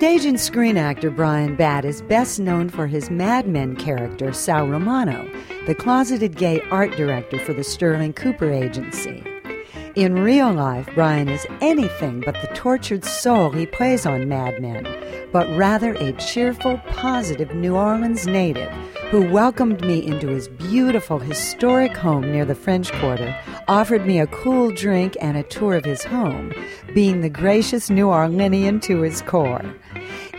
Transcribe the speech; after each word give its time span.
Stage 0.00 0.24
and 0.24 0.40
screen 0.40 0.78
actor 0.78 1.10
Bryan 1.10 1.56
Batt 1.56 1.84
is 1.84 2.00
best 2.00 2.40
known 2.40 2.70
for 2.70 2.86
his 2.86 3.10
Mad 3.10 3.46
Men 3.46 3.76
character, 3.76 4.32
Sal 4.32 4.66
Romano, 4.66 5.30
the 5.66 5.74
closeted 5.74 6.38
gay 6.38 6.62
art 6.70 6.96
director 6.96 7.38
for 7.38 7.52
the 7.52 7.62
Sterling 7.62 8.14
Cooper 8.14 8.50
Agency. 8.50 9.22
In 9.96 10.20
real 10.20 10.54
life, 10.54 10.88
Bryan 10.94 11.28
is 11.28 11.46
anything 11.60 12.22
but 12.24 12.34
the 12.40 12.46
tortured 12.54 13.04
soul 13.04 13.50
he 13.50 13.66
plays 13.66 14.06
on 14.06 14.26
Mad 14.26 14.62
Men, 14.62 14.88
but 15.34 15.46
rather 15.54 15.92
a 15.92 16.12
cheerful, 16.12 16.78
positive 16.86 17.54
New 17.54 17.76
Orleans 17.76 18.26
native 18.26 18.72
who 19.10 19.28
welcomed 19.28 19.80
me 19.80 20.06
into 20.06 20.28
his 20.28 20.46
beautiful, 20.46 21.18
historic 21.18 21.96
home 21.96 22.30
near 22.30 22.44
the 22.44 22.54
French 22.54 22.92
Quarter, 22.92 23.36
offered 23.66 24.06
me 24.06 24.20
a 24.20 24.26
cool 24.28 24.70
drink 24.70 25.16
and 25.20 25.36
a 25.36 25.42
tour 25.42 25.74
of 25.74 25.84
his 25.84 26.04
home, 26.04 26.54
being 26.94 27.20
the 27.20 27.28
gracious 27.28 27.90
New 27.90 28.06
Orleanian 28.06 28.80
to 28.82 29.00
his 29.00 29.20
core. 29.22 29.74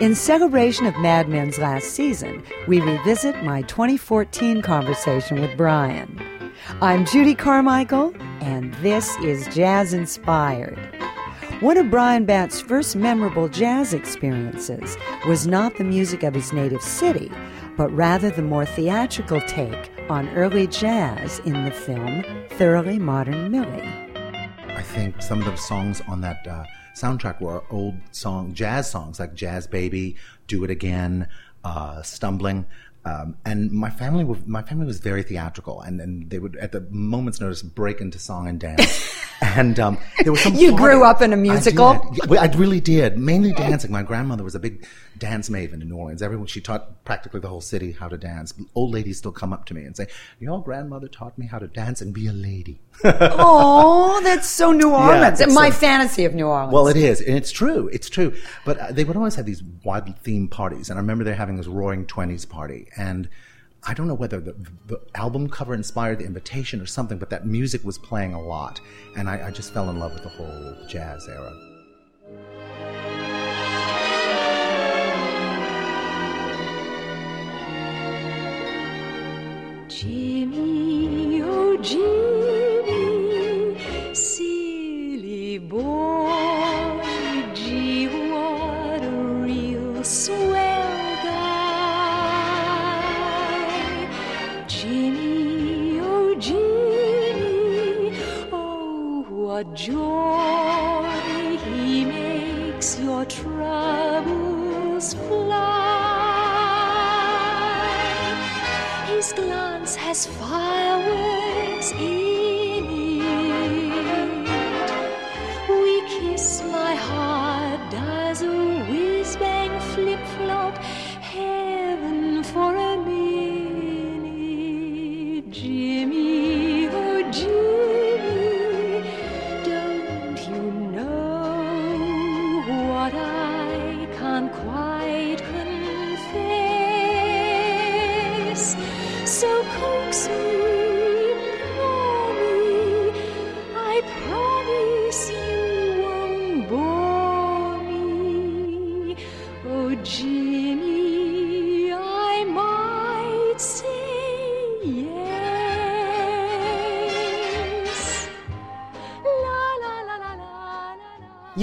In 0.02 0.16
celebration 0.16 0.88
of 0.88 0.98
Mad 0.98 1.30
Men's 1.30 1.60
last 1.60 1.92
season, 1.92 2.42
we 2.68 2.82
revisit 2.82 3.44
my 3.44 3.62
2014 3.62 4.64
conversation 4.64 5.40
with 5.40 5.56
Bryan. 5.56 6.20
I'm 6.82 7.06
Judy 7.06 7.36
Carmichael, 7.36 8.12
and 8.40 8.74
this 8.82 9.16
is 9.18 9.48
Jazz 9.54 9.94
Inspired. 9.94 10.80
One 11.60 11.78
of 11.78 11.92
Bryan 11.92 12.26
Batt's 12.26 12.60
first 12.60 12.96
memorable 12.96 13.48
jazz 13.48 13.94
experiences 13.94 14.98
was 15.28 15.46
not 15.46 15.78
the 15.78 15.84
music 15.84 16.24
of 16.24 16.34
his 16.34 16.52
native 16.52 16.82
city, 16.82 17.32
but 17.78 17.92
rather 17.92 18.32
the 18.32 18.42
more 18.42 18.66
theatrical 18.66 19.40
take 19.42 19.92
on 20.10 20.28
early 20.30 20.66
jazz 20.66 21.38
in 21.46 21.64
the 21.64 21.70
film 21.70 22.26
Thoroughly 22.54 22.98
Modern 22.98 23.52
Millie. 23.52 23.88
I 24.68 24.82
think 24.82 25.22
some 25.22 25.42
of 25.42 25.46
the 25.46 25.56
songs 25.58 26.02
on 26.08 26.22
that 26.22 26.48
uh, 26.48 26.64
soundtrack 27.02 27.42
were 27.42 27.64
old 27.70 27.96
song 28.12 28.54
jazz 28.54 28.90
songs 28.90 29.20
like 29.20 29.34
Jazz 29.34 29.68
Baby, 29.68 30.16
Do 30.48 30.64
It 30.64 30.70
Again, 30.70 31.28
uh, 31.64 32.02
Stumbling. 32.02 32.66
Um, 33.04 33.36
and 33.46 33.72
my 33.72 33.90
family, 33.90 34.24
were, 34.24 34.38
my 34.46 34.62
family 34.62 34.86
was 34.86 35.00
very 35.00 35.24
theatrical, 35.24 35.82
and, 35.82 36.00
and 36.00 36.30
they 36.30 36.38
would, 36.38 36.56
at 36.58 36.72
the 36.72 36.82
moment's 36.92 37.42
notice, 37.42 37.64
break 37.64 38.00
into 38.00 38.20
song 38.20 38.48
and 38.48 38.60
dance. 38.60 39.20
and 39.42 39.80
um, 39.80 39.98
there 40.22 40.32
was 40.32 40.42
some. 40.42 40.54
you 40.54 40.78
grew 40.78 41.04
up 41.04 41.20
in 41.22 41.34
a 41.34 41.38
musical. 41.38 41.88
I, 42.30 42.38
I, 42.38 42.46
really 42.56 42.80
did, 42.80 43.18
mainly 43.18 43.54
dancing. 43.54 43.92
My 43.92 44.04
grandmother 44.04 44.44
was 44.44 44.54
a 44.54 44.60
big 44.60 44.86
dance 45.22 45.50
maven 45.50 45.82
in 45.82 45.88
New 45.88 45.96
Orleans. 45.96 46.22
Everyone, 46.22 46.48
she 46.48 46.60
taught 46.60 47.06
practically 47.06 47.40
the 47.40 47.48
whole 47.48 47.62
city 47.62 47.92
how 47.92 48.10
to 48.10 48.18
dance. 48.18 48.54
Old 48.74 48.92
ladies 48.92 49.20
still 49.20 49.32
come 49.32 49.54
up 49.54 49.66
to 49.68 49.74
me 49.74 49.84
and 49.84 49.96
say, 49.96 50.08
"Your 50.40 50.62
grandmother 50.62 51.08
taught 51.08 51.38
me 51.38 51.46
how 51.46 51.60
to 51.60 51.68
dance 51.68 52.02
and 52.02 52.14
be 52.14 52.28
a 52.28 52.34
lady." 52.34 52.82
oh, 53.06 54.20
that's 54.24 54.48
so 54.48 54.72
New 54.72 54.92
Orleans. 54.92 55.40
Yeah, 55.40 55.46
My 55.46 55.70
so, 55.70 55.76
fantasy 55.76 56.26
of 56.26 56.34
New 56.34 56.48
Orleans. 56.48 56.74
Well, 56.74 56.88
it 56.88 56.98
is, 56.98 57.22
and 57.22 57.38
it's 57.38 57.52
true. 57.52 57.88
It's 57.94 58.10
true. 58.10 58.34
But 58.66 58.80
uh, 58.80 58.92
they 58.92 59.04
would 59.04 59.16
always 59.16 59.36
have 59.36 59.46
these 59.46 59.64
wild 59.86 60.18
theme 60.20 60.48
parties, 60.48 60.90
and 60.90 60.98
I 60.98 61.02
remember 61.02 61.24
they're 61.24 61.36
having 61.36 61.56
this 61.56 61.68
Roaring 61.68 62.08
Twenties 62.08 62.44
party, 62.44 62.88
and 62.98 63.30
I 63.84 63.94
don't 63.94 64.08
know 64.08 64.16
whether 64.16 64.40
the, 64.40 64.56
the, 64.88 65.00
album 65.16 65.50
cover 65.50 65.74
inspired 65.74 66.20
the 66.20 66.26
invitation 66.26 66.82
or 66.82 66.86
something, 66.88 67.18
but 67.18 67.30
that 67.30 67.46
music 67.46 67.84
was 67.84 67.98
playing 67.98 68.34
a 68.34 68.42
lot. 68.42 68.82
And 69.18 69.30
I, 69.30 69.48
I 69.48 69.52
just 69.52 69.74
fell 69.74 69.90
in 69.90 70.00
love 70.00 70.14
with 70.14 70.24
the 70.24 70.30
whole 70.30 70.76
jazz 70.88 71.28
era. 71.28 71.71
Jimmy, 80.02 81.44
oh 81.44 81.78
Jimmy, 81.78 82.31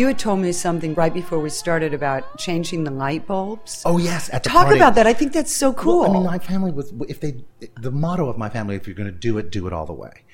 had 0.09 0.19
told 0.19 0.41
me 0.41 0.53
something 0.53 0.95
right 0.95 1.15
before 1.15 1.39
we 1.39 1.51
started 1.51 1.95
about 1.95 2.39
changing 2.39 2.85
the 2.85 2.91
light 2.91 3.27
bulbs. 3.27 3.83
Oh 3.87 3.99
yes, 3.99 4.29
at 4.33 4.43
the 4.43 4.51
Talk 4.51 4.65
party. 4.65 4.79
about 4.79 4.95
that. 4.97 5.07
I 5.07 5.13
think 5.13 5.33
that's 5.33 5.55
so 5.55 5.73
cool. 5.73 6.01
Well, 6.01 6.11
I 6.11 6.15
mean, 6.15 6.25
my 6.25 6.39
family 6.39 6.73
was 6.73 6.93
if 7.09 7.21
they 7.21 7.45
the 7.81 7.91
motto 7.91 8.29
of 8.29 8.37
my 8.37 8.49
family: 8.49 8.77
if 8.77 8.87
you're 8.87 8.97
going 8.97 9.13
to 9.13 9.19
do 9.19 9.39
it, 9.39 9.51
do 9.51 9.67
it 9.67 9.73
all 9.73 9.87
the 9.87 9.93
way. 9.93 10.25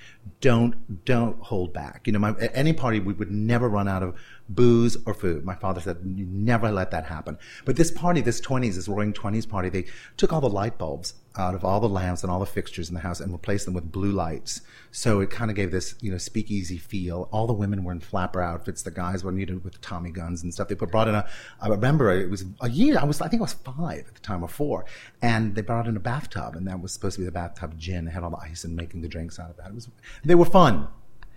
Don't 0.44 1.04
don't 1.06 1.38
hold 1.40 1.72
back. 1.72 2.06
You 2.06 2.12
know, 2.12 2.18
my, 2.18 2.30
at 2.46 2.50
any 2.54 2.74
party 2.74 3.00
we 3.00 3.14
would 3.14 3.30
never 3.30 3.66
run 3.66 3.88
out 3.88 4.02
of 4.02 4.14
booze 4.46 4.94
or 5.06 5.14
food. 5.14 5.42
My 5.42 5.54
father 5.54 5.80
said, 5.80 5.96
"You 6.04 6.26
never 6.26 6.70
let 6.70 6.90
that 6.90 7.06
happen." 7.06 7.38
But 7.64 7.76
this 7.76 7.90
party, 7.90 8.20
this 8.20 8.40
twenties, 8.40 8.76
this 8.76 8.86
Roaring 8.86 9.14
Twenties 9.14 9.46
party, 9.46 9.70
they 9.70 9.86
took 10.18 10.34
all 10.34 10.42
the 10.42 10.50
light 10.50 10.76
bulbs 10.76 11.14
out 11.36 11.54
of 11.54 11.64
all 11.64 11.80
the 11.80 11.88
lamps 11.88 12.22
and 12.22 12.30
all 12.30 12.38
the 12.38 12.46
fixtures 12.46 12.88
in 12.88 12.94
the 12.94 13.00
house 13.00 13.20
and 13.20 13.32
replaced 13.32 13.64
them 13.64 13.74
with 13.74 13.90
blue 13.90 14.12
lights. 14.12 14.60
So 14.92 15.20
it 15.20 15.30
kind 15.30 15.50
of 15.50 15.56
gave 15.56 15.72
this, 15.72 15.96
you 16.00 16.12
know, 16.12 16.18
speakeasy 16.18 16.78
feel. 16.78 17.28
All 17.32 17.48
the 17.48 17.52
women 17.52 17.82
were 17.82 17.90
in 17.90 17.98
flapper 17.98 18.40
outfits. 18.40 18.82
The 18.82 18.92
guys 18.92 19.24
were 19.24 19.32
needed 19.32 19.64
with 19.64 19.80
Tommy 19.80 20.12
guns 20.12 20.44
and 20.44 20.54
stuff. 20.54 20.68
They 20.68 20.76
put, 20.76 20.92
brought 20.92 21.08
in 21.08 21.16
a, 21.16 21.26
I 21.60 21.66
remember 21.66 22.12
it 22.12 22.30
was 22.30 22.44
a 22.60 22.70
year, 22.70 22.98
I 23.00 23.04
was, 23.04 23.20
I 23.20 23.26
think 23.26 23.40
I 23.40 23.46
was 23.50 23.54
five 23.54 24.04
at 24.06 24.14
the 24.14 24.20
time 24.20 24.44
or 24.44 24.48
four. 24.48 24.84
And 25.22 25.56
they 25.56 25.62
brought 25.62 25.88
in 25.88 25.96
a 25.96 26.00
bathtub 26.00 26.54
and 26.54 26.68
that 26.68 26.80
was 26.80 26.92
supposed 26.92 27.16
to 27.16 27.22
be 27.22 27.26
the 27.26 27.32
bathtub 27.32 27.76
gin. 27.76 28.04
They 28.04 28.12
had 28.12 28.22
all 28.22 28.30
the 28.30 28.36
ice 28.36 28.62
and 28.62 28.76
making 28.76 29.00
the 29.02 29.08
drinks 29.08 29.40
out 29.40 29.50
of 29.50 29.56
that. 29.56 29.70
It 29.70 29.74
was, 29.74 29.88
they 30.24 30.33
were 30.34 30.44
fun. 30.44 30.88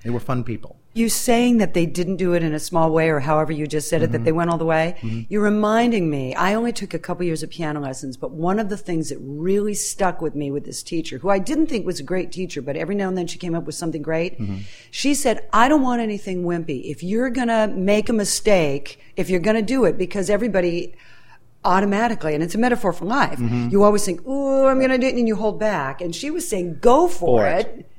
They 0.03 0.09
were 0.11 0.19
fun 0.19 0.43
people. 0.43 0.77
You 0.93 1.09
saying 1.09 1.57
that 1.57 1.73
they 1.73 1.85
didn't 1.85 2.15
do 2.15 2.33
it 2.33 2.41
in 2.41 2.53
a 2.53 2.59
small 2.59 2.91
way, 2.91 3.09
or 3.09 3.19
however 3.19 3.51
you 3.51 3.67
just 3.67 3.87
said 3.87 4.01
it, 4.01 4.11
that 4.13 4.23
they 4.23 4.31
mm-hmm. 4.31 4.37
went 4.37 4.49
all 4.49 4.57
the 4.57 4.65
way. 4.65 4.95
Mm-hmm. 5.01 5.21
You're 5.29 5.43
reminding 5.43 6.09
me. 6.09 6.33
I 6.33 6.53
only 6.55 6.71
took 6.71 6.93
a 6.93 6.99
couple 6.99 7.23
years 7.25 7.43
of 7.43 7.51
piano 7.51 7.79
lessons, 7.81 8.17
but 8.17 8.31
one 8.31 8.57
of 8.57 8.69
the 8.69 8.77
things 8.77 9.09
that 9.09 9.19
really 9.19 9.75
stuck 9.75 10.21
with 10.21 10.33
me 10.33 10.49
with 10.49 10.65
this 10.65 10.81
teacher, 10.81 11.17
who 11.19 11.29
I 11.29 11.37
didn't 11.37 11.67
think 11.67 11.85
was 11.85 11.99
a 11.99 12.03
great 12.03 12.31
teacher, 12.31 12.61
but 12.61 12.75
every 12.75 12.95
now 12.95 13.09
and 13.09 13.17
then 13.17 13.27
she 13.27 13.37
came 13.37 13.53
up 13.53 13.65
with 13.65 13.75
something 13.75 14.01
great. 14.01 14.39
Mm-hmm. 14.39 14.59
She 14.89 15.13
said, 15.13 15.47
"I 15.53 15.67
don't 15.67 15.83
want 15.83 16.01
anything 16.01 16.43
wimpy. 16.43 16.89
If 16.89 17.03
you're 17.03 17.29
gonna 17.29 17.67
make 17.67 18.09
a 18.09 18.13
mistake, 18.13 18.99
if 19.15 19.29
you're 19.29 19.39
gonna 19.39 19.61
do 19.61 19.85
it, 19.85 19.97
because 19.97 20.29
everybody." 20.29 20.95
Automatically, 21.65 22.33
and 22.33 22.41
it's 22.41 22.55
a 22.55 22.57
metaphor 22.57 22.93
for 22.93 23.03
life. 23.03 23.39
You 23.41 23.83
always 23.83 24.05
think, 24.05 24.21
"Oh, 24.25 24.67
I'm 24.67 24.77
going 24.77 24.91
to 24.91 24.97
do 24.97 25.07
it," 25.07 25.15
and 25.15 25.27
you 25.27 25.35
hold 25.35 25.59
back. 25.59 25.99
And 25.99 26.15
she 26.15 26.29
was 26.29 26.47
saying, 26.47 26.77
"Go 26.79 27.09
for, 27.09 27.41
For 27.41 27.47
it. 27.47 27.67
it. 27.67 27.91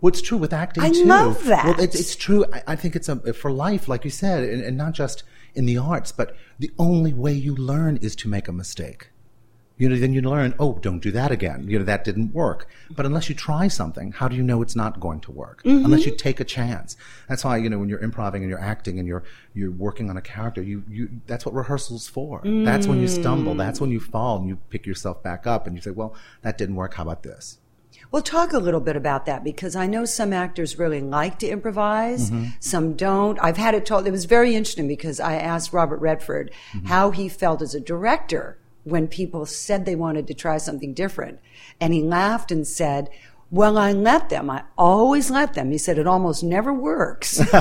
Well, 0.00 0.08
it's 0.08 0.22
true 0.22 0.38
with 0.38 0.52
acting 0.52 0.82
I 0.82 0.90
too. 0.90 1.04
love 1.04 1.44
that. 1.44 1.64
Well, 1.64 1.80
it's, 1.80 1.98
it's 1.98 2.16
true. 2.16 2.44
I, 2.52 2.62
I 2.68 2.76
think 2.76 2.96
it's 2.96 3.08
a, 3.08 3.32
for 3.32 3.50
life, 3.50 3.88
like 3.88 4.04
you 4.04 4.10
said, 4.10 4.44
and, 4.44 4.62
and 4.62 4.76
not 4.76 4.92
just 4.92 5.22
in 5.54 5.66
the 5.66 5.78
arts, 5.78 6.12
but 6.12 6.36
the 6.58 6.70
only 6.78 7.14
way 7.14 7.32
you 7.32 7.54
learn 7.54 7.96
is 7.98 8.14
to 8.16 8.28
make 8.28 8.46
a 8.48 8.52
mistake. 8.52 9.10
You 9.78 9.90
know, 9.90 9.96
then 9.96 10.14
you 10.14 10.22
learn, 10.22 10.54
oh, 10.58 10.78
don't 10.80 11.00
do 11.00 11.10
that 11.10 11.30
again. 11.30 11.66
You 11.68 11.78
know, 11.78 11.84
that 11.84 12.02
didn't 12.02 12.32
work. 12.32 12.66
But 12.90 13.04
unless 13.04 13.28
you 13.28 13.34
try 13.34 13.68
something, 13.68 14.10
how 14.10 14.26
do 14.26 14.34
you 14.34 14.42
know 14.42 14.62
it's 14.62 14.74
not 14.74 15.00
going 15.00 15.20
to 15.20 15.30
work? 15.32 15.62
Mm-hmm. 15.64 15.84
Unless 15.84 16.06
you 16.06 16.16
take 16.16 16.40
a 16.40 16.44
chance. 16.44 16.96
That's 17.28 17.44
why, 17.44 17.58
you 17.58 17.68
know, 17.68 17.78
when 17.78 17.90
you're 17.90 18.02
improvising 18.02 18.42
and 18.42 18.48
you're 18.48 18.58
acting 18.58 18.98
and 18.98 19.06
you're, 19.06 19.22
you're 19.52 19.70
working 19.70 20.08
on 20.08 20.16
a 20.16 20.22
character, 20.22 20.62
you, 20.62 20.82
you, 20.88 21.20
that's 21.26 21.44
what 21.44 21.54
rehearsal's 21.54 22.08
for. 22.08 22.40
That's 22.42 22.86
when 22.86 23.00
you 23.00 23.08
stumble. 23.08 23.54
That's 23.54 23.78
when 23.78 23.90
you 23.90 24.00
fall 24.00 24.38
and 24.38 24.48
you 24.48 24.56
pick 24.70 24.86
yourself 24.86 25.22
back 25.22 25.46
up 25.46 25.66
and 25.66 25.76
you 25.76 25.82
say, 25.82 25.90
well, 25.90 26.14
that 26.40 26.56
didn't 26.56 26.76
work. 26.76 26.94
How 26.94 27.02
about 27.02 27.22
this? 27.22 27.58
Well, 28.10 28.22
talk 28.22 28.52
a 28.52 28.58
little 28.58 28.80
bit 28.80 28.96
about 28.96 29.26
that 29.26 29.42
because 29.44 29.74
I 29.76 29.86
know 29.86 30.04
some 30.04 30.32
actors 30.32 30.78
really 30.78 31.00
like 31.00 31.38
to 31.40 31.48
improvise, 31.48 32.30
Mm-hmm. 32.30 32.50
some 32.60 32.94
don't. 32.94 33.38
I've 33.42 33.56
had 33.56 33.74
it 33.74 33.84
told, 33.86 34.06
it 34.06 34.10
was 34.12 34.24
very 34.24 34.54
interesting 34.54 34.88
because 34.88 35.20
I 35.20 35.34
asked 35.36 35.72
Robert 35.72 35.98
Redford 36.00 36.50
Mm-hmm. 36.72 36.86
how 36.86 37.10
he 37.10 37.28
felt 37.28 37.62
as 37.62 37.74
a 37.74 37.80
director 37.80 38.58
when 38.84 39.08
people 39.08 39.44
said 39.46 39.84
they 39.84 39.96
wanted 39.96 40.26
to 40.28 40.34
try 40.34 40.56
something 40.58 40.94
different. 40.94 41.40
And 41.80 41.92
he 41.92 42.02
laughed 42.02 42.52
and 42.52 42.64
said, 42.66 43.08
well, 43.50 43.78
I 43.78 43.92
let 43.92 44.28
them. 44.28 44.50
I 44.50 44.64
always 44.76 45.30
let 45.30 45.54
them. 45.54 45.70
He 45.70 45.78
said 45.78 45.98
it 45.98 46.06
almost 46.06 46.42
never 46.42 46.72
works. 46.72 47.40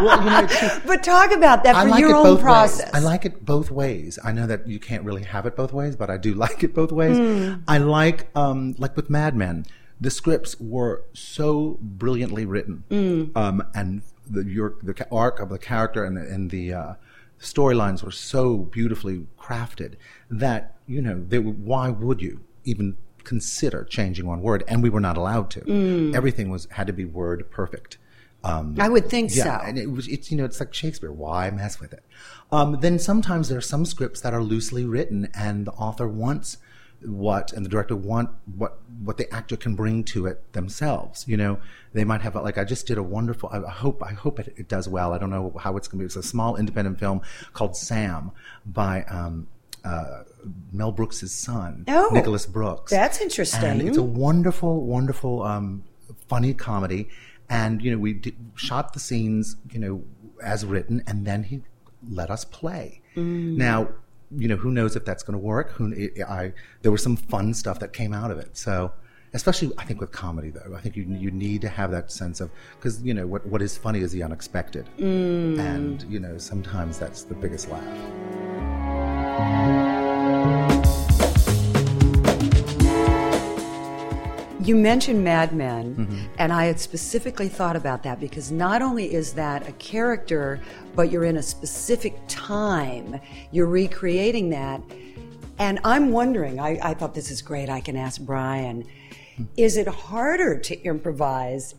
Well, 0.00 0.22
you 0.22 0.30
know, 0.30 0.78
but 0.86 1.02
talk 1.02 1.32
about 1.32 1.64
that 1.64 1.74
I 1.74 1.82
for 1.82 1.88
like 1.90 2.00
your 2.00 2.14
own 2.14 2.38
process. 2.38 2.92
ways. 2.92 2.94
I 2.94 2.98
like 3.00 3.24
it 3.24 3.44
both 3.44 3.70
ways. 3.70 4.16
I 4.22 4.30
know 4.30 4.46
that 4.46 4.68
you 4.68 4.78
can't 4.78 5.02
really 5.02 5.24
have 5.24 5.44
it 5.44 5.56
both 5.56 5.72
ways, 5.72 5.96
but 5.96 6.08
I 6.08 6.16
do 6.18 6.34
like 6.44 6.62
it 6.62 6.72
both 6.72 6.92
ways. 6.92 7.16
Hmm. 7.16 7.62
I 7.66 7.78
like, 7.78 8.28
um, 8.36 8.76
like 8.78 8.94
with 8.96 9.10
Mad 9.10 9.34
Men, 9.34 9.66
the 10.00 10.10
scripts 10.10 10.54
were 10.60 11.02
so 11.14 11.78
brilliantly 11.80 12.44
written, 12.44 12.84
Hmm. 12.90 13.24
um, 13.36 13.62
and 13.74 14.02
the 14.30 14.44
your 14.44 14.76
the 14.84 14.94
arc 15.10 15.40
of 15.40 15.48
the 15.48 15.58
character 15.58 16.04
and 16.04 16.16
the, 16.16 16.20
and 16.22 16.50
the 16.52 16.72
uh, 16.72 16.94
storylines 17.40 18.04
were 18.04 18.12
so 18.12 18.58
beautifully 18.58 19.26
crafted 19.36 19.94
that 20.30 20.76
you 20.86 21.02
know 21.02 21.26
were, 21.28 21.40
why 21.40 21.88
would 21.88 22.22
you 22.22 22.40
even 22.64 22.96
consider 23.28 23.84
changing 23.84 24.26
one 24.26 24.40
word? 24.40 24.64
And 24.66 24.82
we 24.82 24.88
were 24.88 25.00
not 25.00 25.18
allowed 25.18 25.50
to. 25.50 25.60
Hmm. 25.60 26.14
Everything 26.14 26.48
was 26.48 26.66
had 26.70 26.86
to 26.86 26.94
be 26.94 27.04
word 27.04 27.50
perfect. 27.50 27.98
Um, 28.42 28.76
I 28.78 28.88
would 28.88 29.10
think 29.10 29.34
yeah, 29.34 29.60
so. 29.60 29.66
and 29.66 29.76
it 29.76 29.90
was 29.90 30.08
it's 30.08 30.30
you 30.30 30.38
know 30.38 30.44
it's 30.44 30.60
like 30.60 30.72
Shakespeare. 30.72 31.12
Why 31.12 31.50
mess 31.50 31.78
with 31.80 31.92
it? 31.92 32.04
Um, 32.50 32.78
then 32.80 32.98
sometimes 32.98 33.48
there 33.48 33.58
are 33.58 33.68
some 33.74 33.84
scripts 33.84 34.20
that 34.22 34.32
are 34.32 34.42
loosely 34.42 34.84
written, 34.84 35.28
and 35.34 35.66
the 35.66 35.72
author 35.72 36.08
wants 36.08 36.56
what 37.02 37.52
and 37.52 37.64
the 37.64 37.68
director 37.68 37.94
want 37.94 38.30
what 38.56 38.78
what 39.04 39.18
the 39.18 39.32
actor 39.32 39.56
can 39.56 39.74
bring 39.74 40.04
to 40.04 40.26
it 40.26 40.52
themselves. 40.52 41.26
You 41.28 41.36
know, 41.36 41.58
they 41.92 42.04
might 42.04 42.22
have 42.22 42.34
like 42.36 42.56
I 42.56 42.64
just 42.64 42.86
did 42.86 42.96
a 42.96 43.02
wonderful. 43.02 43.50
I 43.52 43.58
I 43.58 43.70
hope 43.70 44.02
I 44.02 44.12
hope 44.12 44.38
it, 44.38 44.54
it 44.56 44.68
does 44.68 44.88
well. 44.88 45.12
I 45.12 45.18
don't 45.18 45.30
know 45.30 45.52
how 45.60 45.76
it's 45.76 45.88
going 45.88 45.98
to 45.98 46.02
be. 46.04 46.06
It's 46.06 46.16
a 46.16 46.22
small 46.22 46.56
independent 46.56 46.98
film 46.98 47.20
called 47.52 47.76
Sam 47.76 48.30
by. 48.64 49.02
Um, 49.04 49.48
uh, 49.84 50.22
Mel 50.72 50.92
Brooks' 50.92 51.30
son, 51.30 51.84
Oh, 51.88 52.10
Nicholas 52.12 52.46
Brooks. 52.46 52.90
that's 52.90 53.20
interesting. 53.20 53.64
And 53.64 53.82
it's 53.82 53.96
a 53.98 54.02
wonderful, 54.02 54.84
wonderful, 54.84 55.42
um, 55.42 55.84
funny 56.28 56.54
comedy. 56.54 57.08
And 57.50 57.82
you 57.82 57.90
know, 57.90 57.98
we 57.98 58.12
did, 58.14 58.36
shot 58.54 58.92
the 58.92 59.00
scenes, 59.00 59.56
you 59.72 59.78
know, 59.80 60.02
as 60.42 60.64
written, 60.66 61.02
and 61.06 61.26
then 61.26 61.42
he 61.44 61.62
let 62.10 62.30
us 62.30 62.44
play. 62.44 63.00
Mm. 63.16 63.56
Now, 63.56 63.88
you 64.36 64.46
know, 64.48 64.56
who 64.56 64.70
knows 64.70 64.94
if 64.96 65.04
that's 65.06 65.22
going 65.22 65.32
to 65.38 65.44
work? 65.44 65.72
Who 65.72 65.92
I 66.28 66.52
there 66.82 66.92
was 66.92 67.02
some 67.02 67.16
fun 67.16 67.54
stuff 67.54 67.78
that 67.80 67.92
came 67.94 68.12
out 68.12 68.30
of 68.30 68.38
it. 68.38 68.56
So, 68.58 68.92
especially 69.32 69.72
I 69.78 69.84
think 69.84 70.00
with 70.00 70.12
comedy, 70.12 70.50
though, 70.50 70.74
I 70.76 70.80
think 70.80 70.94
you 70.96 71.04
you 71.04 71.30
need 71.30 71.62
to 71.62 71.68
have 71.70 71.90
that 71.92 72.12
sense 72.12 72.40
of 72.42 72.50
because 72.76 73.02
you 73.02 73.14
know 73.14 73.26
what 73.26 73.46
what 73.46 73.62
is 73.62 73.78
funny 73.78 74.00
is 74.00 74.12
the 74.12 74.22
unexpected, 74.22 74.86
Mm. 74.98 75.58
and 75.58 76.02
you 76.10 76.20
know 76.20 76.36
sometimes 76.36 76.98
that's 76.98 77.22
the 77.22 77.34
biggest 77.34 77.70
laugh. 77.70 78.87
You 84.60 84.76
mentioned 84.76 85.24
Mad 85.24 85.54
Men, 85.54 85.94
Mm-hmm. 85.94 86.26
and 86.38 86.52
I 86.52 86.66
had 86.66 86.78
specifically 86.78 87.48
thought 87.48 87.76
about 87.76 88.02
that 88.02 88.20
because 88.20 88.52
not 88.52 88.82
only 88.82 89.14
is 89.14 89.32
that 89.34 89.66
a 89.66 89.72
character, 89.72 90.60
but 90.94 91.10
you're 91.10 91.24
in 91.24 91.38
a 91.38 91.42
specific 91.42 92.14
time. 92.28 93.18
You're 93.50 93.66
recreating 93.66 94.50
that. 94.50 94.82
And 95.58 95.78
I'm 95.84 96.10
wondering, 96.10 96.60
I, 96.60 96.78
I 96.82 96.94
thought 96.94 97.14
this 97.14 97.30
is 97.30 97.40
great. 97.40 97.70
I 97.70 97.80
can 97.80 97.96
ask 97.96 98.20
Bryan. 98.20 98.84
Is 99.56 99.76
it 99.76 99.86
harder 99.88 100.58
to 100.58 100.82
improvise 100.82 101.74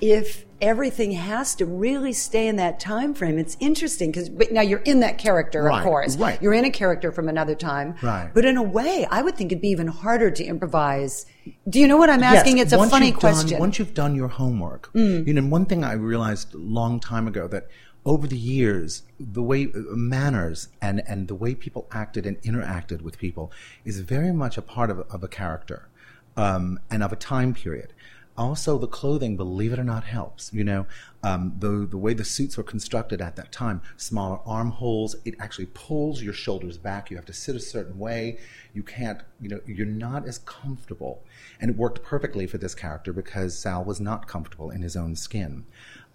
if 0.00 0.46
everything 0.60 1.12
has 1.12 1.54
to 1.56 1.66
really 1.66 2.12
stay 2.12 2.46
in 2.46 2.56
that 2.56 2.80
time 2.80 3.14
frame? 3.14 3.38
It's 3.38 3.56
interesting 3.60 4.10
because 4.10 4.30
now 4.50 4.60
you're 4.60 4.80
in 4.80 5.00
that 5.00 5.18
character, 5.18 5.62
Right, 5.62 5.78
of 5.78 5.84
course. 5.84 6.16
right. 6.16 6.40
You're 6.42 6.54
in 6.54 6.64
a 6.64 6.70
character 6.70 7.12
from 7.12 7.28
another 7.28 7.54
time. 7.54 7.94
Right. 8.02 8.30
But 8.32 8.44
in 8.44 8.56
a 8.56 8.62
way, 8.62 9.06
I 9.10 9.22
would 9.22 9.36
think 9.36 9.52
it'd 9.52 9.62
be 9.62 9.68
even 9.68 9.86
harder 9.86 10.30
to 10.30 10.44
improvise. 10.44 11.26
Do 11.68 11.80
you 11.80 11.88
know 11.88 11.96
what 11.96 12.10
I'm 12.10 12.22
asking? 12.22 12.58
Yes, 12.58 12.66
it's 12.66 12.72
a 12.74 12.78
once 12.78 12.90
funny 12.90 13.12
question. 13.12 13.48
Mm. 13.48 13.50
Done, 13.52 13.60
once 13.60 13.78
you've 13.78 13.94
done 13.94 14.14
your 14.14 14.28
homework, 14.28 14.90
you 14.94 15.32
know, 15.32 15.42
one 15.42 15.66
thing 15.66 15.84
I 15.84 15.92
realized 15.94 16.54
a 16.54 16.58
long 16.58 17.00
time 17.00 17.26
ago 17.26 17.48
that 17.48 17.68
over 18.04 18.26
the 18.26 18.36
years, 18.36 19.02
the 19.18 19.42
way 19.42 19.66
uh, 19.66 19.78
manners 19.94 20.68
and, 20.80 21.02
and 21.06 21.28
the 21.28 21.34
way 21.34 21.54
people 21.54 21.86
acted 21.92 22.26
and 22.26 22.40
interacted 22.42 23.02
with 23.02 23.18
people 23.18 23.52
is 23.84 24.00
very 24.00 24.32
much 24.32 24.56
a 24.56 24.62
part 24.62 24.90
of, 24.90 25.00
of 25.10 25.22
a 25.22 25.28
character 25.28 25.88
um, 26.36 26.80
and 26.90 27.02
of 27.02 27.12
a 27.12 27.16
time 27.16 27.52
period. 27.52 27.92
Also, 28.36 28.78
the 28.78 28.86
clothing, 28.86 29.36
believe 29.36 29.72
it 29.72 29.78
or 29.78 29.84
not, 29.84 30.04
helps. 30.04 30.52
You 30.52 30.64
know, 30.64 30.86
um, 31.22 31.54
the 31.58 31.86
the 31.86 31.98
way 31.98 32.14
the 32.14 32.24
suits 32.24 32.56
were 32.56 32.62
constructed 32.62 33.20
at 33.20 33.36
that 33.36 33.52
time, 33.52 33.82
smaller 33.96 34.40
armholes, 34.46 35.16
it 35.24 35.34
actually 35.38 35.66
pulls 35.66 36.22
your 36.22 36.32
shoulders 36.32 36.78
back. 36.78 37.10
You 37.10 37.16
have 37.16 37.26
to 37.26 37.32
sit 37.32 37.54
a 37.54 37.60
certain 37.60 37.98
way. 37.98 38.38
You 38.72 38.82
can't, 38.82 39.20
you 39.40 39.48
know, 39.48 39.60
you're 39.66 39.86
not 39.86 40.26
as 40.26 40.38
comfortable. 40.38 41.22
And 41.60 41.70
it 41.70 41.76
worked 41.76 42.02
perfectly 42.02 42.46
for 42.46 42.56
this 42.56 42.74
character 42.74 43.12
because 43.12 43.58
Sal 43.58 43.84
was 43.84 44.00
not 44.00 44.26
comfortable 44.26 44.70
in 44.70 44.80
his 44.80 44.96
own 44.96 45.16
skin. 45.16 45.66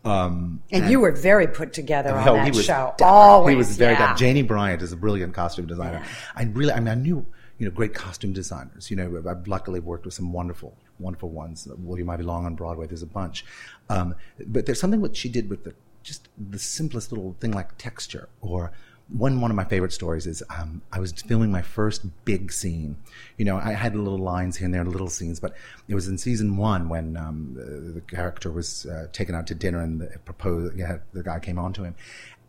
Um, 0.06 0.62
and, 0.72 0.90
you 0.90 1.00
were 1.00 1.12
very 1.12 1.48
put 1.48 1.74
together 1.74 2.16
on 2.16 2.26
that 2.26 2.46
he 2.46 2.52
was 2.52 2.66
show. 2.66 2.94
Always. 3.02 3.54
He 3.54 3.58
was 3.58 3.76
very 3.76 3.94
yeah. 3.94 4.16
Janie 4.16 4.44
Bryant 4.44 4.84
is 4.84 4.92
a 4.92 4.96
brilliant 4.96 5.34
costume 5.34 5.66
designer. 5.66 6.04
I 6.36 6.44
really, 6.44 6.72
I 6.72 6.80
mean, 6.80 6.90
I 6.90 6.96
knew, 6.96 7.26
you 7.58 7.66
know, 7.66 7.72
great 7.72 7.96
costume 7.96 8.32
designers. 8.32 8.92
You 8.92 8.98
know, 8.98 9.24
I've 9.28 9.48
luckily 9.48 9.80
worked 9.80 10.06
with 10.06 10.14
some 10.14 10.32
wonderful, 10.32 10.78
wonderful 11.00 11.30
ones. 11.30 11.68
William 11.78 12.10
Ivey 12.10 12.24
Long 12.24 12.46
on 12.46 12.56
Broadway. 12.56 12.88
There's 12.88 13.04
a 13.04 13.08
bunch. 13.08 13.46
Um, 13.90 14.16
but 14.48 14.66
there's 14.66 14.80
something 14.80 15.02
what 15.02 15.16
she 15.16 15.30
did 15.30 15.50
with 15.50 15.64
the 15.64 15.74
just 16.04 16.30
the 16.38 16.60
simplest 16.60 17.12
little 17.12 17.36
thing 17.40 17.52
like 17.52 17.78
texture 17.78 18.30
or 18.40 18.72
one 19.10 19.40
one 19.40 19.52
of 19.52 19.56
my 19.56 19.64
favorite 19.64 19.94
stories 19.94 20.26
is 20.26 20.44
um, 20.50 20.82
I 20.92 21.00
was 21.00 21.12
filming 21.12 21.52
my 21.52 21.62
first 21.62 22.06
big 22.26 22.52
scene. 22.52 22.98
You 23.38 23.46
know, 23.46 23.58
I 23.58 23.74
had 23.74 23.96
little 23.96 24.18
lines 24.18 24.58
here 24.58 24.66
and 24.66 24.74
there, 24.74 24.84
little 24.84 25.10
scenes, 25.10 25.40
but 25.40 25.54
it 25.88 25.94
was 25.94 26.08
in 26.08 26.18
season 26.18 26.58
one 26.58 26.90
when 26.90 27.16
um, 27.16 27.54
the, 27.56 27.94
the 27.94 28.02
character 28.02 28.52
was 28.52 28.86
uh, 28.88 29.08
taken 29.12 29.36
out 29.36 29.46
to 29.48 29.56
dinner 29.56 29.82
and 29.82 30.02
the 30.02 30.08
proposed. 30.26 30.76
Yeah, 30.76 30.98
the 31.14 31.22
guy 31.22 31.40
came 31.40 31.60
on 31.60 31.74
to 31.74 31.84
him, 31.84 31.96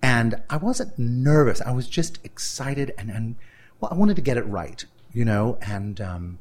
and 0.02 0.40
I 0.48 0.56
wasn't 0.56 0.98
nervous. 0.98 1.60
I 1.60 1.72
was 1.72 1.88
just 1.88 2.24
excited 2.24 2.92
and 2.96 3.10
and 3.10 3.36
well, 3.80 3.92
I 3.92 3.94
wanted 3.94 4.16
to 4.16 4.22
get 4.22 4.38
it 4.38 4.46
right. 4.46 4.84
You 5.12 5.24
know, 5.24 5.58
and 5.62 6.00
um, 6.00 6.38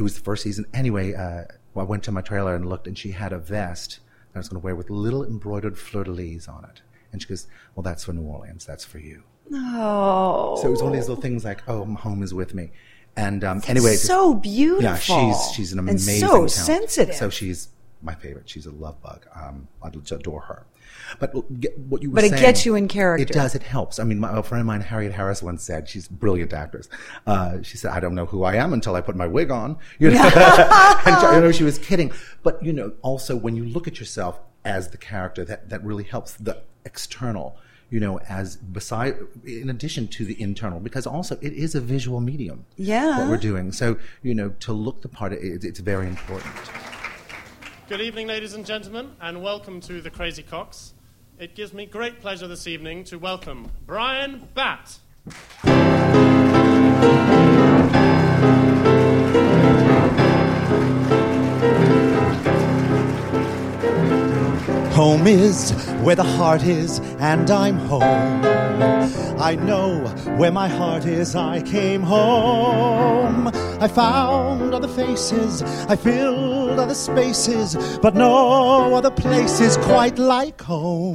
it 0.00 0.02
was 0.02 0.14
the 0.14 0.22
first 0.22 0.42
season 0.42 0.64
anyway. 0.72 1.14
Uh, 1.14 1.44
well, 1.74 1.86
I 1.86 1.88
went 1.88 2.02
to 2.04 2.12
my 2.12 2.22
trailer 2.22 2.54
and 2.54 2.68
looked, 2.68 2.86
and 2.86 2.96
she 2.96 3.10
had 3.12 3.32
a 3.32 3.38
vest 3.38 4.00
that 4.32 4.38
I 4.38 4.40
was 4.40 4.48
going 4.48 4.60
to 4.60 4.64
wear 4.64 4.74
with 4.74 4.90
little 4.90 5.24
embroidered 5.24 5.78
fleur 5.78 6.04
de 6.04 6.10
lis 6.10 6.48
on 6.48 6.64
it. 6.64 6.80
And 7.12 7.20
she 7.20 7.28
goes, 7.28 7.46
"Well, 7.74 7.82
that's 7.82 8.04
for 8.04 8.12
New 8.12 8.22
Orleans. 8.22 8.64
That's 8.64 8.84
for 8.84 8.98
you." 8.98 9.22
Oh. 9.52 10.58
So 10.60 10.68
it 10.68 10.70
was 10.70 10.82
one 10.82 10.92
of 10.92 10.98
these 10.98 11.08
little 11.08 11.22
things 11.22 11.44
like, 11.44 11.68
"Oh, 11.68 11.84
my 11.84 12.00
home 12.00 12.22
is 12.22 12.32
with 12.32 12.54
me." 12.54 12.70
And 13.16 13.44
um, 13.44 13.60
anyway, 13.66 13.96
so 13.96 14.34
beautiful. 14.34 14.82
yeah, 14.82 14.96
she's 14.96 15.52
she's 15.52 15.72
an 15.72 15.80
and 15.80 15.90
amazing, 15.90 16.20
so 16.20 16.28
talent. 16.28 16.50
sensitive. 16.50 17.14
So 17.14 17.28
she's 17.28 17.68
my 18.02 18.14
favorite. 18.14 18.48
She's 18.48 18.66
a 18.66 18.70
love 18.70 19.00
bug. 19.02 19.26
Um, 19.34 19.68
I 19.82 19.88
adore 19.88 20.40
her. 20.42 20.66
But 21.18 21.34
what 21.34 22.02
you 22.02 22.10
were 22.10 22.16
But 22.16 22.24
it 22.24 22.30
saying, 22.30 22.42
gets 22.42 22.66
you 22.66 22.74
in 22.76 22.88
character. 22.88 23.22
It 23.22 23.32
does. 23.32 23.54
It 23.54 23.62
helps. 23.62 23.98
I 23.98 24.04
mean, 24.04 24.20
my, 24.20 24.38
a 24.38 24.42
friend 24.42 24.60
of 24.60 24.66
mine, 24.66 24.80
Harriet 24.80 25.12
Harris, 25.12 25.42
once 25.42 25.62
said 25.62 25.88
she's 25.88 26.06
a 26.06 26.12
brilliant 26.12 26.52
actress. 26.52 26.88
Uh, 27.26 27.62
she 27.62 27.76
said, 27.76 27.92
"I 27.92 28.00
don't 28.00 28.14
know 28.14 28.26
who 28.26 28.44
I 28.44 28.54
am 28.54 28.72
until 28.72 28.94
I 28.94 29.00
put 29.00 29.16
my 29.16 29.26
wig 29.26 29.50
on." 29.50 29.78
You 29.98 30.10
know, 30.10 30.22
and 31.06 31.20
she- 31.20 31.40
know 31.40 31.52
she 31.52 31.64
was 31.64 31.78
kidding. 31.78 32.12
But 32.42 32.62
you 32.64 32.72
know, 32.72 32.92
also 33.02 33.36
when 33.36 33.56
you 33.56 33.64
look 33.64 33.88
at 33.88 33.98
yourself 33.98 34.38
as 34.64 34.88
the 34.88 34.98
character, 34.98 35.44
that 35.44 35.68
that 35.70 35.82
really 35.84 36.04
helps 36.04 36.34
the 36.34 36.62
external. 36.84 37.56
You 37.90 37.98
know, 37.98 38.20
as 38.28 38.54
beside, 38.56 39.16
in 39.44 39.68
addition 39.68 40.06
to 40.08 40.24
the 40.24 40.40
internal, 40.40 40.78
because 40.78 41.08
also 41.08 41.36
it 41.40 41.52
is 41.52 41.74
a 41.74 41.80
visual 41.80 42.20
medium. 42.20 42.64
Yeah. 42.76 43.18
what 43.18 43.28
we're 43.28 43.36
doing. 43.36 43.72
So 43.72 43.98
you 44.22 44.32
know, 44.32 44.50
to 44.60 44.72
look 44.72 45.02
the 45.02 45.08
part, 45.08 45.32
it, 45.32 45.64
it's 45.64 45.80
very 45.80 46.06
important. 46.06 46.54
Good 47.88 48.00
evening, 48.00 48.28
ladies 48.28 48.54
and 48.54 48.64
gentlemen, 48.64 49.10
and 49.20 49.42
welcome 49.42 49.80
to 49.80 50.00
the 50.00 50.10
Crazy 50.10 50.44
Coqs. 50.44 50.92
It 51.40 51.54
gives 51.54 51.72
me 51.72 51.86
great 51.86 52.20
pleasure 52.20 52.46
this 52.46 52.66
evening 52.66 53.04
to 53.04 53.16
welcome 53.18 53.70
Bryan 53.86 54.46
Batt. 54.52 54.98
Home 65.00 65.26
is 65.26 65.72
where 66.02 66.14
the 66.14 66.22
heart 66.36 66.62
is, 66.62 66.98
and 67.20 67.50
I'm 67.50 67.78
home. 67.88 68.44
I 69.40 69.54
know 69.54 70.00
where 70.36 70.52
my 70.52 70.68
heart 70.68 71.06
is, 71.06 71.34
I 71.34 71.62
came 71.62 72.02
home. 72.02 73.48
I 73.80 73.88
found 73.88 74.74
other 74.74 74.88
faces, 74.88 75.62
I 75.88 75.96
filled 75.96 76.78
other 76.78 76.94
spaces, 76.94 77.98
but 78.02 78.14
no 78.14 78.94
other 78.94 79.10
place 79.10 79.58
is 79.60 79.78
quite 79.78 80.18
like 80.18 80.60
home. 80.60 81.14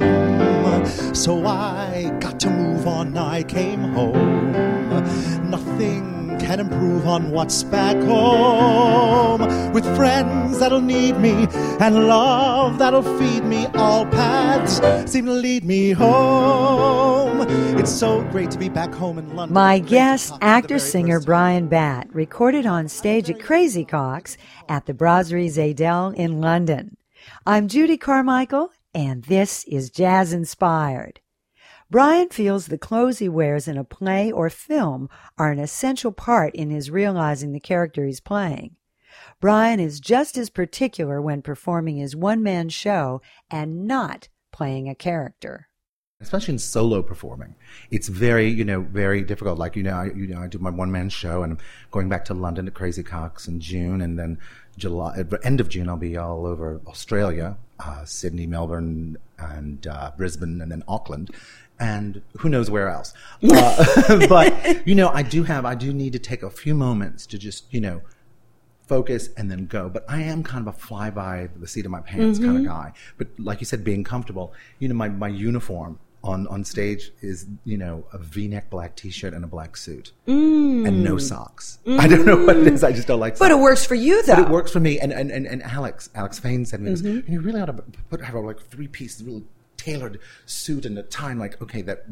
So 1.14 1.46
I 1.46 2.10
got 2.18 2.40
to 2.40 2.50
move 2.50 2.88
on, 2.88 3.16
I 3.16 3.44
came 3.44 3.82
home. 3.94 4.50
Nothing 5.48 6.15
can 6.46 6.60
improve 6.60 7.08
on 7.08 7.32
what's 7.32 7.64
back 7.64 7.96
home. 8.04 9.40
With 9.72 9.84
friends 9.96 10.60
that'll 10.60 10.80
need 10.80 11.18
me 11.18 11.48
and 11.80 12.06
love 12.06 12.78
that'll 12.78 13.02
feed 13.02 13.44
me, 13.44 13.66
all 13.74 14.06
paths 14.06 14.80
seem 15.10 15.26
to 15.26 15.32
lead 15.32 15.64
me 15.64 15.90
home. 15.90 17.44
It's 17.76 17.90
so 17.90 18.22
great 18.30 18.52
to 18.52 18.58
be 18.58 18.68
back 18.68 18.94
home 18.94 19.18
in 19.18 19.34
London. 19.34 19.54
My 19.54 19.80
guest, 19.80 20.28
talk 20.28 20.36
for 20.36 20.40
the 20.40 20.46
actor 20.46 20.78
singer. 20.78 21.18
Bryan 21.18 21.66
Batt, 21.66 22.14
recorded 22.14 22.64
on 22.64 22.86
stage 22.86 23.28
at 23.28 23.40
Crazy 23.40 23.84
Coqs 23.84 24.36
at 24.68 24.86
the 24.86 24.94
Brasserie 24.94 25.48
Zédel 25.48 26.14
in 26.14 26.40
London. 26.40 26.96
I'm 27.44 27.66
Judy 27.66 27.96
Carmichael, 27.96 28.70
and 28.94 29.24
this 29.24 29.64
is 29.64 29.90
Jazz 29.90 30.32
Inspired. 30.32 31.18
Bryan 31.88 32.30
feels 32.30 32.66
the 32.66 32.78
clothes 32.78 33.20
he 33.20 33.28
wears 33.28 33.68
in 33.68 33.78
a 33.78 33.84
play 33.84 34.32
or 34.32 34.50
film 34.50 35.08
are 35.38 35.52
an 35.52 35.60
essential 35.60 36.10
part 36.10 36.52
in 36.54 36.70
his 36.70 36.90
realizing 36.90 37.52
the 37.52 37.60
character 37.60 38.04
he's 38.04 38.18
playing. 38.20 38.74
Bryan 39.40 39.78
is 39.78 40.00
just 40.00 40.36
as 40.36 40.50
particular 40.50 41.22
when 41.22 41.42
performing 41.42 41.96
his 41.98 42.16
one 42.16 42.42
man 42.42 42.70
show 42.70 43.22
and 43.50 43.86
not 43.86 44.28
playing 44.50 44.88
a 44.88 44.94
character. 44.96 45.68
especially 46.20 46.52
in 46.52 46.58
solo 46.58 47.02
performing 47.02 47.54
it's 47.90 48.08
very 48.08 48.48
you 48.48 48.64
know 48.64 48.80
very 48.80 49.22
difficult 49.22 49.58
like 49.58 49.76
you 49.76 49.82
know 49.82 49.92
I, 49.92 50.06
you 50.06 50.26
know 50.26 50.40
I 50.40 50.46
do 50.46 50.58
my 50.58 50.70
one 50.70 50.90
man 50.90 51.10
show 51.10 51.42
and 51.42 51.52
I'm 51.52 51.58
going 51.90 52.08
back 52.08 52.24
to 52.26 52.34
London 52.34 52.64
to 52.64 52.70
Crazy 52.70 53.02
Coqs 53.02 53.46
in 53.46 53.60
June 53.60 54.00
and 54.00 54.18
then 54.18 54.38
July 54.78 55.18
at 55.18 55.28
the 55.28 55.38
end 55.44 55.60
of 55.60 55.68
June 55.68 55.90
I'll 55.90 55.98
be 55.98 56.16
all 56.16 56.46
over 56.46 56.80
Australia 56.86 57.58
uh, 57.78 58.06
Sydney 58.06 58.46
Melbourne 58.46 59.18
and 59.38 59.86
uh, 59.86 60.10
Brisbane 60.16 60.62
and 60.62 60.72
then 60.72 60.82
Auckland 60.88 61.30
and 61.78 62.22
who 62.38 62.48
knows 62.48 62.70
where 62.70 62.88
else 62.88 63.12
uh, 63.50 64.26
but 64.28 64.86
you 64.86 64.94
know 64.94 65.08
I 65.10 65.22
do 65.22 65.42
have 65.44 65.64
I 65.64 65.74
do 65.74 65.92
need 65.92 66.12
to 66.14 66.18
take 66.18 66.42
a 66.42 66.50
few 66.50 66.74
moments 66.74 67.26
to 67.26 67.38
just 67.38 67.64
you 67.72 67.80
know 67.80 68.00
focus 68.86 69.30
and 69.36 69.50
then 69.50 69.66
go. 69.66 69.88
But 69.88 70.04
I 70.08 70.22
am 70.22 70.44
kind 70.44 70.66
of 70.66 70.72
a 70.72 70.78
fly 70.78 71.10
by 71.10 71.48
the 71.56 71.66
seat 71.66 71.84
of 71.86 71.90
my 71.90 72.00
pants 72.00 72.38
kind 72.38 72.56
of 72.58 72.64
guy. 72.64 72.92
But 73.18 73.26
like 73.38 73.60
you 73.60 73.66
said, 73.66 73.82
being 73.82 74.04
comfortable, 74.04 74.54
you 74.78 74.86
know, 74.88 74.94
my, 74.94 75.08
my 75.08 75.26
uniform 75.26 75.98
on, 76.22 76.46
on 76.46 76.64
stage 76.64 77.10
is, 77.20 77.46
you 77.64 77.76
know, 77.78 78.04
a 78.12 78.18
V-neck 78.18 78.70
black 78.70 78.94
t-shirt 78.94 79.34
and 79.34 79.42
a 79.44 79.48
black 79.48 79.76
suit 79.76 80.12
and 80.26 81.02
no 81.02 81.18
socks. 81.18 81.78
I 81.86 82.06
don't 82.06 82.24
know 82.24 82.36
what 82.44 82.56
it 82.58 82.68
is. 82.68 82.84
I 82.84 82.92
just 82.92 83.08
don't 83.08 83.18
like 83.18 83.38
But 83.40 83.50
it 83.50 83.58
works 83.58 83.84
for 83.84 83.96
you, 83.96 84.22
though. 84.22 84.36
But 84.36 84.44
it 84.44 84.50
works 84.50 84.70
for 84.70 84.78
me. 84.78 85.00
And, 85.00 85.12
and, 85.12 85.32
and, 85.32 85.46
and 85.48 85.64
Alex, 85.64 86.08
Alex 86.14 86.38
Fain 86.38 86.64
said 86.64 86.76
to 86.78 86.82
me, 86.84 86.90
this, 86.90 87.02
Mm-hmm. 87.02 87.18
and 87.26 87.28
you 87.28 87.40
really 87.40 87.60
ought 87.60 87.66
to 87.66 87.82
put, 88.08 88.20
have 88.22 88.34
a, 88.36 88.40
like 88.40 88.60
three 88.60 88.86
piece, 88.86 89.20
really 89.20 89.42
tailored 89.86 90.20
suit 90.46 90.84
and 90.84 90.98
a 90.98 91.02
tie. 91.02 91.30
I'm 91.30 91.38
like, 91.38 91.60
okay, 91.62 91.82
that 91.82 92.04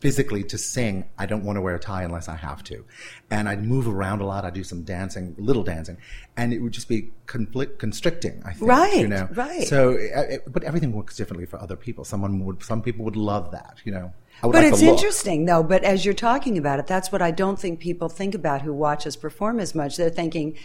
physically 0.00 0.44
to 0.44 0.56
sing, 0.56 1.04
I 1.18 1.26
don't 1.26 1.44
want 1.44 1.56
to 1.56 1.60
wear 1.60 1.74
a 1.74 1.80
tie 1.80 2.04
unless 2.04 2.28
I 2.28 2.36
have 2.36 2.62
to. 2.64 2.84
And 3.30 3.48
I'd 3.48 3.64
move 3.64 3.88
around 3.88 4.20
a 4.20 4.26
lot. 4.26 4.44
I'd 4.44 4.54
do 4.54 4.62
some 4.62 4.82
dancing, 4.82 5.34
little 5.38 5.64
dancing, 5.64 5.98
and 6.36 6.52
it 6.52 6.60
would 6.60 6.72
just 6.72 6.88
be 6.88 7.10
conflict, 7.26 7.80
constricting, 7.80 8.42
I 8.44 8.52
think. 8.52 8.70
Right, 8.70 9.00
You 9.00 9.08
know? 9.08 9.28
right. 9.32 9.66
So, 9.66 9.94
uh, 9.94 10.20
it, 10.34 10.52
but 10.52 10.62
everything 10.62 10.92
works 10.92 11.16
differently 11.16 11.46
for 11.46 11.60
other 11.60 11.76
people. 11.76 12.04
Someone 12.04 12.44
would, 12.44 12.62
some 12.62 12.80
people 12.80 13.04
would 13.04 13.16
love 13.16 13.50
that, 13.50 13.78
you 13.84 13.92
know. 13.92 14.12
But 14.40 14.54
like 14.54 14.66
it's 14.66 14.82
interesting, 14.82 15.46
though. 15.46 15.64
But 15.64 15.82
as 15.82 16.04
you're 16.04 16.14
talking 16.14 16.58
about 16.58 16.78
it, 16.78 16.86
that's 16.86 17.10
what 17.10 17.20
I 17.20 17.32
don't 17.32 17.58
think 17.58 17.80
people 17.80 18.08
think 18.08 18.36
about 18.36 18.62
who 18.62 18.72
watch 18.72 19.04
us 19.04 19.16
perform 19.16 19.58
as 19.58 19.74
much. 19.74 19.96
They're 19.96 20.10
thinking 20.10 20.56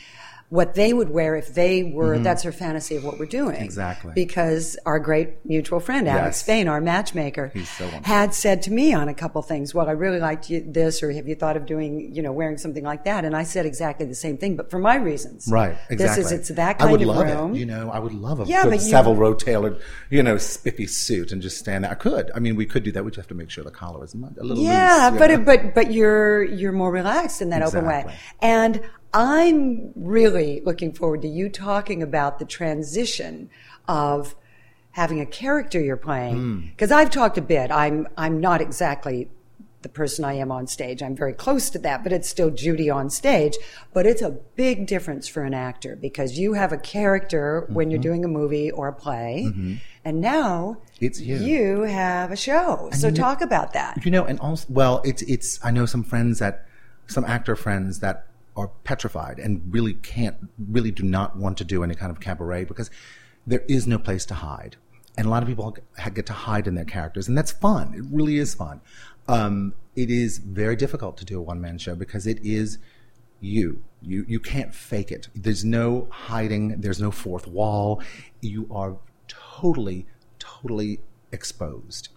what 0.54 0.76
they 0.76 0.94
would 0.94 1.10
wear 1.10 1.36
if 1.36 1.56
they 1.56 1.82
were, 1.82 2.20
that's 2.20 2.44
their 2.44 2.52
fantasy 2.52 2.96
of 2.96 3.04
what 3.04 3.18
we're 3.18 3.26
doing. 3.26 3.56
Mm-hmm. 3.56 3.64
Exactly. 3.64 4.12
Because 4.14 4.78
our 4.86 5.00
great 5.00 5.44
mutual 5.44 5.80
friend, 5.80 6.08
Alex 6.08 6.38
Yes. 6.38 6.44
Fain, 6.44 6.68
our 6.68 6.80
matchmaker, 6.80 7.52
so 7.66 7.88
had 8.04 8.36
said 8.36 8.62
to 8.64 8.72
me 8.72 8.94
on 8.94 9.10
a 9.10 9.16
couple 9.16 9.42
things, 9.42 9.74
well, 9.74 9.90
I 9.90 9.94
really 9.94 10.20
liked 10.20 10.52
you, 10.52 10.64
this, 10.64 11.02
or 11.02 11.12
have 11.12 11.28
you 11.28 11.34
thought 11.34 11.58
of 11.58 11.66
doing, 11.66 12.14
you 12.14 12.22
know, 12.22 12.32
wearing 12.32 12.60
something 12.60 12.84
like 12.84 13.04
that? 13.06 13.26
And 13.26 13.36
I 13.36 13.46
said 13.46 13.66
exactly 13.66 14.06
the 14.06 14.14
same 14.14 14.38
thing, 14.38 14.56
but 14.56 14.70
for 14.70 14.78
my 14.78 14.98
reasons. 14.98 15.48
Right, 15.52 15.76
exactly. 15.90 15.96
This 15.98 16.18
is, 16.20 16.32
it's 16.32 16.50
that 16.50 16.70
I 16.70 16.74
kind 16.74 16.92
would 16.92 17.02
of 17.02 17.08
love 17.08 17.26
room. 17.26 17.56
it. 17.56 17.58
You 17.58 17.66
know, 17.66 17.90
I 17.90 17.98
would 17.98 18.14
love 18.14 18.40
a 18.40 18.46
Yeah, 18.46 18.62
good 18.62 18.74
but 18.74 18.82
Savile 18.82 19.16
Row 19.16 19.34
tailored, 19.34 19.82
you 20.12 20.22
know, 20.22 20.38
spiffy 20.38 20.86
suit 20.86 21.32
and 21.32 21.42
just 21.42 21.58
stand 21.58 21.84
there. 21.84 21.92
I 21.92 21.96
could. 21.96 22.30
I 22.36 22.38
mean, 22.40 22.56
we 22.56 22.68
could 22.68 22.84
do 22.84 22.92
that. 22.92 23.04
We 23.04 23.10
just 23.10 23.18
have 23.18 23.28
to 23.30 23.34
make 23.34 23.50
sure 23.50 23.64
the 23.64 23.72
collar 23.72 24.06
is 24.06 24.14
a 24.14 24.18
little 24.44 24.64
yeah, 24.64 25.10
loose. 25.12 25.20
but 25.20 25.32
it, 25.32 25.40
know. 25.40 25.46
but 25.46 25.74
but 25.74 25.92
you're 25.92 26.44
you're 26.44 26.72
more 26.72 26.92
relaxed 26.92 27.42
in 27.42 27.50
that 27.50 27.64
open 27.64 27.88
way, 27.88 28.06
and 28.40 28.80
I'm 29.14 29.92
really 29.96 30.62
looking 30.66 30.92
forward 30.92 31.22
to 31.22 31.28
you 31.28 31.50
talking 31.50 32.02
about 32.02 32.40
the 32.40 32.46
transition 32.46 33.50
of 33.88 34.36
having 34.92 35.20
a 35.20 35.26
character 35.26 35.80
you're 35.80 35.98
Hmm. 35.98 36.04
playing 36.04 36.68
because 36.72 36.92
I've 36.92 37.10
talked 37.10 37.38
a 37.38 37.42
bit. 37.42 37.72
I'm 37.72 38.08
I'm 38.18 38.40
not 38.40 38.62
exactly 38.62 39.30
the 39.84 39.90
person 39.90 40.24
I 40.24 40.34
am 40.36 40.50
on 40.50 40.66
stage. 40.66 41.04
I'm 41.04 41.14
very 41.16 41.34
close 41.34 41.70
to 41.72 41.80
that, 41.80 42.04
but 42.04 42.14
it's 42.14 42.30
still 42.30 42.50
Judy 42.50 42.90
on 42.90 43.10
stage. 43.10 43.58
But 43.94 44.06
it's 44.06 44.22
a 44.22 44.32
big 44.56 44.88
difference 44.88 45.28
for 45.28 45.44
an 45.44 45.54
actor 45.54 45.98
because 45.98 46.40
you 46.40 46.54
have 46.54 46.72
a 46.72 46.78
character 46.78 47.66
when 47.68 47.88
Mm-hmm. 47.88 47.92
you're 47.92 48.02
doing 48.02 48.24
a 48.24 48.30
movie 48.30 48.72
or 48.72 48.88
a 48.88 48.94
play, 48.94 49.52
and 50.06 50.22
now 50.22 50.78
It's 51.02 51.20
you. 51.20 51.36
You 51.36 51.82
have 51.82 52.32
a 52.32 52.38
show. 52.38 52.90
So 52.94 53.08
you 53.08 53.14
know- 53.14 53.18
talk 53.18 53.42
about 53.42 53.74
that. 53.74 54.04
You 54.06 54.12
know, 54.12 54.24
and 54.24 54.40
also, 54.40 54.66
well, 54.70 55.02
it's 55.04 55.22
it's. 55.24 55.60
I 55.64 55.70
know 55.72 55.86
some 55.86 56.04
friends 56.04 56.40
that, 56.40 56.66
some 57.08 57.26
actor 57.26 57.56
friends 57.58 58.00
that 58.00 58.26
are 58.56 58.70
petrified 58.84 59.40
and 59.40 59.62
really 59.74 59.94
can't, 59.96 60.38
really 60.70 60.92
do 60.92 61.04
not 61.04 61.36
want 61.36 61.58
to 61.58 61.64
do 61.64 61.84
any 61.84 61.96
kind 61.96 62.12
of 62.12 62.20
cabaret 62.20 62.66
because 62.66 62.90
there 63.46 63.64
is 63.68 63.88
no 63.88 63.98
place 63.98 64.26
to 64.26 64.36
hide, 64.36 64.78
and 65.18 65.28
a 65.28 65.30
lot 65.30 65.44
of 65.44 65.50
people 65.50 65.76
get 66.14 66.26
to 66.26 66.34
hide 66.34 66.68
in 66.68 66.76
their 66.76 66.86
characters, 66.86 67.28
and 67.28 67.38
that's 67.38 67.52
fun. 67.52 67.94
It 67.94 68.04
really 68.10 68.38
is 68.38 68.56
fun. 68.56 68.82
Um, 69.28 69.74
it 69.96 70.10
is 70.10 70.38
very 70.38 70.76
difficult 70.76 71.18
to 71.18 71.26
do 71.26 71.40
a 71.40 71.42
one 71.42 71.62
man 71.62 71.78
show 71.78 71.96
because 71.96 72.28
it 72.28 72.40
is 72.44 72.78
you. 73.40 73.84
You 74.02 74.26
you 74.28 74.40
can't 74.40 74.74
fake 74.74 75.12
it. 75.12 75.28
There's 75.36 75.64
no 75.64 76.08
hiding. 76.10 76.82
There's 76.82 77.00
no 77.00 77.12
fourth 77.12 77.48
wall. 77.48 78.02
You 78.42 78.68
are 78.72 78.98
totally, 79.28 80.08
totally 80.40 81.00
exposed. 81.32 82.10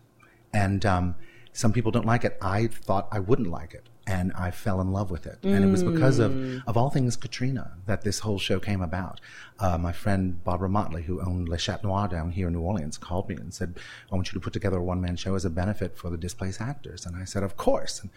And 0.52 0.86
um, 0.86 1.16
some 1.52 1.72
people 1.72 1.90
don't 1.90 2.06
like 2.06 2.24
it. 2.24 2.36
I 2.40 2.68
thought 2.68 3.08
I 3.10 3.18
wouldn't 3.18 3.48
like 3.48 3.74
it, 3.74 3.88
and 4.06 4.32
I 4.34 4.52
fell 4.52 4.80
in 4.80 4.92
love 4.92 5.10
with 5.10 5.26
it. 5.26 5.38
And 5.42 5.64
it 5.64 5.68
was 5.68 5.82
because 5.82 6.20
of, 6.20 6.32
of 6.66 6.76
all 6.76 6.90
things, 6.90 7.16
Katrina, 7.16 7.72
that 7.86 8.02
this 8.02 8.20
whole 8.20 8.38
show 8.38 8.60
came 8.60 8.80
about. 8.80 9.20
Uh, 9.58 9.76
my 9.78 9.92
friend 9.92 10.42
Barbara 10.44 10.68
Motley, 10.68 11.02
who 11.02 11.20
owned 11.20 11.48
Le 11.48 11.56
Chat 11.56 11.82
Noir 11.82 12.06
down 12.06 12.30
here 12.30 12.46
in 12.46 12.52
New 12.52 12.60
Orleans, 12.60 12.98
called 12.98 13.28
me 13.28 13.34
and 13.34 13.52
said, 13.52 13.74
"I 14.10 14.14
want 14.14 14.28
you 14.28 14.38
to 14.38 14.42
put 14.42 14.52
together 14.52 14.78
a 14.78 14.82
one 14.82 15.00
man 15.00 15.16
show 15.16 15.34
as 15.34 15.44
a 15.44 15.50
benefit 15.50 15.98
for 15.98 16.08
the 16.08 16.16
displaced 16.16 16.60
actors." 16.60 17.04
And 17.04 17.16
I 17.16 17.24
said, 17.24 17.42
"Of 17.42 17.56
course." 17.56 18.00
And, 18.00 18.10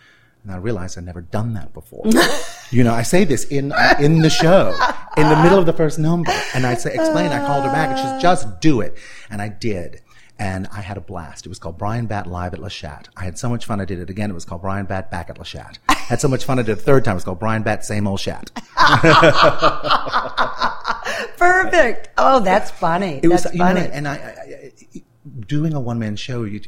and 0.44 0.52
I 0.54 0.58
realized 0.58 0.98
I'd 0.98 1.06
never 1.06 1.22
done 1.22 1.54
that 1.56 1.74
before. 1.74 2.06
you 2.72 2.84
know, 2.84 2.94
I 2.94 3.02
say 3.02 3.24
this 3.24 3.46
in 3.46 3.74
in 4.00 4.20
the 4.20 4.30
show, 4.30 4.70
in 5.18 5.28
the 5.28 5.42
middle 5.42 5.58
of 5.58 5.66
the 5.66 5.74
first 5.74 5.98
number, 5.98 6.32
and 6.54 6.66
I 6.66 6.76
say, 6.76 6.94
explain. 6.94 7.32
I 7.32 7.46
called 7.46 7.66
her 7.66 7.72
back, 7.72 7.90
and 7.90 7.98
she 7.98 8.06
said, 8.06 8.22
"Just 8.22 8.62
do 8.62 8.82
it," 8.82 8.96
and 9.30 9.42
I 9.42 9.50
did. 9.50 10.02
And 10.40 10.68
I 10.72 10.82
had 10.82 10.98
a 10.98 11.02
blast. 11.02 11.46
It 11.46 11.50
was 11.50 11.60
called 11.60 11.78
Bryan 11.78 12.06
Batt 12.06 12.26
Live 12.26 12.54
at 12.54 12.60
La 12.60 12.70
Chat. 12.70 13.10
I 13.18 13.26
had 13.26 13.38
so 13.38 13.50
much 13.50 13.66
fun. 13.66 13.82
I 13.82 13.86
did 13.86 14.00
it 14.00 14.10
again. 14.10 14.32
It 14.32 14.34
was 14.34 14.46
called 14.46 14.62
Bryan 14.62 14.86
Batt 14.86 15.12
Back 15.12 15.30
at 15.30 15.38
La 15.38 15.44
Chat. 15.44 15.80
I 15.90 15.94
had 16.10 16.22
so 16.22 16.30
much 16.30 16.46
fun. 16.46 16.60
I 16.60 16.62
did 16.62 16.72
it 16.72 16.80
a 16.80 16.82
third 16.82 17.04
time. 17.04 17.14
It 17.14 17.16
was 17.16 17.24
called 17.26 17.40
Bryan 17.40 17.62
Batt 17.62 17.84
Same 17.84 18.08
Old 18.08 18.20
Chat. 18.20 18.50
Perfect. 21.38 22.10
Oh, 22.18 22.40
that's 22.40 22.72
funny. 22.72 23.20
It 23.22 23.28
was, 23.28 23.44
that's 23.44 23.54
you 23.54 23.60
know, 23.60 23.66
funny. 23.66 23.90
and 23.92 24.08
I, 24.08 24.16
I, 24.16 24.72
I 24.96 25.02
doing 25.46 25.74
a 25.74 25.80
one 25.80 26.00
man 26.00 26.16
show, 26.16 26.44
you 26.44 26.62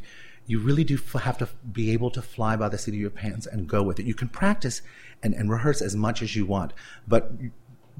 you 0.46 0.58
really 0.58 0.84
do 0.84 0.94
f- 0.94 1.22
have 1.22 1.38
to 1.38 1.48
be 1.70 1.92
able 1.92 2.10
to 2.10 2.20
fly 2.20 2.56
by 2.56 2.68
the 2.68 2.76
seat 2.76 2.94
of 2.94 3.00
your 3.00 3.10
pants 3.10 3.46
and 3.46 3.68
go 3.68 3.82
with 3.82 4.00
it. 4.00 4.06
You 4.06 4.14
can 4.14 4.28
practice 4.28 4.82
and, 5.22 5.34
and 5.34 5.50
rehearse 5.50 5.80
as 5.80 5.94
much 5.94 6.20
as 6.20 6.34
you 6.34 6.44
want, 6.44 6.72
but 7.06 7.30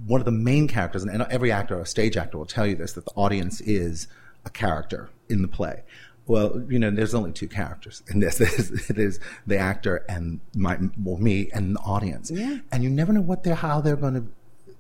one 0.06 0.20
of 0.20 0.24
the 0.24 0.32
main 0.32 0.68
characters, 0.68 1.04
and 1.04 1.22
every 1.22 1.52
actor, 1.52 1.78
a 1.78 1.86
stage 1.86 2.16
actor, 2.16 2.38
will 2.38 2.46
tell 2.46 2.66
you 2.66 2.74
this: 2.74 2.92
that 2.94 3.04
the 3.04 3.12
audience 3.12 3.60
is 3.60 4.08
a 4.44 4.50
character 4.50 5.10
in 5.28 5.42
the 5.42 5.48
play. 5.48 5.82
Well, 6.26 6.64
you 6.68 6.78
know, 6.78 6.90
there's 6.90 7.14
only 7.14 7.32
two 7.32 7.48
characters 7.48 8.02
in 8.08 8.20
this. 8.20 8.38
There's, 8.38 8.88
there's 8.88 9.20
the 9.46 9.58
actor 9.58 10.04
and 10.08 10.40
my, 10.54 10.78
well, 11.02 11.16
me 11.16 11.50
and 11.52 11.74
the 11.74 11.80
audience. 11.80 12.30
Yeah. 12.30 12.58
And 12.70 12.84
you 12.84 12.90
never 12.90 13.12
know 13.12 13.20
what 13.20 13.42
they're, 13.42 13.56
how 13.56 13.80
they're 13.80 13.96
going 13.96 14.14
to, 14.14 14.24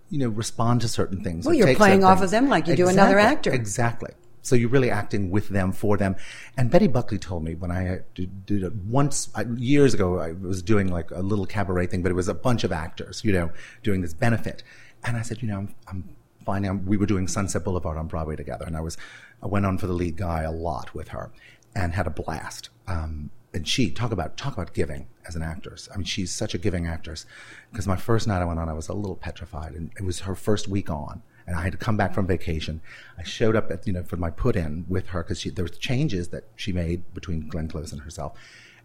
you 0.08 0.20
know, 0.20 0.28
respond 0.28 0.82
to 0.82 0.88
certain 0.88 1.24
things. 1.24 1.44
Well, 1.44 1.54
you're 1.54 1.74
playing 1.74 2.04
off 2.04 2.18
things. 2.18 2.26
of 2.26 2.30
them 2.30 2.48
like 2.48 2.68
you 2.68 2.76
do 2.76 2.88
another 2.88 3.18
actor. 3.18 3.52
Exactly. 3.52 4.12
So 4.42 4.56
you're 4.56 4.68
really 4.68 4.90
acting 4.90 5.30
with 5.30 5.48
them, 5.48 5.72
for 5.72 5.96
them. 5.96 6.16
And 6.56 6.70
Betty 6.70 6.88
Buckley 6.88 7.18
told 7.18 7.44
me 7.44 7.54
when 7.54 7.70
I 7.70 8.00
did, 8.14 8.44
did 8.44 8.64
it 8.64 8.74
once, 8.74 9.28
I, 9.34 9.44
years 9.56 9.94
ago, 9.94 10.18
I 10.18 10.32
was 10.32 10.62
doing 10.62 10.88
like 10.88 11.10
a 11.12 11.20
little 11.20 11.46
cabaret 11.46 11.86
thing, 11.86 12.02
but 12.02 12.10
it 12.10 12.16
was 12.16 12.28
a 12.28 12.34
bunch 12.34 12.64
of 12.64 12.72
actors, 12.72 13.22
you 13.24 13.32
know, 13.32 13.50
doing 13.82 14.00
this 14.02 14.14
benefit. 14.14 14.62
And 15.04 15.16
I 15.16 15.22
said, 15.22 15.42
you 15.42 15.48
know, 15.48 15.58
I'm, 15.58 15.74
I'm 15.88 16.16
finding, 16.44 16.70
I'm, 16.70 16.84
we 16.84 16.96
were 16.96 17.06
doing 17.06 17.28
Sunset 17.28 17.64
Boulevard 17.64 17.96
on 17.96 18.08
Broadway 18.08 18.36
together. 18.36 18.64
And 18.66 18.76
I 18.76 18.80
was, 18.80 18.96
I 19.42 19.46
went 19.46 19.66
on 19.66 19.78
for 19.78 19.86
the 19.86 19.92
lead 19.92 20.16
guy 20.16 20.42
a 20.42 20.52
lot 20.52 20.94
with 20.94 21.08
her 21.08 21.30
and 21.74 21.94
had 21.94 22.06
a 22.06 22.10
blast. 22.10 22.70
Um, 22.86 23.30
and 23.54 23.66
she 23.66 23.90
talk 23.90 24.12
about 24.12 24.36
talk 24.36 24.54
about 24.54 24.72
giving 24.72 25.06
as 25.26 25.36
an 25.36 25.42
actress. 25.42 25.88
I 25.92 25.96
mean, 25.96 26.04
she's 26.04 26.32
such 26.32 26.54
a 26.54 26.58
giving 26.58 26.86
actress. 26.86 27.26
Because 27.70 27.86
my 27.86 27.96
first 27.96 28.26
night 28.26 28.42
I 28.42 28.44
went 28.44 28.58
on, 28.58 28.68
I 28.68 28.72
was 28.72 28.88
a 28.88 28.94
little 28.94 29.16
petrified, 29.16 29.72
and 29.72 29.90
it 29.98 30.04
was 30.04 30.20
her 30.20 30.34
first 30.34 30.68
week 30.68 30.90
on, 30.90 31.22
and 31.46 31.56
I 31.56 31.62
had 31.62 31.72
to 31.72 31.78
come 31.78 31.96
back 31.96 32.14
from 32.14 32.26
vacation. 32.26 32.80
I 33.18 33.22
showed 33.22 33.56
up 33.56 33.70
at 33.70 33.86
you 33.86 33.92
know 33.92 34.02
for 34.04 34.16
my 34.16 34.30
put 34.30 34.56
in 34.56 34.86
with 34.88 35.08
her 35.08 35.22
because 35.22 35.42
there 35.42 35.64
was 35.64 35.78
changes 35.78 36.28
that 36.28 36.44
she 36.56 36.72
made 36.72 37.12
between 37.14 37.48
Glenn 37.48 37.68
Close 37.68 37.92
and 37.92 38.02
herself, 38.02 38.38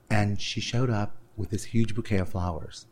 and 0.10 0.40
she 0.40 0.60
showed 0.60 0.90
up 0.90 1.16
with 1.36 1.50
this 1.50 1.66
huge 1.66 1.96
bouquet 1.96 2.18
of 2.18 2.30
flowers, 2.30 2.88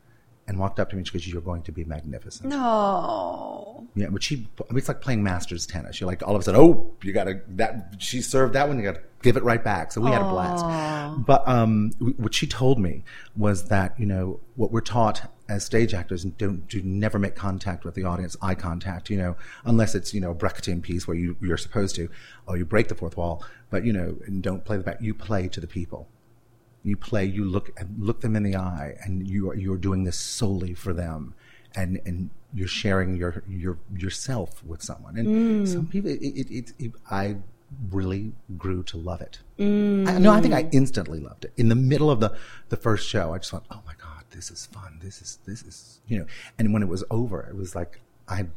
and 0.48 0.60
walked 0.60 0.80
up 0.80 0.90
to 0.90 0.96
me 0.96 1.00
and 1.00 1.08
she 1.08 1.14
goes, 1.14 1.28
"You're 1.28 1.42
going 1.42 1.64
to 1.64 1.72
be 1.72 1.84
magnificent." 1.86 2.50
No. 2.50 3.88
Yeah, 3.96 4.08
but 4.10 4.22
she, 4.22 4.48
I 4.60 4.74
mean, 4.74 4.80
it's 4.80 4.90
like 4.90 5.00
playing 5.00 5.24
masters 5.24 5.66
tennis. 5.66 6.02
You're 6.02 6.10
like, 6.10 6.22
all 6.22 6.36
of 6.36 6.42
a 6.42 6.44
sudden, 6.44 6.60
oh, 6.60 6.92
you 7.02 7.14
got 7.14 7.26
to, 7.26 7.40
that, 7.50 7.96
she 7.98 8.22
served 8.22 8.54
that 8.54 8.68
one, 8.68 8.78
you 8.78 8.84
got 8.84 8.96
to 8.96 9.02
give 9.22 9.38
it 9.38 9.44
right 9.44 9.64
back. 9.64 9.94
So 9.94 10.02
we 10.02 10.12
had 10.12 10.22
a 10.22 10.30
blast. 10.30 11.26
But 11.26 11.48
um, 11.48 11.92
what 12.18 12.34
she 12.34 12.46
told 12.46 12.78
me 12.78 13.06
was 13.38 13.70
that, 13.70 13.98
you 13.98 14.06
know, 14.06 14.42
what 14.56 14.72
we're 14.72 14.82
taught 14.82 15.32
as 15.48 15.64
stage 15.64 15.94
actors, 15.94 16.26
don't, 16.26 16.68
do 16.68 16.82
never 16.84 17.18
make 17.18 17.36
contact 17.36 17.86
with 17.86 17.96
the 17.96 18.04
audience, 18.04 18.36
eye 18.42 18.56
contact, 18.56 19.10
you 19.10 19.18
know, 19.18 19.38
unless 19.64 19.96
it's, 19.96 20.14
you 20.14 20.20
know, 20.20 20.32
a 20.32 20.36
Brechtian 20.36 20.82
piece 20.82 21.08
where 21.08 21.16
you, 21.16 21.38
you're 21.42 21.56
supposed 21.56 21.96
to, 21.96 22.10
or 22.48 22.58
you 22.58 22.66
break 22.66 22.90
the 22.90 22.96
fourth 22.96 23.16
wall, 23.16 23.44
but, 23.70 23.86
you 23.86 23.94
know, 23.94 24.18
and 24.26 24.44
don't 24.44 24.66
play 24.66 24.76
the 24.76 24.84
back. 24.84 24.98
You 25.00 25.14
play 25.14 25.48
to 25.48 25.62
the 25.62 25.68
people 25.68 26.10
you 26.86 26.96
play, 26.96 27.26
you 27.26 27.44
look 27.44 27.72
look 27.98 28.22
them 28.22 28.36
in 28.36 28.44
the 28.44 28.56
eye, 28.56 28.96
and 29.04 29.28
you 29.28 29.50
are 29.50 29.56
you're 29.56 29.78
doing 29.78 30.04
this 30.04 30.18
solely 30.18 30.74
for 30.76 30.94
them, 30.94 31.34
and 31.76 32.00
and 32.06 32.30
you're 32.54 32.68
sharing 32.68 33.16
your 33.16 33.44
your 33.50 33.80
yourself 33.98 34.64
with 34.64 34.84
someone. 34.84 35.18
And 35.18 35.28
mm. 35.28 35.68
some 35.68 35.88
people, 35.88 36.12
it, 36.12 36.22
it, 36.22 36.52
it, 36.52 36.74
it, 36.78 36.92
I 37.10 37.38
really 37.90 38.34
grew 38.58 38.84
to 38.84 38.98
love 38.98 39.22
it. 39.22 39.40
Mm. 39.60 40.08
I, 40.08 40.18
no, 40.20 40.32
I 40.32 40.42
think 40.42 40.54
I 40.54 40.70
instantly 40.72 41.20
loved 41.20 41.46
it. 41.46 41.54
In 41.58 41.70
the 41.70 41.76
middle 41.76 42.12
of 42.12 42.20
the 42.20 42.38
the 42.70 42.78
first 42.78 43.10
show, 43.10 43.34
I 43.34 43.40
just 43.40 43.52
went, 43.52 43.66
"Oh 43.72 43.82
my 43.86 43.94
god, 43.98 44.24
this 44.30 44.52
is 44.52 44.68
fun. 44.68 45.00
This 45.02 45.22
is 45.22 45.40
this 45.46 45.64
is 45.64 46.02
you 46.08 46.20
know." 46.20 46.26
And 46.60 46.72
when 46.72 46.84
it 46.84 46.88
was 46.88 47.04
over, 47.10 47.42
it 47.42 47.56
was 47.56 47.76
like 47.76 48.00
I. 48.28 48.48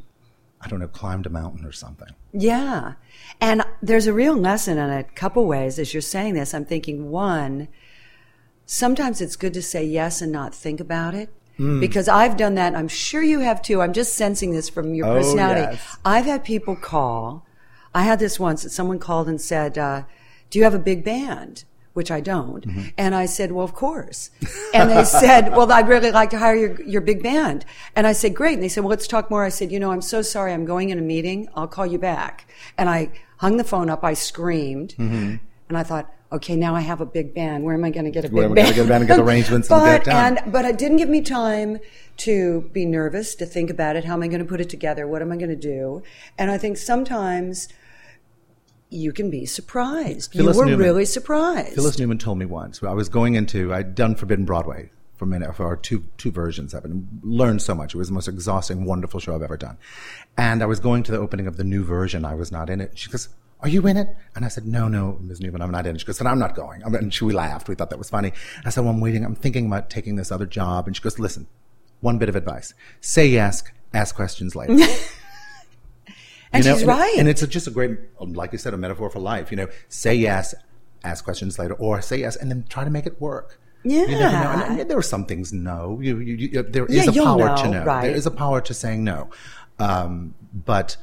I 0.61 0.67
don't 0.67 0.81
know, 0.81 0.89
climbed 0.89 1.25
a 1.25 1.31
mountain 1.31 1.65
or 1.65 1.71
something. 1.71 2.09
Yeah. 2.33 2.95
And 3.41 3.63
there's 3.81 4.09
a 4.09 4.13
real 4.13 4.37
lesson 4.37 4.77
in 4.77 4.91
a 4.91 5.05
couple 5.05 5.47
ways. 5.47 5.79
As 5.79 5.95
you're 5.95 6.01
saying 6.01 6.35
this, 6.35 6.53
I'm 6.53 6.65
thinking 6.65 7.13
one, 7.13 7.69
sometimes 8.69 9.21
it's 9.23 9.35
good 9.35 9.55
to 9.55 9.63
say 9.63 9.83
yes 9.85 10.21
and 10.21 10.31
not 10.31 10.55
think 10.55 10.79
about 10.79 11.15
it. 11.15 11.31
Hmm. 11.57 11.81
Because 11.81 12.07
I've 12.07 12.37
done 12.37 12.55
that. 12.55 12.77
I'm 12.77 12.87
sure 12.87 13.23
you 13.23 13.41
have 13.41 13.63
too. 13.63 13.81
I'm 13.81 13.93
just 13.93 14.13
sensing 14.15 14.53
this 14.53 14.69
from 14.69 14.95
your 14.95 15.07
Oh, 15.09 15.15
personality. 15.15 15.63
yes. 15.63 15.97
I've 16.05 16.27
had 16.27 16.45
people 16.45 16.77
call. 16.77 17.45
I 17.93 18.03
had 18.05 18.21
this 18.21 18.39
once 18.39 18.63
that 18.63 18.71
someone 18.71 18.99
called 19.01 19.27
and 19.29 19.41
said, 19.41 19.77
uh, 19.77 20.03
Do 20.51 20.59
you 20.59 20.65
have 20.65 20.75
a 20.75 20.79
big 20.79 21.03
band? 21.03 21.65
Which 21.95 22.13
I 22.13 22.21
don't. 22.21 22.65
Mm-hmm. 22.65 22.83
And 22.97 23.13
I 23.13 23.27
said, 23.27 23.51
Well, 23.51 23.65
of 23.65 23.75
course. 23.75 24.31
And 24.73 24.89
they 24.91 25.03
said, 25.25 25.57
Well, 25.57 25.73
I'd 25.73 25.89
really 25.89 26.13
like 26.13 26.31
to 26.31 26.39
hire 26.39 26.55
your, 26.55 26.81
your 26.83 27.01
big 27.01 27.25
band. 27.25 27.65
And 27.97 28.07
I 28.07 28.13
said, 28.13 28.37
Great. 28.37 28.55
And 28.55 28.63
they 28.63 28.69
said, 28.69 28.85
Well, 28.85 28.91
let's 28.91 29.09
talk 29.09 29.29
more. 29.29 29.43
I 29.43 29.49
said, 29.49 29.73
You 29.73 29.81
know, 29.81 29.91
I'm 29.91 30.03
so 30.03 30.23
sorry. 30.23 30.53
I'm 30.53 30.65
going 30.67 30.91
in 30.91 30.99
a 30.99 31.03
meeting. 31.03 31.49
I'll 31.57 31.67
call 31.67 31.87
you 31.87 31.99
back. 31.99 32.47
And 32.77 32.89
I 32.89 33.11
hung 33.39 33.57
the 33.57 33.65
phone 33.65 33.91
up. 33.91 34.05
I 34.05 34.15
screamed. 34.15 34.95
Mm-hmm. 34.97 35.37
And 35.71 35.77
I 35.79 35.83
thought, 35.83 36.13
okay, 36.31 36.57
now 36.57 36.75
I 36.75 36.81
have 36.81 37.01
a 37.01 37.07
big 37.07 37.35
band. 37.35 37.65
Where 37.65 37.75
am 37.75 37.85
I 37.85 37.91
going 37.91 38.05
to 38.05 38.11
get 38.11 38.25
a 38.25 38.29
big 38.29 38.35
Where 38.35 38.45
am 38.47 38.53
I 38.53 38.57
band? 38.57 38.75
get 38.75 38.85
a 38.85 38.89
band 38.89 39.03
and 39.03 39.09
get 39.09 39.19
arrangements 39.27 39.71
and 39.71 39.81
but, 39.81 39.85
get 39.85 40.01
it 40.01 40.05
done? 40.05 40.39
And, 40.39 40.53
but 40.53 40.65
it 40.65 40.79
didn't 40.79 40.99
give 40.99 41.09
me 41.09 41.21
time 41.21 41.79
to 42.19 42.69
be 42.73 42.85
nervous, 42.85 43.35
to 43.37 43.47
think 43.47 43.71
about 43.71 43.97
it. 43.97 44.05
How 44.05 44.15
am 44.15 44.23
I 44.23 44.29
going 44.29 44.41
to 44.41 44.47
put 44.47 44.61
it 44.61 44.69
together? 44.69 45.07
What 45.07 45.23
am 45.23 45.33
I 45.33 45.37
going 45.37 45.51
to 45.51 45.57
do? 45.57 46.03
And 46.37 46.51
I 46.51 46.59
think 46.59 46.77
sometimes 46.77 47.69
you 48.91 49.13
can 49.13 49.31
be 49.31 49.47
surprised. 49.47 50.33
Phyllis 50.33 50.57
you 50.57 50.61
were 50.61 50.67
Newman. 50.67 50.85
really 50.85 51.05
surprised. 51.05 51.75
Phyllis 51.75 51.99
Newman 51.99 52.19
told 52.19 52.39
me 52.39 52.47
once. 52.47 52.83
I 52.83 52.93
was 52.93 53.09
going 53.09 53.35
into. 53.35 53.73
I'd 53.73 53.95
done 53.95 54.15
Forbidden 54.15 54.45
Broadway 54.45 54.91
for 55.17 55.25
a 55.25 55.29
minute, 55.29 55.55
for 55.57 55.77
two 55.77 56.05
two 56.17 56.31
versions 56.31 56.73
of 56.73 56.85
it, 56.85 56.91
and 56.91 57.21
learned 57.23 57.61
so 57.61 57.75
much. 57.75 57.95
It 57.95 57.99
was 57.99 58.09
the 58.09 58.15
most 58.15 58.29
exhausting, 58.29 58.85
wonderful 58.85 59.21
show 59.21 59.35
I've 59.35 59.43
ever 59.43 59.57
done. 59.57 59.77
And 60.37 60.63
I 60.63 60.67
was 60.67 60.81
going 60.81 61.03
to 61.05 61.13
the 61.13 61.19
opening 61.19 61.47
of 61.47 61.57
the 61.57 61.65
new 61.65 61.85
version. 61.85 62.25
I 62.25 62.35
was 62.35 62.53
not 62.53 62.71
in 62.71 62.81
it. 62.81 62.97
She 62.97 63.11
goes, 63.11 63.29
"Are 63.61 63.69
you 63.69 63.87
in 63.87 63.97
it?" 63.97 64.09
And 64.35 64.45
I 64.45 64.49
said, 64.49 64.67
"No, 64.67 64.89
no, 64.89 65.19
Ms. 65.21 65.41
Newman, 65.41 65.63
I'm 65.63 65.71
not 65.71 65.87
in 65.87 65.95
it." 65.97 66.01
She 66.01 66.07
goes, 66.07 66.19
"Then 66.19 66.27
I'm 66.27 66.39
not 66.39 66.55
going." 66.55 66.83
And 66.83 67.13
she 67.13 67.25
we 67.25 67.33
laughed. 67.33 67.69
We 67.69 67.75
thought 67.75 67.91
that 67.91 67.99
was 67.99 68.11
funny. 68.11 68.33
I 68.65 68.71
said, 68.71 68.83
"Well, 68.85 68.93
I'm 68.93 69.01
waiting. 69.01 69.25
I'm 69.25 69.35
thinking 69.35 69.67
about 69.67 69.91
taking 69.91 70.17
this 70.17 70.31
other 70.33 70.47
job." 70.47 70.87
And 70.87 70.97
she 70.97 71.03
goes, 71.03 71.19
"Listen, 71.19 71.47
one 72.01 72.19
bit 72.19 72.29
of 72.29 72.37
advice: 72.37 72.75
say 73.01 73.27
yes, 73.27 73.63
ask 73.93 74.15
questions 74.15 74.55
later." 74.57 74.73
and 76.53 76.65
You 76.65 76.71
know, 76.71 76.77
she's 76.79 76.87
right. 76.87 77.15
And 77.19 77.29
it's 77.29 77.43
a, 77.43 77.47
just 77.47 77.67
a 77.67 77.71
great, 77.71 77.99
like 78.21 78.53
you 78.53 78.59
said, 78.59 78.75
a 78.75 78.77
metaphor 78.77 79.11
for 79.11 79.19
life. 79.21 79.51
You 79.51 79.57
know, 79.57 79.69
say 79.89 80.15
yes, 80.15 80.55
ask 81.05 81.25
questions 81.25 81.59
later, 81.59 81.75
or 81.75 82.01
say 82.01 82.19
yes, 82.19 82.37
and 82.37 82.51
then 82.51 82.65
try 82.69 82.85
to 82.85 82.91
make 82.91 83.07
it 83.07 83.21
work. 83.21 83.61
You 83.85 84.07
never 84.07 84.13
know. 84.13 84.19
Yeah. 84.19 84.71
And, 84.71 84.81
and 84.81 84.91
there 84.91 84.99
are 84.99 85.03
some 85.03 85.25
things 85.25 85.53
no. 85.53 86.01
You, 86.03 86.19
you, 86.19 86.35
you, 86.35 86.63
there 86.63 86.87
is 86.87 87.15
Yeah, 87.15 87.23
a 87.23 87.25
power 87.25 87.57
to 87.59 87.69
no. 87.71 87.85
right. 87.85 88.09
There 88.09 88.17
is 88.17 88.27
a 88.27 88.31
power 88.31 88.61
to 88.61 88.75
saying 88.75 89.05
no. 89.05 89.31
Um, 89.79 90.35
but 90.53 90.97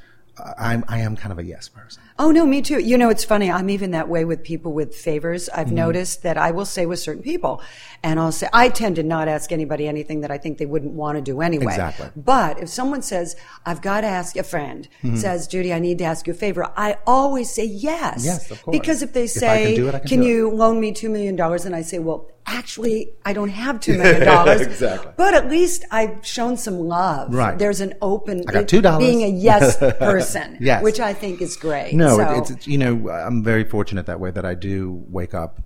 I'm, 0.58 0.84
I 0.88 1.00
am 1.00 1.16
kind 1.16 1.32
of 1.32 1.40
a 1.40 1.44
yes 1.44 1.70
person. 1.70 2.04
Oh 2.18 2.32
no, 2.32 2.46
me 2.46 2.62
too. 2.62 2.80
You 2.80 2.98
know, 2.98 3.10
it's 3.10 3.26
funny. 3.26 3.52
I'm 3.52 3.70
even 3.70 3.92
that 3.92 4.08
way 4.08 4.24
with 4.24 4.42
people 4.42 4.72
with 4.72 4.96
favors. 4.96 5.50
I've 5.50 5.68
Mm-hmm. 5.68 5.76
noticed 5.76 6.24
that 6.24 6.38
I 6.38 6.52
will 6.52 6.64
say 6.66 6.86
with 6.86 7.00
certain 7.00 7.22
people, 7.24 7.62
and 8.04 8.20
I'll 8.22 8.32
say 8.32 8.48
I 8.54 8.70
tend 8.70 8.96
to 8.98 9.04
not 9.04 9.28
ask 9.28 9.52
anybody 9.52 9.86
anything 9.88 10.22
that 10.22 10.32
I 10.32 10.38
think 10.38 10.58
they 10.58 10.66
wouldn't 10.66 10.94
want 10.94 11.18
to 11.18 11.22
do 11.22 11.42
anyway. 11.42 11.74
Exactly. 11.74 12.08
But 12.16 12.62
if 12.62 12.70
someone 12.70 13.02
says 13.02 13.36
I've 13.66 13.82
got 13.82 14.02
to 14.02 14.08
ask 14.08 14.38
a 14.38 14.44
friend 14.44 14.88
Mm-hmm. 15.04 15.18
says 15.18 15.48
Judy, 15.48 15.74
I 15.74 15.80
need 15.80 15.98
to 15.98 16.06
ask 16.06 16.26
you 16.26 16.32
a 16.32 16.36
favor, 16.38 16.72
I 16.78 16.98
always 17.06 17.54
say 17.54 17.66
yes. 17.66 18.24
Yes, 18.24 18.50
of 18.52 18.62
course. 18.64 18.78
Because 18.78 19.02
if 19.02 19.12
they 19.12 19.26
If 19.26 19.32
say, 19.32 19.76
can 19.76 19.84
do 19.84 19.90
it, 19.90 20.06
can 20.06 20.24
it." 20.24 20.28
you 20.28 20.52
loan 20.52 20.80
me 20.80 20.94
two 20.94 21.10
million 21.10 21.36
dollars, 21.36 21.66
and 21.66 21.76
I 21.76 21.82
say, 21.82 22.00
well, 22.00 22.30
actually, 22.48 23.12
I 23.26 23.34
don't 23.34 23.50
have 23.50 23.80
two 23.82 23.98
million 23.98 24.24
dollars. 24.26 24.62
Exactly. 24.62 25.12
But 25.18 25.34
at 25.34 25.50
least 25.50 25.84
I've 25.92 26.26
shown 26.26 26.56
some 26.58 26.80
love. 26.80 27.34
Right. 27.34 27.58
There's 27.58 27.82
an 27.82 27.96
open. 28.02 28.44
I 28.48 28.52
got 28.54 28.66
$2. 28.68 29.00
Being 29.00 29.24
a 29.24 29.28
yes 29.28 29.78
person. 30.00 30.58
Yes. 30.62 30.82
Which 30.84 31.00
I 31.00 31.14
think 31.14 31.42
is 31.42 31.58
great. 31.58 31.94
No, 31.94 32.05
So- 32.10 32.34
it's, 32.40 32.50
it's, 32.52 32.68
you 32.68 32.78
know, 32.78 33.10
I'm 33.10 33.44
very 33.44 33.64
fortunate 33.64 34.06
that 34.08 34.20
way 34.20 34.32
that 34.32 34.46
I 34.46 34.54
do 34.56 35.04
wake 35.10 35.34
up 35.34 35.62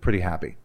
pretty 0.00 0.20
happy. 0.20 0.56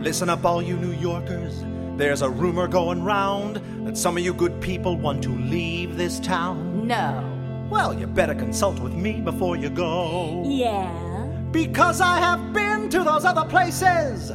Listen 0.00 0.28
up, 0.28 0.44
all 0.44 0.60
you 0.60 0.76
New 0.76 0.92
Yorkers. 0.92 1.64
There's 1.96 2.22
a 2.22 2.28
rumor 2.30 2.66
going 2.66 3.04
round 3.04 3.56
that 3.86 3.96
some 3.96 4.16
of 4.16 4.24
you 4.24 4.34
good 4.34 4.60
people 4.60 4.96
want 4.96 5.22
to 5.24 5.28
leave 5.30 5.96
this 5.96 6.18
town. 6.20 6.86
No. 6.88 7.28
Well, 7.70 7.94
you 7.98 8.06
better 8.08 8.34
consult 8.34 8.80
with 8.80 8.94
me 8.94 9.20
before 9.20 9.56
you 9.56 9.70
go. 9.70 10.42
Yeah. 10.44 10.90
Because 11.52 12.00
I 12.00 12.18
have 12.18 12.52
been 12.52 12.88
to 12.90 13.04
those 13.04 13.24
other 13.24 13.44
places. 13.48 14.32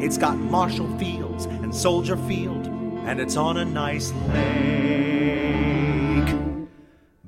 It's 0.02 0.18
got 0.18 0.38
Marshall 0.38 0.90
Fields 0.98 1.46
and 1.46 1.74
Soldier 1.74 2.18
Field, 2.18 2.68
and 3.06 3.20
it's 3.20 3.38
on 3.38 3.58
a 3.58 3.66
nice 3.66 4.12
lake. 4.34 5.16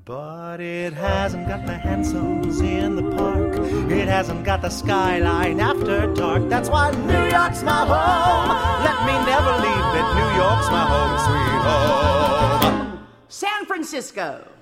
But 0.04 0.60
it 0.62 0.94
hasn't 0.94 1.48
got 1.48 1.66
the 1.66 1.74
Hansoms 1.74 2.62
in 2.62 2.96
the 2.96 3.04
park. 3.16 3.58
It 3.92 4.08
hasn't 4.08 4.44
got 4.46 4.62
the 4.62 4.70
skyline 4.70 5.60
after 5.60 6.14
dark. 6.14 6.48
That's 6.50 6.70
why 6.70 6.92
New 6.92 7.30
York's 7.30 7.64
my 7.64 7.86
home. 7.86 8.50
Let 8.84 9.06
me 9.06 9.14
never 9.26 9.52
leave 9.66 9.96
it. 10.00 10.08
New 10.16 10.32
York's 10.42 10.70
my 10.70 10.86
home, 10.94 11.18
sweet 11.28 11.62
home. 11.68 13.08
San 13.28 13.66
Francisco. 13.66 14.57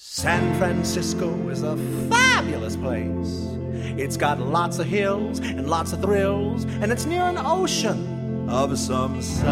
San 0.00 0.56
Francisco 0.58 1.48
is 1.48 1.64
a 1.64 1.76
fabulous 2.08 2.76
place. 2.76 3.48
It's 3.98 4.16
got 4.16 4.38
lots 4.38 4.78
of 4.78 4.86
hills 4.86 5.40
and 5.40 5.68
lots 5.68 5.92
of 5.92 6.00
thrills, 6.00 6.66
and 6.80 6.92
it's 6.92 7.04
near 7.04 7.22
an 7.22 7.36
ocean 7.36 8.48
of 8.48 8.78
some 8.78 9.20
size. 9.20 9.44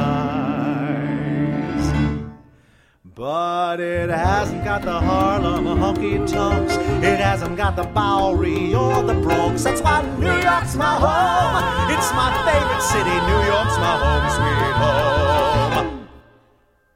But 3.05 3.81
it 3.81 4.09
hasn't 4.09 4.63
got 4.65 4.83
the 4.83 4.93
Harlem 4.93 5.65
honky 5.65 6.25
tonks. 6.31 6.77
It 6.77 7.19
hasn't 7.19 7.57
got 7.57 7.75
the 7.75 7.83
Bowery 7.83 8.73
or 8.73 9.03
the 9.03 9.15
Bronx. 9.15 9.65
That's 9.65 9.81
why 9.81 10.03
New 10.17 10.27
York's 10.27 10.77
my 10.77 10.95
home. 10.95 11.57
It's 11.91 12.13
my 12.13 12.31
favorite 12.47 12.83
city. 12.83 13.17
New 13.31 13.43
York's 13.53 13.77
my 13.79 13.97
home, 13.99 14.31
sweet 14.37 14.63
home. 15.91 16.09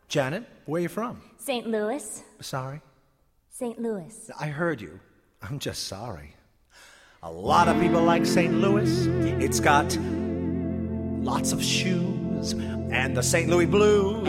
Janet, 0.06 0.44
where 0.66 0.78
are 0.78 0.82
you 0.82 0.88
from? 0.88 1.20
St. 1.36 1.66
Louis. 1.66 2.22
Sorry. 2.40 2.80
St. 3.60 3.78
Louis. 3.78 4.30
I 4.40 4.46
heard 4.46 4.80
you. 4.80 4.98
I'm 5.42 5.58
just 5.58 5.86
sorry. 5.86 6.34
A 7.22 7.30
lot 7.30 7.68
of 7.68 7.78
people 7.78 8.00
like 8.02 8.24
St. 8.24 8.54
Louis. 8.54 9.06
It's 9.38 9.60
got 9.60 9.94
lots 11.22 11.52
of 11.52 11.62
shoes 11.62 12.54
and 12.54 13.14
the 13.14 13.22
St. 13.22 13.50
Louis 13.50 13.66
blues. 13.66 14.26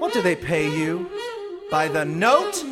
What 0.00 0.14
do 0.14 0.22
they 0.22 0.34
pay 0.34 0.74
you? 0.74 1.10
By 1.70 1.88
the 1.88 2.06
note? 2.06 2.64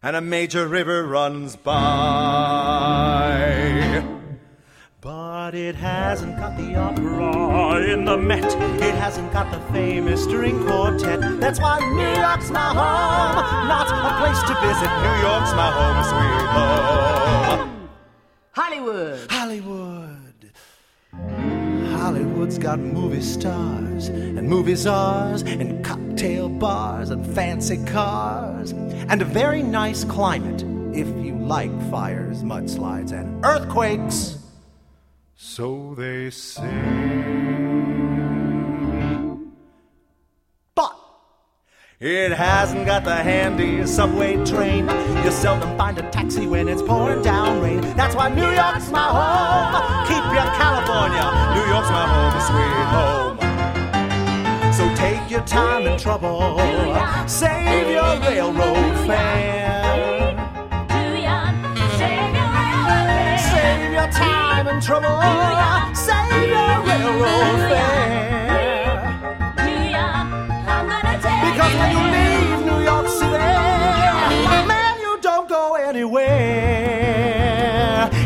And 0.00 0.14
a 0.14 0.20
major 0.20 0.68
river 0.68 1.04
runs 1.04 1.56
by. 1.56 2.67
But 5.48 5.54
it 5.54 5.76
hasn't 5.76 6.36
got 6.36 6.58
the 6.58 6.76
opera 6.76 7.82
in 7.90 8.04
the 8.04 8.18
Met. 8.18 8.44
It 8.82 8.94
hasn't 8.94 9.32
got 9.32 9.50
the 9.50 9.58
famous 9.72 10.22
string 10.24 10.62
quartet. 10.66 11.40
That's 11.40 11.58
why 11.58 11.80
New 11.80 12.20
York's 12.20 12.50
my 12.50 12.68
home, 12.68 13.66
not 13.66 13.88
a 13.88 14.12
place 14.20 14.42
to 14.42 14.54
visit. 14.60 14.90
New 15.06 15.16
York's 15.26 15.52
my 15.54 15.70
home, 15.72 16.04
sweet 16.10 16.48
home. 16.52 17.88
Hollywood. 18.50 19.30
Hollywood. 19.30 20.52
Hollywood's 21.98 22.58
got 22.58 22.78
movie 22.78 23.22
stars 23.22 24.08
and 24.08 24.46
movie 24.46 24.74
czars 24.74 25.40
and 25.40 25.82
cocktail 25.82 26.50
bars 26.50 27.08
and 27.08 27.26
fancy 27.34 27.82
cars 27.86 28.72
and 28.72 29.22
a 29.22 29.24
very 29.24 29.62
nice 29.62 30.04
climate 30.04 30.62
if 30.94 31.08
you 31.24 31.38
like 31.38 31.72
fires, 31.90 32.42
mudslides, 32.42 33.12
and 33.12 33.42
earthquakes. 33.46 34.38
So 35.40 35.94
they 35.96 36.30
say. 36.30 36.64
But 40.74 40.96
it 42.00 42.32
hasn't 42.32 42.84
got 42.86 43.04
the 43.04 43.14
handy 43.14 43.86
subway 43.86 44.44
train. 44.44 44.88
You 45.24 45.30
seldom 45.30 45.78
find 45.78 45.96
a 45.96 46.10
taxi 46.10 46.48
when 46.48 46.66
it's 46.66 46.82
pouring 46.82 47.22
down 47.22 47.62
rain. 47.62 47.82
That's 47.96 48.16
why 48.16 48.30
New 48.30 48.50
York's 48.50 48.90
my 48.90 49.06
home. 49.14 50.08
Keep 50.08 50.24
your 50.34 50.50
California. 50.58 51.22
New 51.54 51.66
York's 51.70 51.90
my 51.90 52.06
home, 52.14 52.34
sweet 52.48 52.86
home. 52.96 53.38
So 54.72 54.92
take 54.96 55.30
your 55.30 55.44
time 55.46 55.86
and 55.86 56.00
trouble. 56.00 56.58
Save 57.28 57.92
your 57.92 58.18
railroad 58.28 59.06
fare. 59.06 59.57
Your 64.08 64.18
time 64.18 64.68
and 64.68 64.82
trouble. 64.82 65.20
Save 65.94 66.48
your 66.48 66.82
railroad 66.86 67.60
fare. 67.68 69.14
Because 71.44 71.74
when 71.74 71.90
you 71.90 72.02
leave 72.16 72.60
New 72.66 72.80
York 72.84 73.08
City, 73.08 73.38
man, 74.66 75.00
you 75.00 75.18
don't 75.20 75.48
go 75.48 75.74
anywhere. 75.74 76.28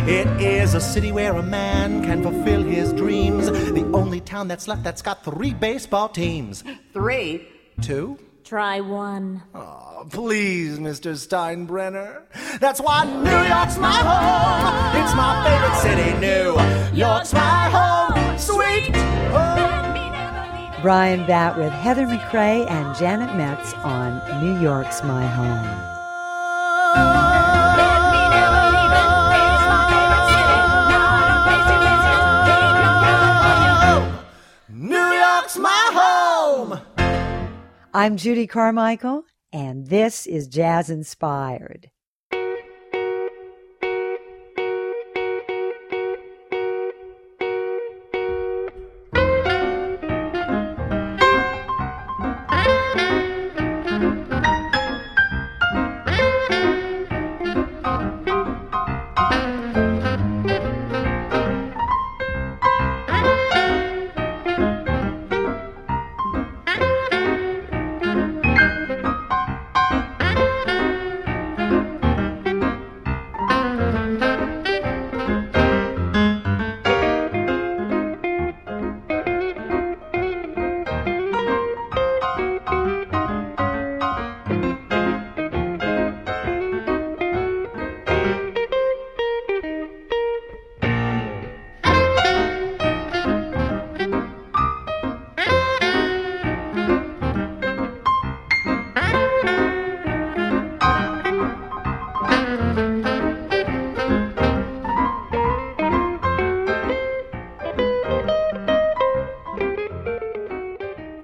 It 0.06 0.26
is 0.40 0.74
a 0.74 0.80
city 0.80 1.12
where 1.12 1.36
a 1.36 1.42
man 1.42 2.02
can 2.02 2.22
fulfill 2.22 2.62
his 2.62 2.92
dreams. 2.92 3.46
The 3.46 3.90
only 3.94 4.20
town 4.20 4.48
that's 4.48 4.68
left 4.68 4.82
that's 4.84 5.02
got 5.02 5.24
three 5.24 5.54
baseball 5.54 6.08
teams. 6.08 6.64
Three. 6.92 7.48
Two? 7.80 8.18
Try 8.44 8.80
one. 8.80 9.42
Oh, 10.02 10.08
please, 10.10 10.80
Mr. 10.80 11.14
Steinbrenner. 11.14 12.22
That's 12.58 12.80
why 12.80 13.04
New 13.04 13.30
York's 13.30 13.78
my 13.78 13.92
home. 13.92 15.00
It's 15.00 15.14
my 15.14 15.44
favorite 15.46 15.78
city. 15.78 16.18
New 16.18 16.58
York's 16.98 17.32
my 17.32 17.70
home. 17.70 18.36
Sweet 18.36 18.96
home. 19.30 20.82
Bryan 20.82 21.24
Batt 21.24 21.56
with 21.56 21.72
Heather 21.72 22.08
MacRae 22.08 22.68
and 22.68 22.96
Janet 22.96 23.36
Metz 23.36 23.74
on 23.74 24.20
New 24.42 24.60
York's 24.60 25.04
My 25.04 25.24
Home. 25.24 25.68
New 34.68 34.96
York's 34.96 35.58
my 35.58 35.90
home. 35.92 36.80
I'm 37.94 38.16
Judy 38.16 38.48
Carmichael, 38.48 39.26
and 39.52 39.86
this 39.88 40.26
is 40.26 40.48
Jazz 40.48 40.90
Inspired. 40.90 41.90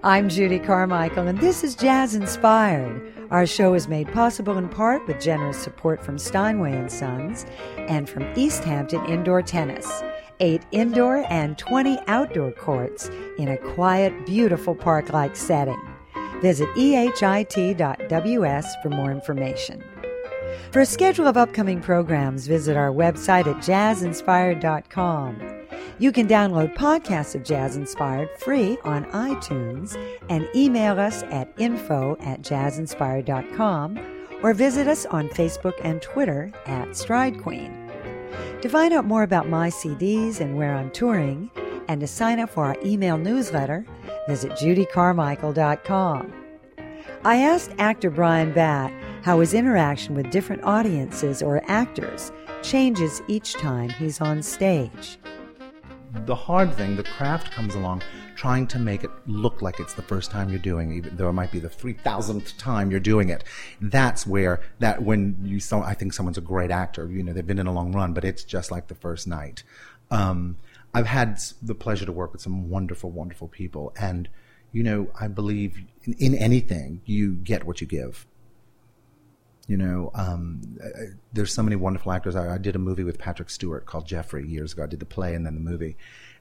I'm 0.08 0.28
Judy 0.30 0.58
Carmichael, 0.58 1.28
and 1.28 1.38
this 1.38 1.62
is 1.62 1.74
Jazz 1.74 2.14
Inspired. 2.14 3.12
Our 3.30 3.46
show 3.46 3.74
is 3.74 3.88
made 3.88 4.10
possible 4.10 4.56
in 4.56 4.70
part 4.70 5.06
with 5.06 5.20
generous 5.20 5.58
support 5.58 6.02
from 6.02 6.18
Steinway 6.18 6.74
and 6.74 6.90
Sons 6.90 7.44
and 7.76 8.08
from 8.08 8.24
East 8.34 8.64
Hampton 8.64 9.04
Indoor 9.04 9.42
Tennis. 9.42 10.02
Eight 10.40 10.62
indoor 10.72 11.26
and 11.28 11.58
20 11.58 11.98
outdoor 12.06 12.52
courts 12.52 13.10
in 13.36 13.48
a 13.48 13.58
quiet, 13.58 14.24
beautiful 14.24 14.74
park 14.74 15.12
like 15.12 15.36
setting. 15.36 15.78
Visit 16.40 16.70
ehit.ws 16.70 18.66
for 18.82 18.88
more 18.88 19.12
information. 19.12 19.84
For 20.72 20.80
a 20.80 20.86
schedule 20.86 21.26
of 21.26 21.36
upcoming 21.36 21.82
programs, 21.82 22.46
visit 22.46 22.78
our 22.78 22.92
website 22.92 23.46
at 23.46 23.56
jazzinspired.com. 23.56 25.57
You 26.00 26.12
can 26.12 26.28
download 26.28 26.76
podcasts 26.76 27.34
of 27.34 27.42
Jazz 27.42 27.76
Inspired 27.76 28.30
free 28.38 28.78
on 28.84 29.04
iTunes 29.06 29.96
and 30.28 30.48
email 30.54 31.00
us 31.00 31.24
at 31.24 31.52
info 31.58 32.16
at 32.20 32.40
jazzinspired.com 32.40 33.98
or 34.44 34.54
visit 34.54 34.86
us 34.86 35.06
on 35.06 35.28
Facebook 35.30 35.74
and 35.82 36.00
Twitter 36.00 36.52
at 36.66 36.96
Stride 36.96 37.42
Queen. 37.42 37.90
To 38.62 38.68
find 38.68 38.94
out 38.94 39.06
more 39.06 39.24
about 39.24 39.48
my 39.48 39.70
CDs 39.70 40.40
and 40.40 40.56
where 40.56 40.76
I'm 40.76 40.92
touring, 40.92 41.50
and 41.88 42.00
to 42.00 42.06
sign 42.06 42.38
up 42.38 42.50
for 42.50 42.64
our 42.64 42.76
email 42.84 43.18
newsletter, 43.18 43.84
visit 44.28 44.52
judycarmichael.com. 44.52 46.32
I 47.24 47.36
asked 47.38 47.72
actor 47.78 48.10
Bryan 48.10 48.52
Batt 48.52 48.92
how 49.24 49.40
his 49.40 49.52
interaction 49.52 50.14
with 50.14 50.30
different 50.30 50.62
audiences 50.62 51.42
or 51.42 51.60
actors 51.66 52.30
changes 52.62 53.20
each 53.26 53.54
time 53.54 53.88
he's 53.90 54.20
on 54.20 54.44
stage. 54.44 55.18
The 56.12 56.34
hard 56.34 56.74
thing, 56.74 56.96
the 56.96 57.02
craft 57.02 57.52
comes 57.52 57.74
along 57.74 58.02
trying 58.34 58.66
to 58.68 58.78
make 58.78 59.02
it 59.02 59.10
look 59.26 59.62
like 59.62 59.80
it's 59.80 59.94
the 59.94 60.02
first 60.02 60.30
time 60.30 60.48
you're 60.48 60.60
doing, 60.60 60.92
even 60.92 61.16
though 61.16 61.28
it 61.28 61.32
might 61.32 61.50
be 61.50 61.58
the 61.58 61.68
three 61.68 61.92
thousandth 61.92 62.56
time 62.56 62.90
you're 62.90 63.00
doing 63.00 63.28
it. 63.30 63.44
That's 63.80 64.26
where 64.26 64.60
that 64.78 65.02
when 65.02 65.36
you 65.42 65.58
saw, 65.60 65.82
I 65.82 65.94
think 65.94 66.12
someone's 66.12 66.38
a 66.38 66.42
great 66.42 66.70
actor. 66.70 67.10
You 67.10 67.22
know, 67.22 67.32
they've 67.32 67.46
been 67.46 67.58
in 67.58 67.66
a 67.66 67.72
long 67.72 67.92
run, 67.92 68.12
but 68.12 68.24
it's 68.24 68.44
just 68.44 68.70
like 68.70 68.86
the 68.86 68.94
first 68.94 69.26
night. 69.26 69.64
Um, 70.10 70.56
I've 70.94 71.06
had 71.06 71.40
the 71.60 71.74
pleasure 71.74 72.06
to 72.06 72.12
work 72.12 72.32
with 72.32 72.40
some 72.40 72.70
wonderful, 72.70 73.10
wonderful 73.10 73.48
people, 73.48 73.92
and 74.00 74.28
you 74.72 74.82
know, 74.82 75.08
I 75.18 75.28
believe 75.28 75.78
in, 76.04 76.14
in 76.14 76.34
anything 76.34 77.00
you 77.04 77.34
get 77.34 77.64
what 77.64 77.80
you 77.80 77.86
give. 77.86 78.26
You 79.68 79.76
know, 79.76 80.10
um, 80.14 80.62
there's 81.32 81.52
so 81.52 81.62
many 81.62 81.76
wonderful 81.76 82.10
actors. 82.10 82.34
I, 82.34 82.54
I 82.54 82.58
did 82.58 82.74
a 82.74 82.78
movie 82.78 83.04
with 83.04 83.18
Patrick 83.18 83.50
Stewart 83.50 83.84
called 83.86 84.06
Jeffrey 84.06 84.46
years 84.46 84.72
ago. 84.72 84.82
I 84.84 84.86
did 84.86 84.98
the 84.98 85.06
play 85.06 85.34
and 85.34 85.44
then 85.46 85.54
the 85.54 85.60
movie. 85.60 85.96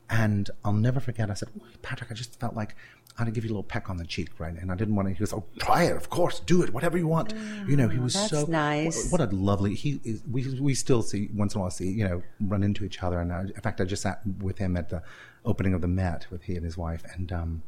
And 0.09 0.49
I'll 0.63 0.71
never 0.71 1.01
forget, 1.01 1.29
I 1.29 1.33
said, 1.33 1.49
"Oh, 1.59 1.65
Patrick, 1.81 2.09
I 2.09 2.13
just 2.13 2.39
felt 2.39 2.55
like 2.55 2.75
I 3.17 3.23
had 3.23 3.25
to 3.25 3.31
give 3.31 3.43
you 3.43 3.49
a 3.49 3.53
little 3.53 3.63
peck 3.63 3.89
on 3.89 3.97
the 3.97 4.05
cheek, 4.05 4.29
right? 4.39 4.53
And 4.53 4.71
I 4.71 4.75
didn't 4.75 4.95
want 4.95 5.07
to, 5.07 5.13
he 5.13 5.19
goes, 5.19 5.33
Oh, 5.33 5.43
try 5.59 5.83
it, 5.83 5.97
of 5.97 6.09
course, 6.09 6.39
do 6.39 6.61
it, 6.61 6.71
whatever 6.71 6.97
you 6.97 7.07
want. 7.07 7.33
you 7.67 7.75
know, 7.75 7.89
he 7.89 7.97
was 7.99 8.13
that's 8.13 8.29
so 8.29 8.45
nice. 8.45 9.11
What, 9.11 9.19
what 9.19 9.33
a 9.33 9.35
lovely, 9.35 9.73
he 9.73 9.99
is, 10.03 10.21
we, 10.31 10.47
we 10.61 10.75
still 10.75 11.01
see, 11.01 11.29
once 11.35 11.55
in 11.55 11.59
a 11.59 11.61
while, 11.63 11.71
see, 11.71 11.89
you 11.89 12.07
know, 12.07 12.21
run 12.39 12.63
into 12.63 12.85
each 12.85 13.01
other. 13.01 13.19
And 13.19 13.33
I, 13.33 13.41
in 13.41 13.61
fact, 13.61 13.81
I 13.81 13.85
just 13.85 14.03
sat 14.03 14.21
with 14.39 14.59
him 14.59 14.77
at 14.77 14.89
the 14.89 15.01
opening 15.43 15.73
of 15.73 15.81
the 15.81 15.87
Met 15.87 16.27
with 16.29 16.43
he 16.43 16.55
and 16.55 16.63
his 16.63 16.77
wife. 16.77 17.03
And, 17.15 17.31
um, 17.33 17.63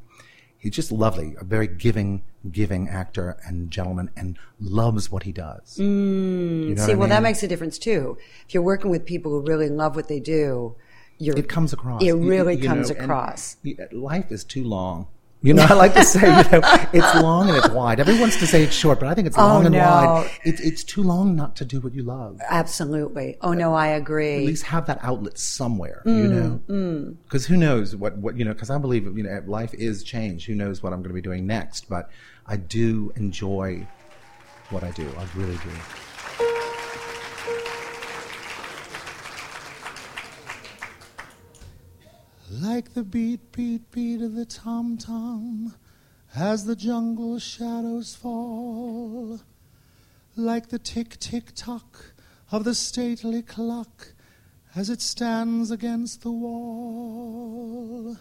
he's 0.59 0.73
just 0.73 0.91
lovely, 0.91 1.35
a 1.39 1.43
very 1.43 1.67
giving, 1.67 2.23
giving 2.51 2.87
actor 2.87 3.37
and 3.45 3.71
gentleman, 3.71 4.11
and 4.15 4.37
loves 4.59 5.11
what 5.11 5.23
he 5.23 5.31
does. 5.31 5.77
Mm. 5.79 6.69
you 6.69 6.75
know 6.75 6.85
See, 6.85 6.95
well, 6.95 7.09
that 7.09 7.23
makes 7.23 7.41
a 7.41 7.47
difference 7.47 7.79
too. 7.79 8.17
If 8.47 8.53
you're 8.53 8.63
working 8.63 8.91
with 8.91 9.05
people 9.05 9.31
who 9.31 9.41
really 9.41 9.69
love 9.69 9.95
what 9.95 10.07
they 10.07 10.19
do, 10.19 10.75
you're, 11.17 11.37
it 11.37 11.49
comes 11.49 11.73
across. 11.73 12.03
It 12.03 12.13
really 12.13 12.55
you 12.55 12.67
comes 12.67 12.91
know, 12.91 12.97
across. 12.97 13.57
life 13.91 14.31
is 14.31 14.43
too 14.43 14.63
long 14.63 15.07
You 15.41 15.53
know, 15.53 15.65
I 15.69 15.73
like 15.73 15.93
to 15.93 16.03
say, 16.03 16.19
you 16.19 16.51
know, 16.51 16.59
it's 16.93 17.21
long 17.21 17.47
and 17.47 17.57
it's 17.57 17.69
wide. 17.69 18.01
Everyone 18.01 18.21
wants 18.21 18.39
to 18.39 18.47
say 18.47 18.63
it's 18.63 18.75
short, 18.75 18.99
but 18.99 19.07
I 19.07 19.13
think 19.13 19.25
it's 19.25 19.37
Oh, 19.37 19.41
long 19.47 19.65
and 19.65 19.73
no. 19.73 19.79
wide. 19.79 20.31
It's, 20.43 20.59
it's 20.59 20.83
too 20.83 21.01
long 21.01 21.35
not 21.37 21.55
to 21.57 21.65
do 21.65 21.79
what 21.79 21.93
you 21.93 22.03
love. 22.03 22.41
Absolutely. 22.49 23.37
Oh 23.41 23.53
no, 23.53 23.73
I 23.73 23.87
agree. 23.87 24.39
At 24.39 24.47
least 24.47 24.63
have 24.65 24.85
that 24.87 24.99
outlet 25.01 25.37
somewhere, 25.37 26.01
you 26.05 26.11
mm, 26.11 26.29
know? 26.29 26.61
Mm. 26.67 27.15
Because 27.23 27.45
who 27.45 27.55
knows 27.55 27.95
what, 27.95 28.17
what, 28.17 28.35
you 28.35 28.43
know, 28.43 28.53
because 28.53 28.69
I 28.69 28.77
believe, 28.79 29.05
you 29.17 29.23
know, 29.23 29.41
life 29.47 29.73
is 29.73 30.03
change. 30.03 30.45
Who 30.45 30.55
knows 30.55 30.83
what 30.83 30.91
I'm 30.91 30.99
going 30.99 31.11
to 31.11 31.15
be 31.15 31.21
doing 31.21 31.47
next? 31.47 31.87
But 31.87 32.09
I 32.45 32.57
do 32.57 33.13
enjoy 33.15 33.87
what 34.71 34.83
I 34.83 34.91
do. 34.91 35.09
I 35.17 35.25
really 35.37 35.55
do. 35.57 35.69
Like 42.51 42.95
the 42.95 43.03
beat, 43.03 43.51
beat, 43.51 43.91
beat 43.91 44.23
of 44.23 44.33
the 44.33 44.45
tom 44.45 44.97
tom 44.97 45.75
as 46.35 46.65
the 46.65 46.75
jungle 46.75 47.37
shadows 47.37 48.15
fall. 48.15 49.41
Like 50.35 50.69
the 50.69 50.79
tick, 50.79 51.19
tick, 51.19 51.51
tock 51.53 52.13
of 52.51 52.63
the 52.63 52.73
stately 52.73 53.43
clock 53.43 54.13
as 54.75 54.89
it 54.89 54.99
stands 54.99 55.69
against 55.69 56.23
the 56.23 56.31
wall. 56.31 58.17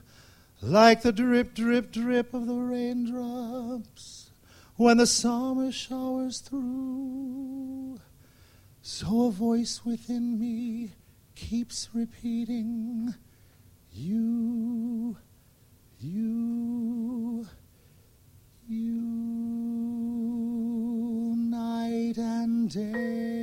Like 0.60 1.00
the 1.00 1.12
drip, 1.12 1.54
drip, 1.54 1.90
drip 1.90 2.34
of 2.34 2.46
the 2.46 2.54
raindrops 2.54 4.30
when 4.76 4.98
the 4.98 5.06
summer 5.06 5.72
showers 5.72 6.40
through. 6.40 7.98
So 8.82 9.26
a 9.26 9.30
voice 9.30 9.86
within 9.86 10.38
me 10.38 10.92
keeps 11.34 11.88
repeating. 11.94 13.14
You, 14.00 15.16
you, 15.98 17.44
you, 18.68 19.02
night 21.36 22.16
and 22.16 22.70
day. 22.70 23.42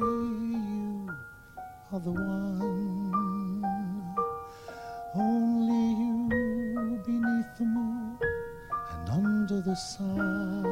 You 0.00 1.08
are 1.92 2.00
the 2.00 2.10
one, 2.10 3.62
only 5.14 5.90
you 6.02 6.28
beneath 7.06 7.56
the 7.56 7.66
moon 7.66 8.18
and 8.90 9.08
under 9.10 9.60
the 9.60 9.76
sun. 9.76 10.64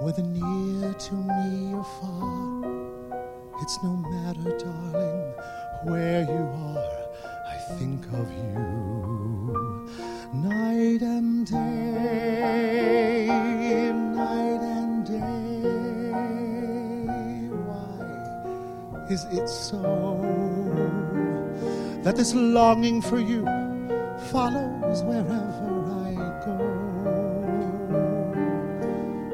Whether 0.00 0.22
near 0.22 0.94
to 0.94 1.14
me 1.14 1.74
or 1.74 1.84
far. 1.84 2.69
It's 3.62 3.82
no 3.82 3.94
matter, 3.94 4.56
darling, 4.58 5.34
where 5.84 6.22
you 6.22 6.48
are. 6.72 7.08
I 7.46 7.58
think 7.76 8.06
of 8.06 8.32
you 8.32 9.86
night 10.32 11.02
and 11.02 11.46
day, 11.46 13.26
night 14.16 14.62
and 14.62 15.04
day. 15.04 15.60
Why 17.68 19.06
is 19.10 19.24
it 19.30 19.46
so 19.46 19.82
that 22.02 22.16
this 22.16 22.32
longing 22.34 23.02
for 23.02 23.20
you 23.20 23.44
follows 24.30 25.02
wherever 25.02 25.84
I 26.06 26.14
go? 26.46 26.58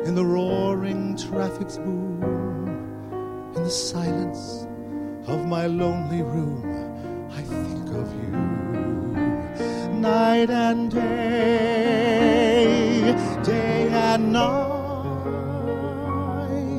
In 0.05 0.15
the 0.17 0.25
roaring 0.25 1.17
traffic's 1.17 1.77
boom 1.79 2.06
the 3.67 3.73
silence 3.73 4.69
of 5.27 5.45
my 5.45 5.67
lonely 5.67 6.23
room, 6.23 6.63
I 7.33 7.43
think 7.43 7.89
of 8.01 8.07
you 8.23 8.31
night 9.99 10.51
and 10.51 10.89
day, 10.89 11.03
day 13.43 13.89
and 13.91 14.33
night, 14.33 14.47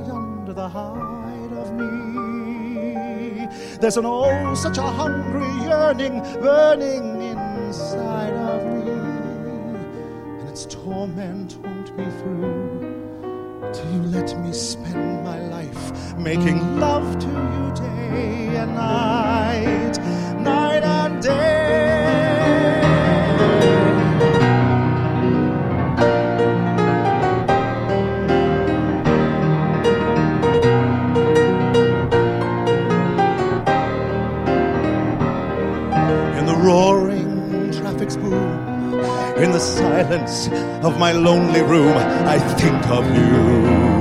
under 0.09 0.53
the 0.53 0.69
hide 0.69 1.51
of 1.61 1.73
me. 1.73 3.49
There's 3.81 3.97
an 3.97 4.05
oh, 4.05 4.53
such 4.55 4.77
a 4.77 4.83
hungry 4.83 5.51
yearning 5.67 6.21
burning 6.41 7.21
inside 7.21 8.31
of 8.31 8.63
me, 8.65 8.91
and 10.39 10.47
its 10.47 10.65
torment 10.67 11.57
won't 11.61 11.97
be 11.97 12.05
through 12.21 13.73
till 13.73 13.91
you 13.91 14.03
let 14.03 14.39
me 14.39 14.53
spend 14.53 15.16
making 16.17 16.79
love 16.79 17.19
to 17.19 17.27
you 17.27 17.73
day 17.75 18.57
and 18.57 18.73
night, 18.73 19.97
night 20.39 20.83
and 20.83 21.21
day. 21.21 22.81
In 36.37 36.45
the 36.45 36.55
roaring 36.55 37.71
traffic's 37.71 38.17
boom, 38.17 38.33
in 39.37 39.51
the 39.51 39.59
silence 39.59 40.47
of 40.83 40.97
my 40.97 41.11
lonely 41.11 41.61
room, 41.61 41.95
I 41.95 42.39
think 42.39 42.87
of 42.87 43.05
you 43.15 43.96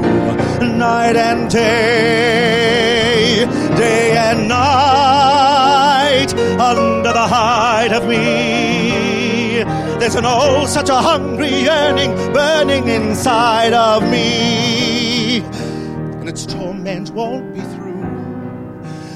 night 0.79 1.17
and 1.17 1.51
day, 1.51 3.45
day 3.77 4.17
and 4.17 4.49
night, 4.49 6.33
under 6.61 7.13
the 7.13 7.27
height 7.27 7.93
of 7.93 8.07
me. 8.07 9.65
There's 9.99 10.15
an 10.15 10.25
oh, 10.27 10.67
such 10.67 10.89
a 10.89 10.97
hungry 10.97 11.49
yearning 11.49 12.15
burning 12.33 12.89
inside 12.89 13.73
of 13.73 14.03
me, 14.03 15.41
and 15.41 16.29
its 16.29 16.45
torment 16.47 17.11
won't 17.11 17.55
be 17.55 17.61
through 17.61 17.87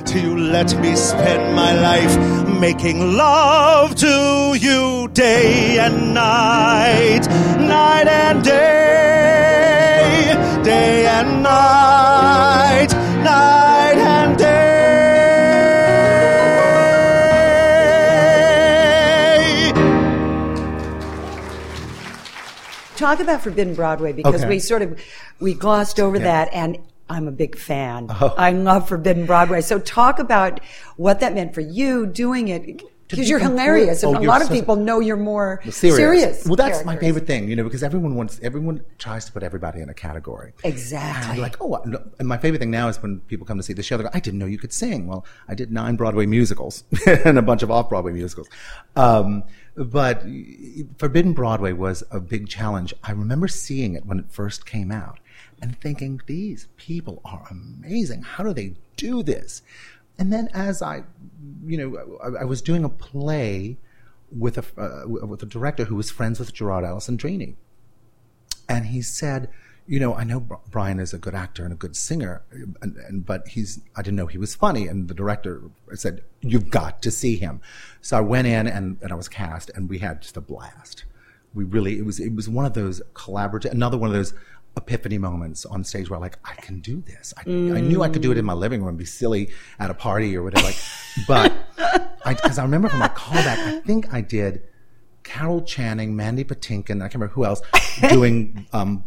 till 0.04 0.22
you 0.22 0.36
let 0.38 0.76
me 0.80 0.96
spend 0.96 1.54
my 1.54 1.72
life 1.80 2.18
making 2.58 3.16
love 3.16 3.94
to 3.94 4.56
you 4.58 5.08
day 5.12 5.78
and 5.78 6.14
night, 6.14 7.28
night 7.58 8.08
and 8.08 8.42
day, 8.42 8.50
day 8.50 9.19
and 11.12 11.42
night, 11.42 12.92
night 13.24 13.98
and 13.98 14.38
day. 14.38 14.46
Talk 22.96 23.20
about 23.20 23.42
Forbidden 23.42 23.74
Broadway 23.74 24.12
because 24.12 24.42
Okay. 24.42 24.48
we 24.48 24.58
sort 24.58 24.82
of 24.82 25.00
we 25.40 25.54
glossed 25.54 25.98
over 25.98 26.18
that 26.18 26.50
and 26.52 26.76
I'm 27.08 27.26
a 27.26 27.32
big 27.32 27.56
fan. 27.56 28.06
Oh. 28.20 28.34
I 28.36 28.50
love 28.52 28.88
Forbidden 28.88 29.26
Broadway. 29.26 29.62
So 29.62 29.78
talk 29.78 30.18
about 30.18 30.60
what 30.96 31.20
that 31.20 31.34
meant 31.34 31.54
for 31.54 31.62
you 31.62 32.06
doing 32.06 32.48
it 32.48 32.82
because 33.10 33.28
you're 33.28 33.38
hilarious 33.38 34.02
and 34.02 34.16
Oh, 34.16 34.20
a 34.20 34.22
lot 34.22 34.40
of 34.40 34.48
so- 34.48 34.54
people 34.54 34.76
know 34.76 35.00
you're 35.00 35.16
more 35.16 35.60
serious. 35.70 35.96
serious. 35.96 36.46
Well, 36.46 36.56
that's 36.56 36.84
my 36.84 36.96
favorite 36.96 37.26
thing, 37.26 37.48
you 37.48 37.56
know, 37.56 37.64
because 37.64 37.82
everyone 37.82 38.14
wants, 38.14 38.38
everyone 38.42 38.82
tries 38.98 39.24
to 39.26 39.32
put 39.32 39.42
everybody 39.42 39.80
in 39.80 39.88
a 39.88 39.94
category. 39.94 40.52
Exactly. 40.64 41.32
And 41.32 41.40
like, 41.42 41.56
oh, 41.60 41.74
and 42.18 42.28
my 42.28 42.38
favorite 42.38 42.58
thing 42.60 42.70
now 42.70 42.88
is 42.88 43.00
when 43.02 43.20
people 43.20 43.46
come 43.46 43.56
to 43.56 43.62
see 43.62 43.72
the 43.72 43.82
show, 43.82 43.96
they 43.96 44.04
go, 44.04 44.10
I 44.14 44.20
didn't 44.20 44.38
know 44.38 44.46
you 44.46 44.58
could 44.58 44.72
sing. 44.72 45.06
Well, 45.06 45.24
I 45.48 45.54
did 45.54 45.70
nine 45.72 45.96
Broadway 45.96 46.26
musicals 46.26 46.84
and 47.06 47.36
a 47.38 47.42
bunch 47.42 47.62
of 47.62 47.70
off 47.70 47.88
Broadway 47.88 48.12
musicals. 48.12 48.48
Um, 48.96 49.44
but 49.76 50.22
Forbidden 50.98 51.32
Broadway 51.32 51.72
was 51.72 52.02
a 52.10 52.20
big 52.20 52.48
challenge. 52.48 52.92
I 53.02 53.12
remember 53.12 53.48
seeing 53.48 53.94
it 53.94 54.04
when 54.06 54.18
it 54.18 54.26
first 54.30 54.66
came 54.66 54.90
out 54.92 55.18
and 55.62 55.78
thinking, 55.80 56.20
these 56.26 56.68
people 56.76 57.20
are 57.24 57.46
amazing. 57.50 58.22
How 58.22 58.44
do 58.44 58.52
they 58.52 58.74
do 58.96 59.22
this? 59.22 59.62
And 60.18 60.32
then 60.32 60.48
as 60.52 60.82
I, 60.82 61.04
you 61.64 61.76
know, 61.76 62.18
I, 62.22 62.42
I 62.42 62.44
was 62.44 62.62
doing 62.62 62.84
a 62.84 62.88
play 62.88 63.78
with 64.30 64.58
a, 64.58 64.64
uh, 64.80 65.08
with 65.08 65.42
a 65.42 65.46
director 65.46 65.84
who 65.84 65.96
was 65.96 66.10
friends 66.10 66.38
with 66.38 66.52
Gerard 66.52 66.84
Alessandrini 66.84 67.56
and 68.70 68.86
he 68.86 69.02
said, 69.02 69.50
"You 69.86 69.98
know, 69.98 70.14
I 70.14 70.24
know 70.24 70.40
Bryan 70.70 71.00
is 71.00 71.12
a 71.12 71.18
good 71.18 71.34
actor 71.34 71.64
and 71.64 71.72
a 71.72 71.76
good 71.76 71.96
singer, 71.96 72.42
and, 72.52 72.96
and, 72.96 73.26
but 73.26 73.48
he's 73.48 73.80
I 73.96 74.02
didn't 74.02 74.16
know 74.16 74.28
he 74.28 74.38
was 74.38 74.54
funny." 74.54 74.86
And 74.86 75.08
the 75.08 75.14
director 75.14 75.62
said, 75.94 76.22
"You've 76.40 76.70
got 76.70 77.02
to 77.02 77.10
see 77.10 77.36
him." 77.36 77.60
So 78.00 78.16
I 78.16 78.20
went 78.20 78.46
in 78.46 78.68
and, 78.68 78.96
and 79.02 79.12
I 79.12 79.16
was 79.16 79.28
cast, 79.28 79.70
and 79.74 79.90
we 79.90 79.98
had 79.98 80.22
just 80.22 80.36
a 80.36 80.40
blast. 80.40 81.04
We 81.52 81.64
really 81.64 81.98
it 81.98 82.06
was 82.06 82.20
it 82.20 82.34
was 82.34 82.48
one 82.48 82.64
of 82.64 82.74
those 82.74 83.02
collaborative, 83.14 83.72
another 83.72 83.98
one 83.98 84.08
of 84.08 84.14
those 84.14 84.32
epiphany 84.76 85.18
moments 85.18 85.66
on 85.66 85.84
stage 85.84 86.08
where 86.10 86.20
like 86.20 86.38
I 86.44 86.54
can 86.54 86.80
do 86.80 87.00
this. 87.02 87.34
I, 87.36 87.42
I 87.42 87.80
knew 87.80 88.02
I 88.02 88.08
could 88.08 88.22
do 88.22 88.32
it 88.32 88.38
in 88.38 88.44
my 88.44 88.52
living 88.52 88.82
room, 88.82 88.96
be 88.96 89.04
silly 89.04 89.50
at 89.78 89.90
a 89.90 89.94
party 89.94 90.36
or 90.36 90.42
whatever. 90.42 90.66
Like, 90.66 90.78
but 91.26 91.52
I 92.24 92.34
because 92.34 92.58
I, 92.58 92.62
remember 92.62 92.88
from 92.88 93.00
my 93.00 93.08
callback, 93.08 93.58
I 93.58 93.80
think 93.80 94.12
I 94.12 94.20
did. 94.20 94.62
Carol 95.22 95.60
Channing, 95.62 96.16
Mandy 96.16 96.44
Patinkin, 96.44 96.96
I 96.96 97.08
can't 97.08 97.14
remember 97.14 97.34
who 97.34 97.44
else, 97.44 97.60
doing 98.08 98.66
um, 98.72 99.04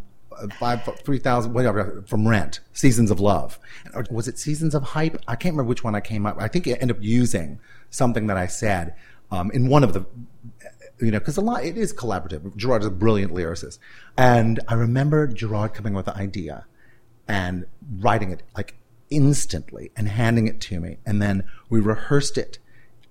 five, 0.59 0.87
three 1.03 1.17
thousand, 1.17 1.53
whatever, 1.53 2.03
from 2.07 2.27
Rent, 2.27 2.59
Seasons 2.73 3.11
of 3.11 3.19
Love, 3.19 3.59
or 3.93 4.05
was 4.11 4.27
it 4.27 4.37
Seasons 4.37 4.75
of 4.75 4.83
Hype? 4.83 5.21
I 5.27 5.35
can't 5.35 5.53
remember 5.53 5.69
which 5.69 5.83
one 5.83 5.95
I 5.95 6.01
came 6.01 6.25
up. 6.25 6.37
I 6.39 6.47
think 6.47 6.67
I 6.67 6.71
ended 6.71 6.97
up 6.97 7.03
using 7.03 7.59
something 7.89 8.27
that 8.27 8.37
I 8.37 8.47
said 8.47 8.95
um, 9.31 9.51
in 9.51 9.67
one 9.67 9.83
of 9.83 9.93
the 9.93 10.05
you 11.03 11.11
know, 11.11 11.19
because 11.19 11.37
a 11.37 11.41
lot 11.41 11.63
it 11.63 11.77
is 11.77 11.93
collaborative. 11.93 12.55
Gerard 12.55 12.81
is 12.81 12.87
a 12.87 12.91
brilliant 12.91 13.33
lyricist, 13.33 13.79
and 14.17 14.59
I 14.67 14.73
remember 14.75 15.27
Gerard 15.27 15.73
coming 15.73 15.93
with 15.93 16.05
the 16.05 16.15
idea 16.15 16.65
and 17.27 17.65
writing 17.99 18.31
it 18.31 18.43
like 18.55 18.75
instantly 19.09 19.91
and 19.95 20.07
handing 20.07 20.47
it 20.47 20.59
to 20.61 20.79
me, 20.79 20.97
and 21.05 21.21
then 21.21 21.43
we 21.69 21.79
rehearsed 21.79 22.37
it, 22.37 22.57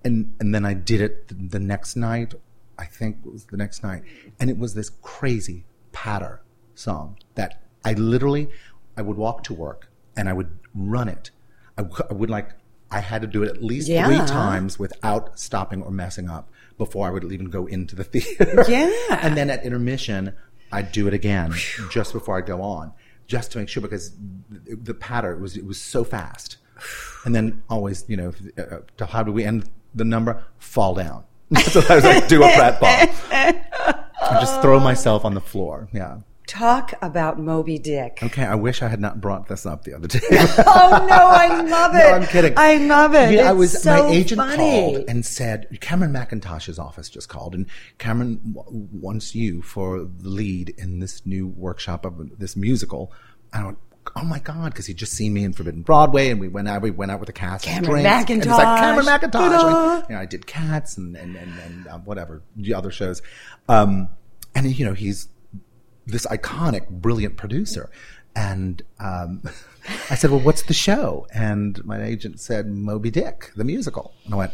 and 0.03 0.33
and 0.39 0.53
then 0.53 0.65
I 0.65 0.73
did 0.73 1.01
it 1.01 1.27
the, 1.29 1.35
the 1.35 1.59
next 1.59 1.95
night. 1.95 2.33
I 2.77 2.85
think 2.85 3.17
it 3.25 3.31
was 3.31 3.45
the 3.45 3.57
next 3.57 3.83
night, 3.83 4.03
and 4.39 4.49
it 4.49 4.57
was 4.57 4.73
this 4.73 4.89
crazy 5.01 5.65
patter 5.91 6.41
song 6.75 7.17
that 7.35 7.61
I 7.85 7.93
literally 7.93 8.49
I 8.97 9.01
would 9.03 9.17
walk 9.17 9.43
to 9.43 9.53
work 9.53 9.89
and 10.17 10.27
I 10.27 10.33
would 10.33 10.57
run 10.73 11.07
it. 11.07 11.29
I, 11.77 11.83
w- 11.83 12.03
I 12.09 12.13
would 12.13 12.29
like 12.31 12.49
I 12.89 12.99
had 12.99 13.21
to 13.21 13.27
do 13.27 13.43
it 13.43 13.49
at 13.49 13.63
least 13.63 13.87
Yeah. 13.89 14.05
three 14.07 14.17
times 14.27 14.77
without 14.79 15.39
stopping 15.39 15.81
or 15.83 15.91
messing 15.91 16.29
up 16.29 16.49
before 16.77 17.07
I 17.07 17.11
would 17.11 17.31
even 17.31 17.49
go 17.49 17.65
into 17.65 17.95
the 17.95 18.03
theater. 18.03 18.65
Yeah. 18.69 18.89
and 19.21 19.37
then 19.37 19.49
at 19.49 19.63
intermission, 19.63 20.33
I'd 20.71 20.91
do 20.91 21.07
it 21.07 21.13
again 21.13 21.53
just 21.91 22.13
before 22.13 22.37
I 22.37 22.41
go 22.41 22.61
on, 22.61 22.93
just 23.27 23.51
to 23.51 23.59
make 23.59 23.69
sure 23.69 23.81
because 23.81 24.11
the, 24.49 24.75
the 24.75 24.93
patter 24.93 25.35
was 25.37 25.55
it 25.57 25.65
was 25.65 25.79
so 25.79 26.03
fast. 26.03 26.57
And 27.25 27.33
then 27.33 27.63
always, 27.69 28.03
you 28.09 28.17
know, 28.17 28.33
uh, 28.57 29.05
how 29.05 29.23
do 29.23 29.31
we 29.31 29.45
end 29.45 29.69
the 29.95 30.03
number? 30.03 30.43
Fall 30.59 30.93
down. 30.93 31.23
so 31.67 31.81
I 31.87 31.95
was 31.95 32.03
like, 32.03 32.27
do 32.27 32.43
a 32.43 32.47
pratfall. 32.47 33.15
I 33.31 34.39
just 34.41 34.61
throw 34.61 34.77
myself 34.81 35.23
on 35.23 35.33
the 35.33 35.39
floor. 35.39 35.87
Yeah. 35.93 36.17
Talk 36.47 36.93
about 37.01 37.39
Moby 37.39 37.79
Dick. 37.79 38.19
Okay, 38.21 38.43
I 38.43 38.55
wish 38.55 38.81
I 38.81 38.89
had 38.89 38.99
not 38.99 39.21
brought 39.21 39.47
this 39.47 39.65
up 39.65 39.83
the 39.85 39.93
other 39.93 40.07
day. 40.07 40.19
oh 40.31 41.05
no, 41.09 41.15
I 41.15 41.61
love 41.69 41.95
it. 41.95 41.99
No, 41.99 42.13
I'm 42.15 42.25
kidding. 42.25 42.53
I 42.57 42.75
love 42.77 43.15
it. 43.15 43.33
Yeah, 43.33 43.49
I 43.49 43.53
was. 43.53 43.81
so 43.81 44.09
my 44.09 44.09
agent 44.09 44.41
funny. 44.41 44.57
called 44.57 45.05
and 45.07 45.25
said 45.25 45.77
Cameron 45.79 46.11
Mackintosh's 46.11 46.77
office 46.77 47.09
just 47.09 47.29
called, 47.29 47.55
and 47.55 47.65
Cameron 47.97 48.53
w- 48.53 48.87
wants 48.91 49.33
you 49.33 49.61
for 49.61 49.99
the 49.99 50.29
lead 50.29 50.69
in 50.77 50.99
this 50.99 51.25
new 51.25 51.47
workshop 51.47 52.05
of 52.05 52.37
this 52.37 52.57
musical. 52.57 53.11
I 53.53 53.63
went, 53.63 53.77
oh 54.15 54.23
my 54.23 54.39
god, 54.39 54.73
because 54.73 54.85
he'd 54.85 54.97
just 54.97 55.13
seen 55.13 55.33
me 55.33 55.43
in 55.43 55.53
Forbidden 55.53 55.81
Broadway, 55.81 56.29
and 56.29 56.39
we 56.39 56.47
went 56.47 56.67
out. 56.67 56.81
We 56.81 56.91
went 56.91 57.11
out 57.11 57.19
with 57.19 57.27
the 57.27 57.33
cast. 57.33 57.65
Cameron 57.65 58.03
drinks, 58.03 58.31
and 58.31 58.41
it's 58.41 58.47
like 58.47 58.79
Cameron 58.79 59.05
McIntosh. 59.05 59.95
And, 59.99 60.09
you 60.09 60.15
know, 60.15 60.21
I 60.21 60.25
did 60.25 60.45
Cats 60.45 60.97
and 60.97 61.15
and 61.15 61.35
and, 61.35 61.59
and 61.59 61.87
uh, 61.87 61.97
whatever 61.99 62.41
the 62.55 62.73
other 62.73 62.91
shows, 62.91 63.21
um, 63.69 64.09
and 64.55 64.77
you 64.77 64.85
know 64.85 64.93
he's 64.93 65.29
this 66.05 66.25
iconic, 66.27 66.89
brilliant 66.89 67.37
producer. 67.37 67.89
And 68.35 68.81
um, 68.99 69.43
I 70.09 70.15
said, 70.15 70.31
"Well, 70.31 70.39
what's 70.39 70.63
the 70.63 70.73
show?" 70.73 71.27
And 71.33 71.83
my 71.85 72.01
agent 72.01 72.39
said, 72.39 72.67
"Moby 72.67 73.11
Dick, 73.11 73.51
the 73.55 73.63
musical." 73.63 74.13
And 74.25 74.33
I 74.33 74.37
went, 74.37 74.51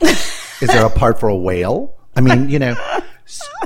"Is 0.00 0.68
there 0.68 0.84
a 0.84 0.90
part 0.90 1.18
for 1.18 1.28
a 1.28 1.36
whale?" 1.36 1.96
I 2.14 2.20
mean, 2.20 2.48
you 2.48 2.58
know. 2.58 2.76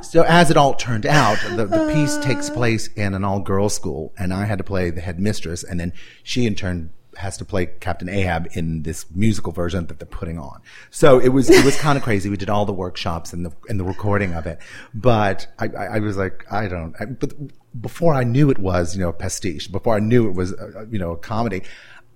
So 0.02 0.22
as 0.22 0.50
it 0.50 0.56
all 0.56 0.74
turned 0.74 1.04
out, 1.04 1.38
the, 1.54 1.66
the 1.66 1.92
piece 1.92 2.16
takes 2.16 2.48
place 2.48 2.86
in 2.94 3.14
an 3.14 3.24
all-girls 3.24 3.74
school, 3.74 4.12
and 4.18 4.32
I 4.32 4.46
had 4.46 4.56
to 4.58 4.64
play 4.64 4.90
the 4.90 5.02
headmistress, 5.02 5.62
and 5.62 5.78
then 5.78 5.92
she 6.22 6.46
in 6.46 6.54
turn 6.54 6.90
has 7.20 7.36
to 7.38 7.44
play 7.44 7.66
Captain 7.66 8.08
Ahab 8.08 8.48
in 8.52 8.82
this 8.82 9.06
musical 9.14 9.52
version 9.52 9.86
that 9.86 9.98
they're 9.98 10.06
putting 10.06 10.38
on. 10.38 10.60
So 10.90 11.18
it 11.18 11.28
was 11.28 11.48
it 11.48 11.64
was 11.64 11.76
kind 11.76 11.96
of 11.96 12.04
crazy. 12.08 12.28
We 12.28 12.36
did 12.36 12.50
all 12.50 12.66
the 12.66 12.72
workshops 12.72 13.32
and 13.32 13.46
the 13.46 13.52
and 13.68 13.78
the 13.78 13.84
recording 13.84 14.34
of 14.34 14.46
it, 14.46 14.58
but 14.92 15.46
I, 15.58 15.66
I, 15.66 15.86
I 15.86 15.98
was 16.00 16.16
like, 16.16 16.44
I 16.50 16.68
don't. 16.68 16.94
I, 17.00 17.04
but 17.04 17.32
before 17.80 18.14
I 18.14 18.24
knew 18.24 18.50
it 18.50 18.58
was 18.58 18.96
you 18.96 19.02
know 19.02 19.10
a 19.10 19.12
pastiche, 19.12 19.70
before 19.70 19.94
I 19.94 20.00
knew 20.00 20.28
it 20.28 20.34
was 20.34 20.52
uh, 20.52 20.86
you 20.90 20.98
know 20.98 21.12
a 21.12 21.16
comedy. 21.16 21.62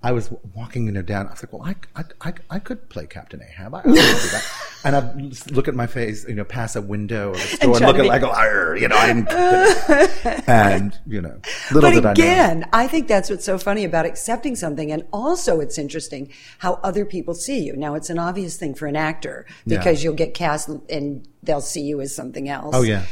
I 0.05 0.11
was 0.11 0.31
walking 0.53 0.85
you 0.85 0.91
know 0.91 1.01
down. 1.01 1.25
I 1.25 1.31
was 1.31 1.41
like, 1.41 1.51
well, 1.51 1.63
I, 1.63 1.75
I, 1.99 2.29
I, 2.29 2.33
I 2.51 2.59
could 2.59 2.89
play 2.89 3.07
Captain 3.07 3.41
Ahab. 3.41 3.73
I, 3.73 3.79
I 3.79 3.81
do 3.83 3.93
that. 3.95 4.45
And 4.85 4.95
I'd 4.95 5.49
look 5.49 5.67
at 5.67 5.73
my 5.73 5.87
face, 5.87 6.27
you 6.27 6.35
know, 6.35 6.43
pass 6.43 6.75
a 6.75 6.81
window 6.81 7.29
of 7.31 7.37
the 7.37 7.39
store 7.39 7.69
and, 7.71 7.77
try 7.79 7.87
look 7.87 7.97
at 7.97 8.05
like, 8.05 8.21
"Arr," 8.21 8.77
you 8.77 8.87
know, 8.87 8.95
I 8.95 9.07
didn't. 9.13 9.29
and 10.47 10.99
you 11.07 11.21
know, 11.21 11.39
little 11.71 11.89
But 11.89 11.95
did 11.95 12.05
I 12.05 12.09
know. 12.09 12.11
again, 12.11 12.69
I 12.71 12.85
think 12.85 13.07
that's 13.07 13.31
what's 13.31 13.43
so 13.45 13.57
funny 13.57 13.83
about 13.83 14.05
accepting 14.05 14.55
something. 14.55 14.91
And 14.91 15.07
also, 15.11 15.59
it's 15.59 15.79
interesting 15.79 16.31
how 16.59 16.79
other 16.83 17.03
people 17.03 17.33
see 17.33 17.63
you. 17.63 17.75
Now, 17.75 17.95
it's 17.95 18.11
an 18.11 18.19
obvious 18.19 18.57
thing 18.57 18.75
for 18.75 18.85
an 18.85 18.95
actor 18.95 19.47
Yeah. 19.65 19.79
because 19.79 20.03
you'll 20.03 20.13
get 20.13 20.35
cast 20.35 20.69
and 20.69 21.27
they'll 21.41 21.61
see 21.61 21.81
you 21.81 21.99
as 21.99 22.15
something 22.15 22.47
else. 22.47 22.75
Oh, 22.77 22.83
yeah. 22.83 23.05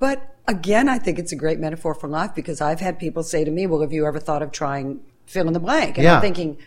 But 0.00 0.34
again, 0.46 0.88
I 0.88 0.98
think 0.98 1.18
it's 1.18 1.32
a 1.32 1.36
great 1.36 1.58
metaphor 1.58 1.92
for 1.94 2.08
life 2.08 2.34
because 2.34 2.62
I've 2.62 2.80
had 2.80 2.98
people 2.98 3.22
say 3.22 3.44
to 3.44 3.50
me, 3.50 3.66
Well, 3.66 3.82
have 3.82 3.92
you 3.92 4.06
ever 4.06 4.18
thought 4.18 4.40
of 4.42 4.50
trying 4.50 5.00
fill 5.28 5.46
in 5.46 5.52
the 5.52 5.60
blank? 5.60 5.96
And 5.98 6.04
Yeah. 6.04 6.16
I'm 6.16 6.20
thinking, 6.20 6.58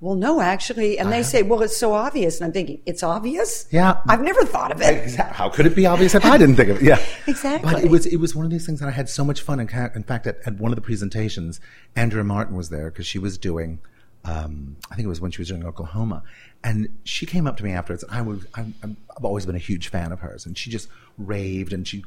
well, 0.00 0.14
no, 0.14 0.40
actually. 0.40 0.98
And 0.98 1.12
they 1.12 1.22
say, 1.22 1.42
well, 1.42 1.60
it's 1.62 1.76
so 1.76 1.92
obvious. 1.92 2.38
And 2.40 2.46
I'm 2.46 2.52
thinking, 2.52 2.80
it's 2.86 3.02
obvious? 3.02 3.66
Yeah. 3.70 4.00
I've 4.08 4.22
never 4.22 4.44
thought 4.46 4.72
of 4.72 4.80
it. 4.80 5.02
Exactly. 5.02 5.36
How 5.36 5.50
could 5.50 5.66
it 5.66 5.76
be 5.76 5.84
obvious 5.84 6.14
if 6.14 6.24
I 6.24 6.38
didn't 6.38 6.56
think 6.56 6.70
of 6.70 6.76
it? 6.78 6.82
Yeah, 6.82 6.98
Exactly. 7.26 7.70
But 7.72 7.84
it 7.84 7.90
was 7.90 8.06
it 8.06 8.16
was 8.16 8.34
one 8.34 8.44
of 8.46 8.50
these 8.50 8.64
things 8.64 8.80
that 8.80 8.88
I 8.88 8.92
had 8.92 9.08
so 9.10 9.24
much 9.24 9.42
fun. 9.42 9.60
In, 9.60 9.68
in 9.94 10.02
fact, 10.02 10.26
at, 10.26 10.38
at 10.46 10.54
one 10.58 10.72
of 10.72 10.76
the 10.76 10.82
presentations, 10.82 11.60
Andrea 11.96 12.24
Martin 12.24 12.56
was 12.56 12.70
there 12.70 12.90
because 12.90 13.06
she 13.06 13.18
was 13.18 13.36
doing. 13.36 13.80
Um, 14.22 14.76
I 14.90 14.96
think 14.96 15.06
it 15.06 15.08
was 15.08 15.20
when 15.20 15.30
she 15.30 15.40
was 15.40 15.48
doing 15.48 15.64
Oklahoma, 15.64 16.22
and 16.62 16.88
she 17.04 17.24
came 17.24 17.46
up 17.46 17.56
to 17.56 17.64
me 17.64 17.72
afterwards. 17.72 18.02
And 18.02 18.12
I 18.12 18.20
was 18.22 18.46
I'm, 18.54 18.74
I'm, 18.82 18.96
I've 19.16 19.24
always 19.24 19.44
been 19.46 19.54
a 19.56 19.58
huge 19.70 19.88
fan 19.88 20.12
of 20.12 20.20
hers, 20.20 20.44
and 20.46 20.56
she 20.58 20.70
just 20.70 20.88
raved 21.18 21.72
and 21.74 21.86
she 21.88 22.04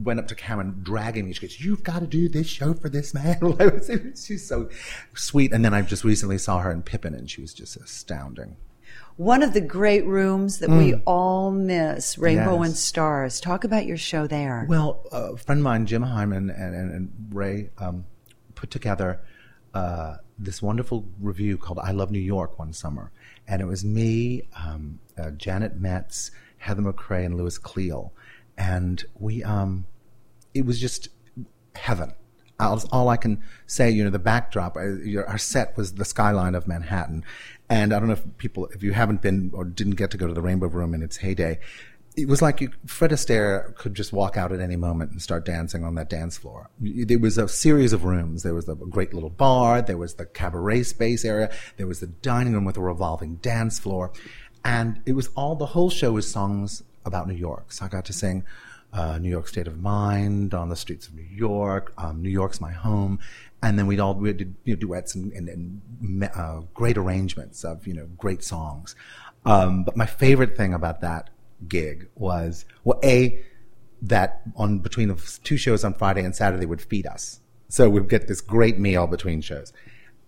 went 0.00 0.18
up 0.20 0.28
to 0.28 0.34
Cameron, 0.34 0.80
dragging 0.82 1.26
me. 1.26 1.32
She 1.32 1.40
goes, 1.40 1.60
"You've 1.60 1.82
got 1.82 2.00
to 2.00 2.06
do 2.06 2.28
this 2.28 2.46
show 2.46 2.74
for 2.74 2.88
this 2.88 3.12
man." 3.14 3.38
She's 4.16 4.46
so 4.46 4.68
sweet. 5.14 5.52
And 5.52 5.64
then 5.64 5.74
I 5.74 5.82
just 5.82 6.04
recently 6.04 6.38
saw 6.38 6.60
her 6.60 6.70
in 6.70 6.82
Pippin, 6.82 7.14
and 7.14 7.30
she 7.30 7.40
was 7.40 7.52
just 7.52 7.76
astounding. 7.76 8.56
One 9.16 9.42
of 9.42 9.52
the 9.52 9.60
great 9.60 10.06
rooms 10.06 10.58
that 10.60 10.70
we 10.70 10.94
all 11.06 11.50
miss, 11.50 12.16
Rainbow 12.16 12.58
Yes. 12.60 12.68
and 12.68 12.76
Stars. 12.76 13.40
Talk 13.40 13.64
about 13.64 13.84
your 13.84 13.98
show 13.98 14.26
there. 14.26 14.64
Well, 14.68 15.04
a 15.12 15.36
friend 15.36 15.58
of 15.60 15.64
mine, 15.64 15.84
Jim 15.86 16.02
Hyman 16.02 16.48
and, 16.48 16.74
and, 16.74 16.92
and 16.92 17.12
Ray, 17.30 17.70
um, 17.76 18.06
put 18.54 18.70
together 18.70 19.20
uh, 19.74 20.16
this 20.38 20.62
wonderful 20.62 21.06
review 21.20 21.58
called 21.58 21.78
"I 21.78 21.92
Love 21.92 22.10
New 22.10 22.18
York" 22.20 22.58
one 22.58 22.72
summer, 22.72 23.12
and 23.46 23.60
it 23.60 23.66
was 23.66 23.84
me, 23.84 24.42
um, 24.56 24.98
uh, 25.18 25.30
Janet 25.32 25.76
Metz, 25.78 26.30
Heather 26.56 26.82
MacRae, 26.82 27.26
and 27.26 27.36
Louis 27.36 27.58
Cleal, 27.58 28.12
and 28.56 29.04
we. 29.18 29.42
Um, 29.42 29.86
it 30.54 30.66
was 30.66 30.80
just 30.80 31.08
heaven. 31.74 32.12
All, 32.60 33.08
I 33.08 33.16
can 33.16 33.42
say, 33.66 33.90
you 33.90 34.04
know, 34.04 34.10
the 34.10 34.20
backdrop, 34.20 34.76
uh, 34.76 34.80
our 35.26 35.38
set 35.38 35.76
was 35.76 35.94
the 35.94 36.04
skyline 36.04 36.54
of 36.54 36.68
Manhattan. 36.68 37.24
And 37.68 37.92
I 37.92 37.98
don't 37.98 38.06
know 38.06 38.14
if 38.14 38.38
people, 38.38 38.66
if 38.66 38.84
you 38.84 38.92
haven't 38.92 39.20
been 39.20 39.50
or 39.52 39.64
didn't 39.64 39.96
get 39.96 40.12
to 40.12 40.16
go 40.16 40.28
to 40.28 40.34
the 40.34 40.42
Rainbow 40.42 40.68
Room 40.68 40.94
in 40.94 41.02
its 41.02 41.16
heyday, 41.16 41.58
it 42.16 42.28
was 42.28 42.40
like 42.40 42.60
you, 42.60 42.70
Fred 42.86 43.10
Astaire 43.10 43.74
could 43.74 43.94
just 43.94 44.12
walk 44.12 44.36
out 44.36 44.52
at 44.52 44.60
any 44.60 44.76
moment 44.76 45.10
and 45.10 45.20
start 45.20 45.44
dancing 45.44 45.82
on 45.82 45.96
that 45.96 46.08
dance 46.08 46.36
floor. 46.36 46.70
There 46.78 47.18
was 47.18 47.36
a 47.36 47.48
series 47.48 47.92
of 47.92 48.04
rooms. 48.04 48.44
There 48.44 48.54
was 48.54 48.68
a 48.68 48.76
great 48.76 49.12
little 49.12 49.30
bar. 49.30 49.82
There 49.82 49.96
was 49.96 50.14
the 50.14 50.26
cabaret 50.26 50.84
space 50.84 51.24
area. 51.24 51.50
There 51.78 51.88
was 51.88 51.98
the 51.98 52.06
dining 52.06 52.52
room 52.52 52.64
with 52.64 52.76
a 52.76 52.82
revolving 52.82 53.36
dance 53.36 53.80
floor. 53.80 54.12
And 54.64 55.00
it 55.04 55.14
was 55.14 55.30
all, 55.34 55.56
the 55.56 55.66
whole 55.66 55.90
show 55.90 56.12
was 56.12 56.30
songs 56.30 56.84
about 57.04 57.28
New 57.28 57.34
York. 57.34 57.72
So 57.72 57.84
I 57.84 57.88
got 57.88 58.04
to 58.06 58.12
sing 58.12 58.44
uh, 58.92 59.18
New 59.18 59.30
York 59.30 59.48
State 59.48 59.66
of 59.66 59.80
Mind, 59.80 60.54
On 60.54 60.68
the 60.68 60.76
Streets 60.76 61.08
of 61.08 61.14
New 61.14 61.22
York, 61.22 61.92
um, 61.96 62.22
New 62.22 62.28
York's 62.28 62.60
My 62.60 62.72
Home, 62.72 63.18
and 63.62 63.78
then 63.78 63.86
we'd 63.86 64.00
all 64.00 64.14
we 64.14 64.32
did 64.32 64.54
you 64.64 64.74
know, 64.74 64.80
duets 64.80 65.14
and, 65.14 65.32
and, 65.32 65.48
and 65.48 66.30
uh, 66.34 66.60
great 66.74 66.98
arrangements 66.98 67.64
of 67.64 67.86
you 67.86 67.94
know 67.94 68.06
great 68.18 68.44
songs. 68.44 68.94
Um, 69.44 69.84
but 69.84 69.96
my 69.96 70.06
favorite 70.06 70.56
thing 70.56 70.74
about 70.74 71.00
that 71.00 71.30
gig 71.68 72.08
was 72.16 72.64
well, 72.84 72.98
a 73.02 73.42
that 74.02 74.42
on 74.56 74.80
between 74.80 75.08
the 75.08 75.38
two 75.42 75.56
shows 75.56 75.84
on 75.84 75.94
Friday 75.94 76.24
and 76.24 76.34
Saturday 76.34 76.66
would 76.66 76.82
feed 76.82 77.06
us, 77.06 77.40
so 77.68 77.88
we'd 77.88 78.08
get 78.08 78.28
this 78.28 78.40
great 78.40 78.78
meal 78.78 79.06
between 79.06 79.40
shows, 79.40 79.72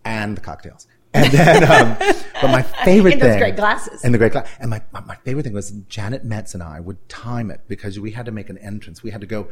and 0.04 0.36
the 0.36 0.40
cocktails. 0.40 0.86
And 1.12 1.32
then, 1.32 1.64
um, 1.70 2.14
but 2.40 2.50
my 2.50 2.62
favorite 2.84 3.14
In 3.14 3.18
those 3.20 3.30
thing, 3.30 3.38
great 3.38 3.56
glasses. 3.56 4.04
in 4.04 4.12
the 4.12 4.18
great 4.18 4.32
glass. 4.32 4.48
And 4.60 4.70
my, 4.70 4.82
my, 4.92 5.00
my 5.00 5.16
favorite 5.16 5.44
thing 5.44 5.52
was 5.52 5.70
Janet 5.88 6.24
Metz 6.24 6.54
and 6.54 6.62
I 6.62 6.80
would 6.80 7.08
time 7.08 7.50
it 7.50 7.62
because 7.68 7.98
we 7.98 8.12
had 8.12 8.26
to 8.26 8.32
make 8.32 8.50
an 8.50 8.58
entrance. 8.58 9.02
We 9.02 9.10
had 9.10 9.20
to 9.20 9.26
go 9.26 9.48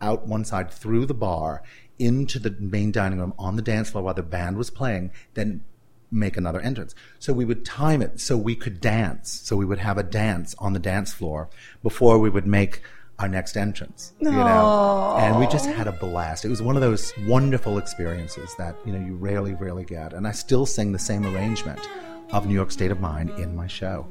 out 0.00 0.26
one 0.26 0.44
side 0.44 0.70
through 0.70 1.06
the 1.06 1.14
bar 1.14 1.62
into 1.98 2.38
the 2.38 2.50
main 2.58 2.90
dining 2.90 3.18
room 3.20 3.34
on 3.38 3.56
the 3.56 3.62
dance 3.62 3.90
floor 3.90 4.02
while 4.02 4.14
the 4.14 4.22
band 4.22 4.56
was 4.56 4.70
playing, 4.70 5.12
then 5.34 5.62
make 6.10 6.36
another 6.36 6.60
entrance. 6.60 6.94
So 7.18 7.32
we 7.32 7.44
would 7.44 7.64
time 7.64 8.02
it 8.02 8.20
so 8.20 8.36
we 8.36 8.54
could 8.54 8.80
dance. 8.80 9.30
So 9.44 9.56
we 9.56 9.64
would 9.64 9.78
have 9.78 9.98
a 9.98 10.02
dance 10.02 10.54
on 10.58 10.72
the 10.72 10.78
dance 10.78 11.12
floor 11.12 11.48
before 11.82 12.18
we 12.18 12.28
would 12.28 12.46
make 12.46 12.82
our 13.18 13.28
next 13.28 13.56
entrance. 13.56 14.12
You 14.18 14.30
know? 14.30 15.16
And 15.18 15.38
we 15.38 15.46
just 15.46 15.66
had 15.66 15.86
a 15.86 15.92
blast. 15.92 16.44
It 16.44 16.48
was 16.48 16.60
one 16.60 16.76
of 16.76 16.82
those 16.82 17.12
wonderful 17.26 17.78
experiences 17.78 18.54
that, 18.58 18.76
you 18.84 18.92
know, 18.92 19.04
you 19.04 19.14
rarely, 19.16 19.54
rarely 19.54 19.84
get. 19.84 20.12
And 20.12 20.26
I 20.26 20.32
still 20.32 20.66
sing 20.66 20.92
the 20.92 20.98
same 20.98 21.24
arrangement 21.24 21.80
of 22.32 22.46
New 22.46 22.54
York 22.54 22.70
State 22.70 22.90
of 22.90 23.00
Mind 23.00 23.30
in 23.38 23.54
my 23.54 23.66
show. 23.66 24.06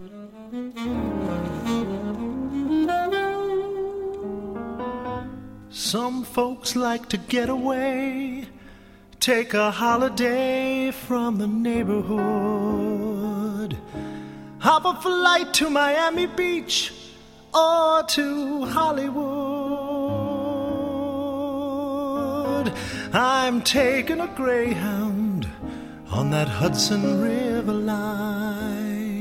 Some 5.69 6.23
folks 6.23 6.75
like 6.75 7.09
to 7.09 7.17
get 7.17 7.49
away, 7.49 8.47
take 9.19 9.53
a 9.53 9.71
holiday 9.71 10.91
from 10.91 11.37
the 11.37 11.47
neighborhood. 11.47 12.21
Hop 14.59 14.85
a 14.85 14.93
flight 15.01 15.53
to 15.55 15.69
Miami 15.69 16.27
Beach, 16.27 16.93
or 17.53 18.03
to 18.03 18.65
Hollywood. 18.65 19.31
I'm 23.13 23.61
taking 23.61 24.19
a 24.21 24.27
Greyhound 24.27 25.20
on 26.11 26.29
that 26.31 26.47
Hudson 26.47 27.21
River 27.21 27.71
line. 27.73 29.11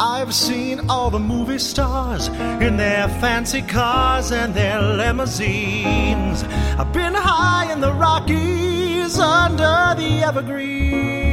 I've 0.00 0.34
seen 0.34 0.88
all 0.88 1.10
the 1.10 1.18
movie 1.18 1.58
stars 1.58 2.28
in 2.28 2.76
their 2.76 3.08
fancy 3.20 3.62
cars 3.62 4.32
and 4.32 4.54
their 4.54 4.80
limousines. 4.80 6.44
I've 6.78 6.92
been 6.92 7.14
high 7.14 7.70
in 7.72 7.80
the 7.80 7.92
Rockies 7.92 9.18
under 9.18 9.94
the 10.00 10.22
evergreens. 10.22 11.27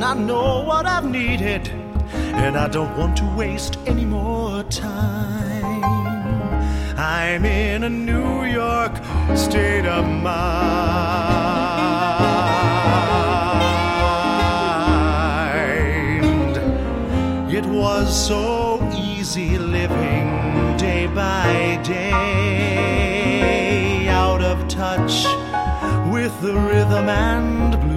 And 0.00 0.08
I 0.08 0.14
know 0.14 0.62
what 0.62 0.86
I've 0.86 1.04
needed, 1.04 1.68
and 2.14 2.56
I 2.56 2.68
don't 2.68 2.96
want 2.96 3.18
to 3.18 3.24
waste 3.36 3.76
any 3.84 4.06
more 4.06 4.62
time. 4.62 5.84
I'm 6.96 7.44
in 7.44 7.84
a 7.84 7.90
New 7.90 8.44
York 8.44 8.96
state 9.36 9.84
of 9.84 10.06
mind. 10.06 10.56
It 17.52 17.66
was 17.66 18.08
so 18.26 18.80
easy 18.96 19.58
living 19.58 20.78
day 20.78 21.08
by 21.08 21.78
day, 21.84 23.28
out 24.08 24.40
of 24.40 24.66
touch 24.66 25.26
with 26.10 26.40
the 26.40 26.54
rhythm 26.54 27.10
and 27.10 27.78
blues. 27.78 27.89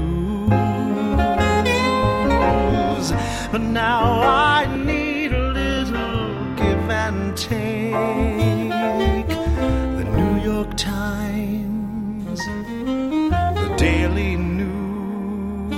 Now 3.74 4.22
I 4.22 4.68
need 4.86 5.34
a 5.34 5.48
little 5.52 6.56
give 6.56 6.90
and 6.92 7.36
take. 7.36 7.92
The 9.98 10.04
New 10.16 10.38
York 10.44 10.78
Times, 10.78 12.40
the 12.40 13.74
Daily 13.76 14.36
News. 14.36 15.74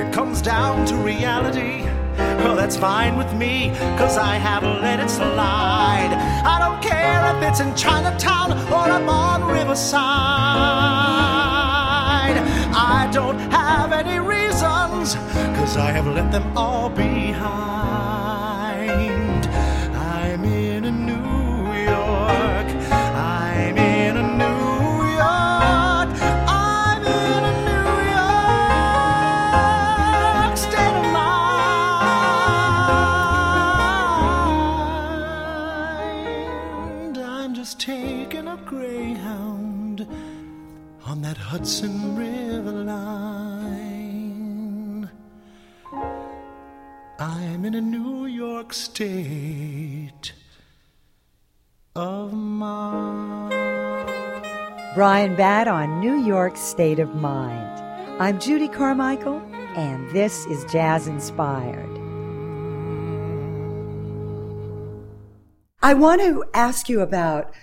It 0.00 0.12
comes 0.12 0.40
down 0.40 0.86
to 0.86 0.94
reality. 0.94 1.82
Well, 2.44 2.54
that's 2.54 2.76
fine 2.76 3.16
with 3.18 3.32
me, 3.34 3.72
cause 3.98 4.16
I 4.16 4.36
haven't 4.36 4.80
let 4.80 5.00
it 5.00 5.10
slide. 5.10 6.12
I 6.46 6.60
don't 6.60 6.80
care 6.80 7.36
if 7.36 7.42
it's 7.50 7.58
in 7.58 7.74
Chinatown 7.74 8.52
or 8.72 8.84
I'm 8.96 9.08
on 9.08 9.42
Riverside. 9.42 11.33
I 12.94 13.10
don't 13.10 13.38
have 13.50 13.92
any 13.92 14.18
reasons, 14.20 15.16
cause 15.58 15.76
I 15.76 15.90
have 15.90 16.06
let 16.06 16.30
them 16.30 16.56
all 16.56 16.88
behind. 16.88 17.83
I'm 47.16 47.64
in 47.64 47.76
a 47.76 47.80
New 47.80 48.26
York 48.26 48.72
state 48.72 50.32
of 51.94 52.32
mind. 52.32 53.54
Bryan 54.96 55.36
Batt 55.36 55.68
on 55.68 56.00
New 56.00 56.16
York 56.24 56.56
State 56.56 56.98
of 56.98 57.14
Mind. 57.14 57.80
I'm 58.20 58.40
Judy 58.40 58.66
Carmichael, 58.66 59.40
and 59.76 60.10
this 60.10 60.44
is 60.46 60.64
Jazz 60.72 61.06
Inspired. 61.06 61.88
I 65.82 65.94
want 65.94 66.20
to 66.20 66.42
ask 66.52 66.88
you 66.88 67.00
about 67.00 67.54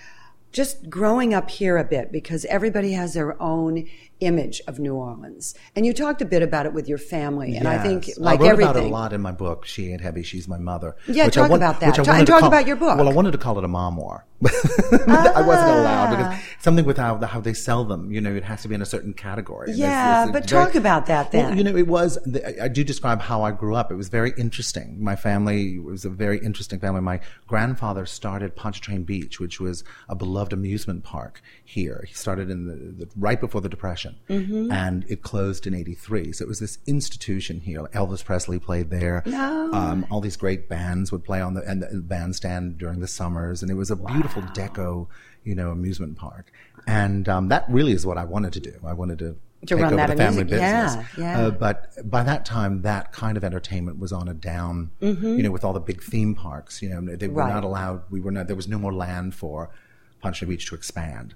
just 0.50 0.88
growing 0.88 1.34
up 1.34 1.50
here 1.50 1.76
a 1.76 1.84
bit 1.84 2.10
because 2.10 2.46
everybody 2.46 2.92
has 2.92 3.12
their 3.12 3.40
own 3.40 3.86
image 4.24 4.60
of 4.66 4.78
New 4.78 4.94
Orleans. 4.94 5.54
And 5.76 5.84
you 5.86 5.92
talked 5.92 6.22
a 6.22 6.24
bit 6.24 6.42
about 6.42 6.66
it 6.66 6.72
with 6.72 6.88
your 6.88 6.98
family, 6.98 7.56
and 7.56 7.66
I 7.68 7.78
think, 7.82 8.08
Yes. 8.08 8.18
like 8.18 8.40
I 8.40 8.42
wrote 8.44 8.50
everything. 8.50 8.70
about 8.70 8.84
it 8.84 8.88
a 8.88 8.92
lot 8.92 9.12
in 9.12 9.20
my 9.20 9.32
book. 9.32 9.64
She 9.66 9.90
ain't 9.92 10.00
heavy. 10.00 10.22
She's 10.22 10.46
my 10.48 10.58
mother. 10.58 10.96
Yeah, 11.08 11.28
talk 11.28 11.50
want- 11.50 11.62
about 11.62 11.80
that. 11.80 11.88
which 11.88 11.94
I 11.94 11.96
Talk- 11.98 12.06
wanted 12.08 12.18
and 12.20 12.26
to 12.26 12.32
talk 12.32 12.40
call- 12.40 12.48
about 12.48 12.66
your 12.66 12.76
book. 12.76 12.96
Well, 12.98 13.08
I 13.08 13.12
wanted 13.12 13.32
to 13.32 13.38
call 13.38 13.58
it 13.58 13.64
a 13.64 13.68
memoir. 13.68 14.24
I 14.44 15.42
wasn't 15.46 15.70
allowed 15.70 16.10
because 16.10 16.26
Ah. 16.34 16.40
something 16.60 16.84
with 16.84 16.96
how, 16.98 17.16
how 17.18 17.40
they 17.40 17.52
sell 17.54 17.84
them. 17.84 18.10
You 18.10 18.20
know, 18.20 18.34
it 18.34 18.42
has 18.44 18.62
to 18.62 18.68
be 18.68 18.74
in 18.74 18.82
a 18.82 18.86
certain 18.86 19.12
category. 19.12 19.72
Yeah, 19.72 20.22
it's- 20.24 20.32
but 20.32 20.48
very- 20.50 20.64
talk 20.66 20.74
about 20.74 21.06
that 21.06 21.32
Well, 21.32 21.48
then. 21.48 21.58
you 21.58 21.64
know, 21.64 21.76
it 21.76 21.86
was. 21.86 22.18
I 22.44 22.64
I 22.64 22.68
do 22.68 22.82
describe 22.84 23.20
how 23.20 23.42
I 23.42 23.50
grew 23.52 23.74
up. 23.74 23.90
It 23.92 23.96
was 23.96 24.08
very 24.08 24.32
interesting. 24.36 24.96
My 25.02 25.14
family 25.16 25.78
was 25.78 26.04
a 26.04 26.10
very 26.10 26.38
interesting 26.38 26.78
family. 26.80 27.00
My 27.00 27.20
grandfather 27.46 28.04
started 28.06 28.56
Pontchartrain 28.56 29.04
Beach, 29.04 29.38
which 29.40 29.60
was 29.60 29.84
a 30.08 30.14
beloved 30.14 30.52
amusement 30.52 31.04
park 31.04 31.40
here. 31.64 32.04
He 32.08 32.14
started 32.14 32.50
in 32.50 32.66
the, 32.66 33.04
the 33.04 33.10
right 33.16 33.40
before 33.40 33.60
the 33.60 33.68
Depression, 33.68 34.11
Mm-hmm. 34.28 34.70
and 34.72 35.04
it 35.08 35.22
closed 35.22 35.66
in 35.66 35.74
'83. 35.74 36.32
So 36.32 36.44
it 36.44 36.48
was 36.48 36.58
this 36.60 36.78
institution 36.86 37.60
here. 37.60 37.82
Elvis 37.94 38.24
Presley 38.24 38.58
played 38.58 38.90
there. 38.90 39.22
Um, 39.72 40.06
all 40.10 40.20
these 40.20 40.36
great 40.36 40.68
bands 40.68 41.10
would 41.12 41.24
play 41.24 41.40
on 41.40 41.54
the 41.54 41.62
and 41.62 41.82
the 41.82 42.00
bandstand 42.02 42.78
during 42.78 43.00
the 43.00 43.08
summers, 43.08 43.62
and 43.62 43.70
it 43.70 43.74
was 43.74 43.90
a 43.90 43.96
beautiful 43.96 44.42
deco, 44.42 45.08
you 45.44 45.54
know, 45.54 45.70
amusement 45.70 46.16
park. 46.16 46.52
And 46.86 47.28
um, 47.28 47.48
that 47.48 47.64
really 47.68 47.92
is 47.92 48.04
what 48.04 48.18
I 48.18 48.24
wanted 48.24 48.52
to 48.54 48.60
do. 48.60 48.74
I 48.84 48.92
wanted 48.92 49.18
to. 49.20 49.36
To 49.66 49.76
take 49.76 49.82
run 49.84 49.92
over 49.92 49.96
that 49.98 50.08
the 50.08 50.16
family 50.16 50.40
amusement- 50.42 50.50
business. 50.96 51.06
yeah, 51.16 51.38
yeah. 51.38 51.46
Uh, 51.46 51.50
but 51.52 51.92
by 52.10 52.24
that 52.24 52.44
time, 52.44 52.82
that 52.82 53.12
kind 53.12 53.36
of 53.36 53.44
entertainment 53.44 54.00
was 54.00 54.12
on 54.12 54.26
a 54.28 54.34
down. 54.34 54.90
You 54.98 55.14
know, 55.44 55.52
with 55.52 55.64
all 55.64 55.72
the 55.72 55.78
big 55.78 56.02
theme 56.02 56.34
parks, 56.34 56.82
you 56.82 56.88
know, 56.88 57.00
they 57.14 57.28
were 57.28 57.34
Mm-hmm. 57.34 57.38
Right. 57.38 57.54
not 57.54 57.62
allowed. 57.62 58.02
We 58.10 58.18
were 58.20 58.32
not. 58.32 58.48
There 58.48 58.56
was 58.56 58.66
no 58.66 58.76
more 58.78 58.92
land 58.92 59.36
for 59.36 59.70
Pontchartrain 60.20 60.50
Beach 60.50 60.66
to 60.70 60.74
expand, 60.74 61.34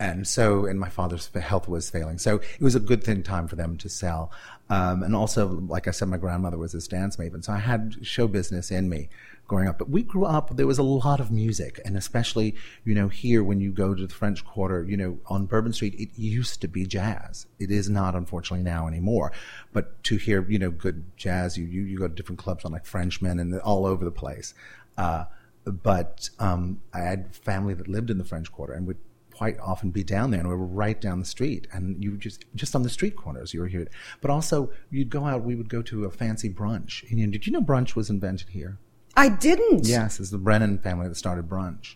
and 0.00 0.26
so 0.26 0.64
and 0.64 0.80
my 0.80 0.88
father's 0.88 1.28
health 1.28 1.68
was 1.68 1.90
failing. 1.90 2.18
So 2.18 2.36
it 2.36 2.62
was 2.62 2.74
a 2.74 2.80
good 2.80 3.04
thing 3.04 3.22
time 3.22 3.46
for 3.46 3.54
them 3.54 3.76
to 3.76 3.88
sell. 3.88 4.32
Um, 4.70 5.02
and 5.02 5.14
also, 5.14 5.46
like 5.46 5.86
I 5.86 5.90
said, 5.90 6.08
my 6.08 6.16
grandmother 6.16 6.56
was 6.56 6.72
this 6.72 6.88
dance 6.88 7.16
maven, 7.16 7.44
so 7.44 7.52
I 7.52 7.58
had 7.58 7.98
show 8.02 8.26
business 8.26 8.70
in 8.70 8.88
me 8.88 9.08
growing 9.46 9.68
up. 9.68 9.78
But 9.78 9.90
we 9.90 10.02
grew 10.02 10.24
up. 10.24 10.56
There 10.56 10.66
was 10.66 10.78
a 10.78 10.82
lot 10.82 11.20
of 11.20 11.30
music, 11.30 11.80
and 11.84 11.96
especially 11.96 12.54
you 12.84 12.94
know 12.94 13.08
here 13.08 13.44
when 13.44 13.60
you 13.60 13.72
go 13.72 13.94
to 13.94 14.06
the 14.06 14.14
French 14.14 14.44
Quarter, 14.44 14.84
you 14.84 14.96
know 14.96 15.18
on 15.26 15.44
Bourbon 15.44 15.74
Street, 15.74 15.94
it 15.98 16.08
used 16.16 16.62
to 16.62 16.68
be 16.68 16.86
jazz. 16.86 17.46
It 17.58 17.70
is 17.70 17.90
not, 17.90 18.14
unfortunately, 18.14 18.64
now 18.64 18.88
anymore. 18.88 19.32
But 19.72 20.02
to 20.04 20.16
hear 20.16 20.46
you 20.48 20.58
know 20.58 20.70
good 20.70 21.04
jazz, 21.16 21.58
you 21.58 21.66
you, 21.66 21.82
you 21.82 21.98
go 21.98 22.08
to 22.08 22.14
different 22.14 22.38
clubs 22.38 22.64
on 22.64 22.72
like 22.72 22.86
Frenchmen 22.86 23.38
and 23.38 23.60
all 23.60 23.84
over 23.84 24.04
the 24.04 24.10
place. 24.10 24.54
Uh, 24.96 25.24
but 25.64 26.30
um, 26.38 26.80
I 26.94 27.00
had 27.00 27.34
family 27.34 27.74
that 27.74 27.86
lived 27.86 28.08
in 28.08 28.16
the 28.16 28.24
French 28.24 28.50
Quarter 28.50 28.72
and 28.72 28.86
would 28.86 28.96
quite 29.40 29.58
often 29.58 29.88
be 29.90 30.04
down 30.04 30.30
there, 30.30 30.40
and 30.40 30.46
we 30.50 30.54
were 30.54 30.66
right 30.66 31.00
down 31.00 31.18
the 31.18 31.24
street, 31.24 31.66
and 31.72 32.04
you 32.04 32.14
just 32.18 32.44
just 32.54 32.76
on 32.76 32.82
the 32.82 32.90
street 32.90 33.16
corners. 33.16 33.54
You 33.54 33.60
were 33.60 33.68
here, 33.68 33.88
but 34.20 34.30
also 34.30 34.70
you'd 34.90 35.08
go 35.08 35.24
out. 35.24 35.42
We 35.42 35.54
would 35.54 35.70
go 35.70 35.80
to 35.80 36.04
a 36.04 36.10
fancy 36.10 36.50
brunch. 36.50 37.08
And, 37.08 37.18
you 37.18 37.26
know, 37.26 37.32
did 37.32 37.46
you 37.46 37.52
know 37.54 37.62
brunch 37.62 37.96
was 37.96 38.10
invented 38.10 38.50
here? 38.50 38.76
I 39.16 39.30
didn't. 39.30 39.86
Yes, 39.86 40.20
it's 40.20 40.28
the 40.28 40.36
Brennan 40.36 40.76
family 40.80 41.08
that 41.08 41.14
started 41.14 41.48
brunch. 41.48 41.94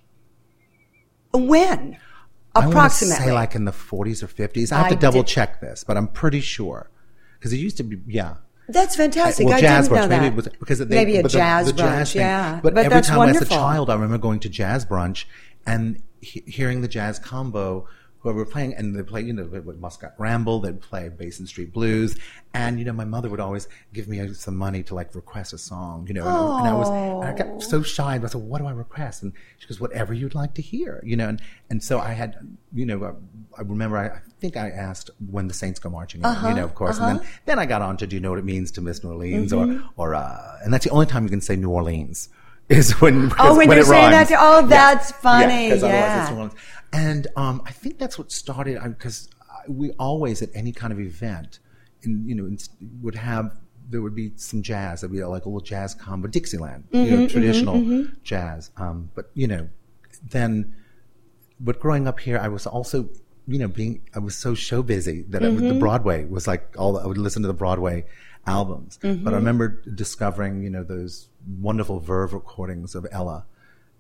When? 1.33 1.99
Approximately. 2.55 3.23
I 3.23 3.27
say 3.27 3.33
like 3.33 3.55
in 3.55 3.67
the 3.67 3.73
40s 3.73 4.23
or 4.23 4.27
50s. 4.29 4.73
I 4.73 4.77
have 4.79 4.87
I 4.87 4.89
to 4.91 4.97
double 4.97 5.21
did- 5.23 5.27
check 5.29 5.61
this, 5.61 5.85
but 5.85 5.99
I'm 5.99 6.09
pretty 6.09 6.41
sure 6.41 6.89
because 7.39 7.53
it 7.53 7.59
used 7.59 7.77
to 7.77 7.83
be. 7.83 7.99
Yeah, 8.07 8.37
That's 8.71 8.97
fantastic. 8.97 9.45
well, 9.47 9.57
I 9.57 9.61
jazz 9.61 9.89
didn't 9.89 10.01
know 10.01 10.07
brunch. 10.07 10.09
Maybe 10.09 10.25
that. 10.25 10.33
it 10.33 10.37
was 10.37 10.49
because 10.61 10.79
they, 10.79 10.87
Maybe 10.95 11.17
a 11.19 11.23
but 11.23 11.31
the- 11.33 11.39
jazz 11.39 11.67
the 11.67 11.73
brunch. 11.73 11.77
jazz 11.77 12.13
thing. 12.15 12.21
yeah, 12.23 12.61
But, 12.63 12.79
every 12.79 12.89
that's 12.89 13.09
time 13.09 13.19
wonderful. 13.19 13.43
as 13.43 13.51
a 13.51 13.55
child, 13.55 13.91
I 13.91 13.95
remember 13.95 14.17
going 14.17 14.41
to 14.41 14.49
jazz 14.49 14.87
brunch 14.87 15.27
and 15.67 16.01
he- 16.25 16.45
hearing 16.47 16.81
the 16.81 16.89
jazz 16.89 17.19
combo 17.19 17.87
whoever 18.21 18.39
were 18.39 18.47
playing, 18.47 18.73
and 18.73 18.97
they'd 18.97 19.07
play, 19.07 19.21
you 19.21 19.35
know, 19.35 19.45
with 19.45 19.79
Muskrat 19.79 20.15
Ramble, 20.17 20.59
they'd 20.61 20.81
play 20.81 21.11
Basin 21.11 21.47
Street 21.47 21.75
Blues, 21.75 22.17
and 22.55 22.79
you 22.79 22.85
know, 22.87 22.93
my 22.95 23.05
mother 23.05 23.29
would 23.29 23.39
always 23.39 23.69
give 23.93 24.09
me 24.09 24.33
some 24.33 24.57
money 24.57 24.83
to 24.85 24.95
like 24.95 25.15
request 25.15 25.53
a 25.53 25.59
song, 25.59 26.07
you 26.09 26.15
know, 26.15 26.23
and, 26.27 26.61
and 26.61 26.69
I 26.69 26.73
was, 26.75 26.89
and 26.89 27.23
I 27.23 27.33
got 27.37 27.63
so 27.63 27.83
shy, 27.83 28.15
and 28.17 28.25
I 28.25 28.29
said, 28.29 28.41
"What 28.41 28.61
do 28.63 28.67
I 28.67 28.71
request?" 28.73 29.23
And 29.23 29.35
she 29.59 29.69
goes, 29.69 29.79
"Whatever 29.79 30.15
you'd 30.15 30.35
like 30.35 30.55
to 30.55 30.63
hear," 30.63 31.03
you 31.05 31.17
know, 31.17 31.29
and 31.29 31.43
and 31.69 31.83
so 31.85 31.99
I 32.01 32.13
had, 32.15 32.37
you 32.73 32.87
know, 32.87 33.05
uh, 33.05 33.13
I 33.59 33.61
remember 33.61 33.99
I, 33.99 34.07
I 34.07 34.21
think 34.41 34.57
I 34.57 34.71
asked 34.71 35.11
when 35.31 35.47
the 35.47 35.55
Saints 35.63 35.79
go 35.79 35.91
marching, 35.91 36.23
in, 36.23 36.25
Uh-huh, 36.25 36.49
you 36.49 36.55
know, 36.55 36.65
of 36.65 36.75
course, 36.75 36.97
and 36.99 37.19
then 37.19 37.27
then 37.45 37.59
I 37.59 37.67
got 37.67 37.83
on 37.83 37.99
to 37.99 38.07
do 38.07 38.17
you 38.17 38.21
know 38.23 38.31
what 38.31 38.39
it 38.39 38.47
means 38.47 38.71
to 38.73 38.81
Miss 38.81 39.05
New 39.05 39.11
Orleans, 39.11 39.53
Mm-hmm. 39.53 39.85
or 40.01 40.13
or 40.13 40.15
uh, 40.15 40.61
and 40.65 40.73
that's 40.73 40.85
the 40.87 40.91
only 40.93 41.05
time 41.13 41.25
you 41.25 41.29
can 41.37 41.43
say 41.43 41.57
New 41.57 41.69
Orleans. 41.69 42.31
Is 42.69 42.99
when 43.01 43.31
Oh, 43.39 43.57
when 43.57 43.69
when 43.69 43.77
you're 43.77 43.87
saying 43.87 44.11
that 44.11 44.17
rhymes. 44.17 44.29
to- 44.31 44.37
oh, 44.39 44.67
that's 44.67 45.13
funny, 45.13 45.69
'cause 45.71 45.83
otherwise 45.83 46.31
yeah. 46.31 46.45
it's 46.47 46.55
And 46.93 47.27
um, 47.37 47.63
I 47.67 47.73
think 47.73 47.99
that's 47.99 48.19
what 48.19 48.33
started 48.33 48.81
because 48.85 49.29
we 49.69 49.91
always 49.93 50.41
at 50.43 50.49
any 50.55 50.73
kind 50.73 50.93
of 50.93 50.99
event, 51.01 51.59
in, 52.03 52.27
you 52.27 52.35
know, 52.35 52.47
in, 52.47 52.59
would 53.03 53.15
have 53.17 53.57
there 53.91 54.01
would 54.01 54.15
be 54.15 54.33
some 54.37 54.63
jazz. 54.63 55.03
There'd 55.03 55.13
be 55.13 55.23
like 55.23 55.45
a 55.45 55.49
little 55.49 55.61
jazz 55.61 55.95
combo, 55.95 56.27
Dixieland, 56.27 56.85
you 56.91 57.01
Mm-hmm, 57.01 57.21
know, 57.21 57.29
traditional 57.29 58.07
jazz. 58.23 58.71
Um, 58.79 59.11
but 59.15 59.31
you 59.35 59.47
know, 59.47 59.69
then, 60.31 60.75
but 61.61 61.79
growing 61.81 62.09
up 62.09 62.19
here, 62.19 62.39
I 62.39 62.49
was 62.49 62.67
also, 62.67 63.11
you 63.47 63.59
know, 63.59 63.69
being 63.69 64.01
I 64.15 64.21
was 64.21 64.35
so 64.37 64.55
show 64.55 64.83
busy 64.83 65.23
that 65.29 65.43
I 65.43 65.49
Mm-hmm. 65.49 65.69
the 65.69 65.75
Broadway 65.75 66.25
was 66.25 66.47
like 66.47 66.75
all 66.79 66.99
I 66.99 67.07
would 67.07 67.19
listen 67.19 67.43
to 67.43 67.49
the 67.49 67.53
Broadway 67.55 68.07
albums. 68.47 68.99
Mm-hmm. 69.03 69.25
But 69.25 69.35
I 69.35 69.37
remember 69.37 69.83
discovering, 69.95 70.63
you 70.63 70.71
know, 70.71 70.85
those 70.85 71.29
wonderful 71.61 72.01
Verve 72.01 72.33
recordings 72.33 72.95
of 72.95 73.07
Ella 73.11 73.47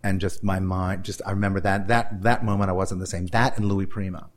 and 0.05 0.21
just 0.21 0.45
my 0.45 0.61
mind 0.61 1.03
just 1.03 1.23
I 1.27 1.31
remember 1.31 1.61
that 1.61 1.89
that 1.89 2.23
that 2.23 2.45
moment 2.45 2.71
I 2.71 2.75
wasn't 2.75 3.01
the 3.01 3.07
same. 3.07 3.27
That 3.29 3.57
and 3.57 3.67
Louis 3.67 3.87
Prima. 3.87 4.29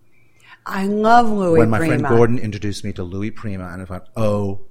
I 0.65 0.87
love 0.87 1.29
Louis 1.29 1.59
when 1.59 1.69
my 1.69 1.77
Prima. 1.77 1.99
friend 1.99 2.07
Gordon 2.15 2.39
introduced 2.39 2.83
me 2.83 2.93
to 2.93 3.03
Louis 3.03 3.31
Prima 3.31 3.69
and 3.69 3.81
I 3.81 3.85
thought, 3.85 4.07
Oh 4.15 4.61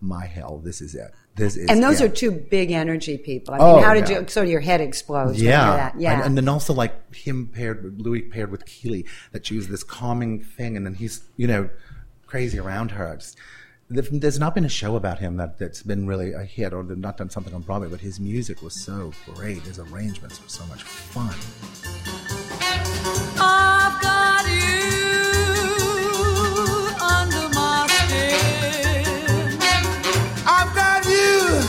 my 0.00 0.26
hell, 0.26 0.58
this 0.58 0.80
is 0.80 0.94
it. 0.94 1.12
This 1.36 1.56
is 1.56 1.68
and 1.68 1.82
those 1.82 2.00
it. 2.00 2.04
are 2.10 2.14
two 2.14 2.30
big 2.30 2.70
energy 2.70 3.18
people. 3.18 3.54
I 3.54 3.58
mean, 3.58 3.66
Oh, 3.66 3.80
how 3.80 3.94
did 3.94 4.08
yeah. 4.08 4.20
you? 4.20 4.26
So 4.28 4.42
your 4.42 4.60
head 4.60 4.80
explodes. 4.80 5.40
yeah. 5.40 5.92
yeah. 5.96 6.14
And, 6.14 6.22
and 6.22 6.36
then 6.36 6.48
also 6.48 6.74
like 6.74 7.14
him 7.14 7.48
paired 7.48 7.84
with 7.84 8.00
Louis 8.00 8.22
paired 8.22 8.50
with 8.50 8.66
Keely, 8.66 9.06
that 9.32 9.46
she 9.46 9.56
was 9.56 9.68
this 9.68 9.84
calming 9.84 10.42
thing, 10.42 10.76
and 10.76 10.84
then 10.84 10.94
he's 10.94 11.24
you 11.36 11.46
know 11.46 11.70
crazy 12.26 12.58
around 12.58 12.92
her. 12.92 13.16
Just, 13.16 13.36
there's 13.88 14.38
not 14.38 14.54
been 14.54 14.64
a 14.64 14.68
show 14.68 14.96
about 14.96 15.18
him 15.20 15.36
that, 15.36 15.58
that's 15.58 15.82
been 15.82 16.06
really 16.06 16.32
a 16.32 16.42
hit, 16.42 16.72
or 16.72 16.82
they've 16.82 16.98
not 16.98 17.16
done 17.16 17.30
something 17.30 17.54
on 17.54 17.62
Broadway, 17.62 17.88
but 17.88 18.00
his 18.00 18.18
music 18.18 18.62
was 18.62 18.74
so 18.74 19.12
great. 19.34 19.62
His 19.62 19.78
arrangements 19.78 20.42
were 20.42 20.48
so 20.48 20.66
much 20.66 20.82
fun. 20.82 21.34
I've 23.38 24.02
got 24.02 24.44
you 24.48 25.22
under 27.00 27.48
my 27.54 27.86
skin. 27.88 29.58
I've 30.46 30.74
got 30.74 31.04
you 31.04 31.60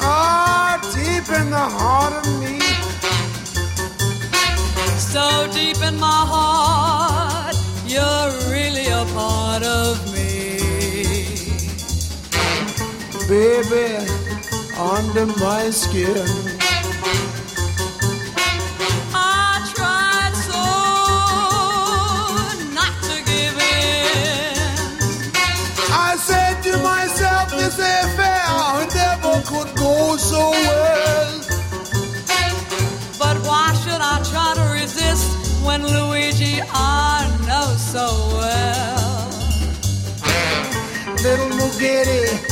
oh, 0.00 0.80
deep 0.94 1.28
in 1.38 1.50
the 1.50 1.58
heart 1.58 2.14
of 2.14 2.40
me. 2.40 2.60
So 4.98 5.50
deep 5.52 5.82
in 5.86 6.00
my 6.00 6.06
heart, 6.06 6.51
Baby, 13.32 13.96
under 14.78 15.24
my 15.40 15.70
skin. 15.70 16.28
I 19.14 19.72
tried 19.72 20.34
so 20.48 20.64
not 22.74 22.94
to 23.08 23.16
give 23.30 23.56
in. 23.56 24.52
I 25.90 26.14
said 26.18 26.60
to 26.64 26.76
myself, 26.82 27.50
this 27.52 27.78
affair 27.78 28.44
never 28.94 29.40
could 29.46 29.70
go 29.78 30.18
so 30.18 30.50
well. 30.50 31.40
But 33.18 33.38
why 33.46 33.72
should 33.82 34.02
I 34.12 34.20
try 34.30 34.52
to 34.60 34.64
resist 34.78 35.64
when 35.64 35.80
Luigi 35.86 36.60
I 36.68 37.30
know 37.46 37.76
so 37.78 38.06
well? 38.36 39.30
Little 41.24 41.48
Muggetti 41.56 42.51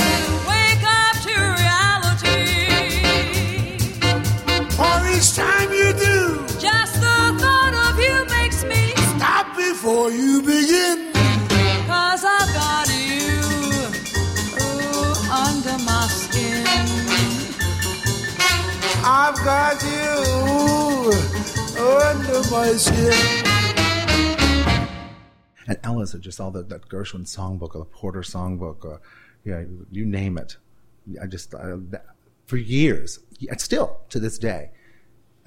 I've 19.33 19.45
got 19.45 19.81
you 19.81 21.13
under 21.79 22.41
my 22.51 22.73
skin. 22.73 23.45
And 25.67 25.79
Ella's 25.83 26.13
are 26.13 26.19
just 26.19 26.41
all 26.41 26.51
the, 26.51 26.63
that 26.63 26.89
Gershwin 26.89 27.25
songbook 27.25 27.73
or 27.75 27.79
the 27.79 27.85
Porter 27.85 28.23
songbook 28.23 28.83
or, 28.83 28.99
yeah, 29.45 29.63
you 29.89 30.05
name 30.05 30.37
it. 30.37 30.57
I 31.21 31.27
just, 31.27 31.55
I, 31.55 31.75
that, 31.91 32.07
for 32.45 32.57
years, 32.57 33.19
and 33.49 33.61
still 33.61 34.01
to 34.09 34.19
this 34.19 34.37
day. 34.37 34.71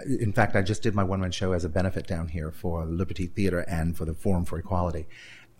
In 0.06 0.32
fact, 0.32 0.56
I 0.56 0.62
just 0.62 0.82
did 0.82 0.94
my 0.94 1.04
one 1.04 1.20
man 1.20 1.30
show 1.30 1.52
as 1.52 1.66
a 1.66 1.68
benefit 1.68 2.06
down 2.06 2.28
here 2.28 2.50
for 2.50 2.86
Liberty 2.86 3.26
Theater 3.26 3.66
and 3.68 3.94
for 3.94 4.06
the 4.06 4.14
Forum 4.14 4.46
for 4.46 4.58
Equality. 4.58 5.06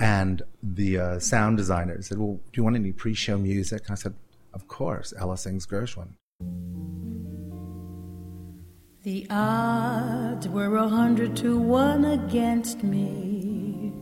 And 0.01 0.41
the 0.63 0.99
uh, 0.99 1.19
sound 1.19 1.59
designer 1.59 2.01
said, 2.01 2.17
Well, 2.17 2.41
do 2.53 2.61
you 2.61 2.65
want 2.65 2.77
any 2.77 2.93
pre 2.93 3.13
show 3.13 3.37
music? 3.37 3.91
I 3.91 3.95
said, 3.97 4.15
Of 4.55 4.67
course, 4.67 5.13
Ella 5.19 5.37
sings 5.37 5.67
Gershwin. 5.67 6.15
The 9.05 9.27
odds 9.29 10.49
were 10.49 10.77
a 10.77 10.89
hundred 10.89 11.37
to 11.37 11.59
one 11.59 12.07
against 12.07 12.83
me. 12.83 13.93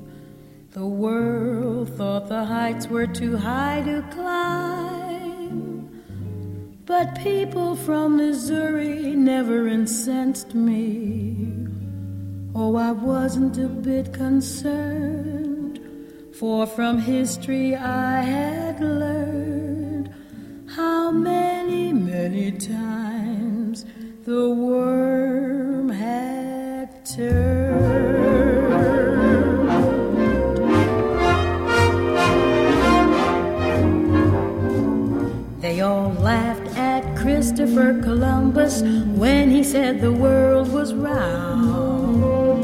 The 0.70 0.86
world 0.86 1.96
thought 1.96 2.28
the 2.28 2.44
heights 2.44 2.86
were 2.86 3.08
too 3.08 3.36
high 3.36 3.82
to 3.84 4.04
climb. 4.12 5.90
But 6.86 7.18
people 7.18 7.74
from 7.74 8.16
Missouri 8.16 9.16
never 9.16 9.66
incensed 9.66 10.54
me. 10.54 11.66
Oh, 12.54 12.76
I 12.76 12.92
wasn't 12.92 13.58
a 13.58 13.66
bit 13.66 14.12
concerned, 14.12 15.80
for 16.32 16.64
from 16.64 16.98
history 16.98 17.74
I 17.74 18.20
had 18.20 18.80
learned 18.80 20.14
how 20.68 21.10
many, 21.10 21.92
many 21.92 22.52
times 22.52 23.61
the 24.24 24.48
worm 24.50 25.88
had 25.88 27.04
turned. 27.04 27.82
They 35.60 35.80
all 35.80 36.12
laughed 36.12 36.68
at 36.76 37.16
Christopher 37.16 38.00
Columbus 38.00 38.82
when 38.82 39.50
he 39.50 39.64
said 39.64 40.00
the 40.00 40.12
world 40.12 40.72
was 40.72 40.94
round. 40.94 42.62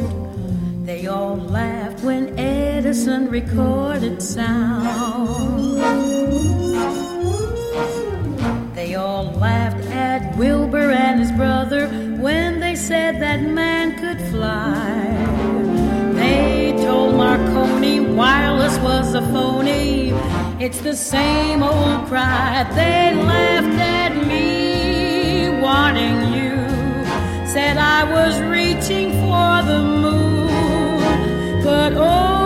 They 0.86 1.08
all 1.08 1.36
laughed 1.36 2.04
when 2.04 2.38
Edison 2.38 3.28
recorded 3.30 4.22
sound. 4.22 5.78
They 8.76 8.94
all 8.94 9.32
laughed 9.32 9.87
Wilbur 10.36 10.90
and 10.90 11.20
his 11.20 11.32
brother 11.32 11.88
when 12.18 12.60
they 12.60 12.74
said 12.74 13.20
that 13.20 13.40
man 13.40 13.98
could 13.98 14.20
fly. 14.30 15.06
They 16.14 16.72
told 16.84 17.14
Marconi 17.14 18.00
wireless 18.00 18.78
was 18.78 19.14
a 19.14 19.22
phony. 19.32 20.10
It's 20.64 20.80
the 20.80 20.96
same 20.96 21.62
old 21.62 22.06
cry. 22.06 22.64
They 22.74 23.14
laughed 23.14 23.78
at 23.78 24.12
me, 24.26 25.60
wanting 25.60 26.18
you. 26.34 26.56
Said 27.46 27.76
I 27.76 28.00
was 28.16 28.40
reaching 28.42 29.10
for 29.22 29.62
the 29.70 29.80
moon. 30.04 31.62
But 31.62 31.92
oh, 31.94 32.37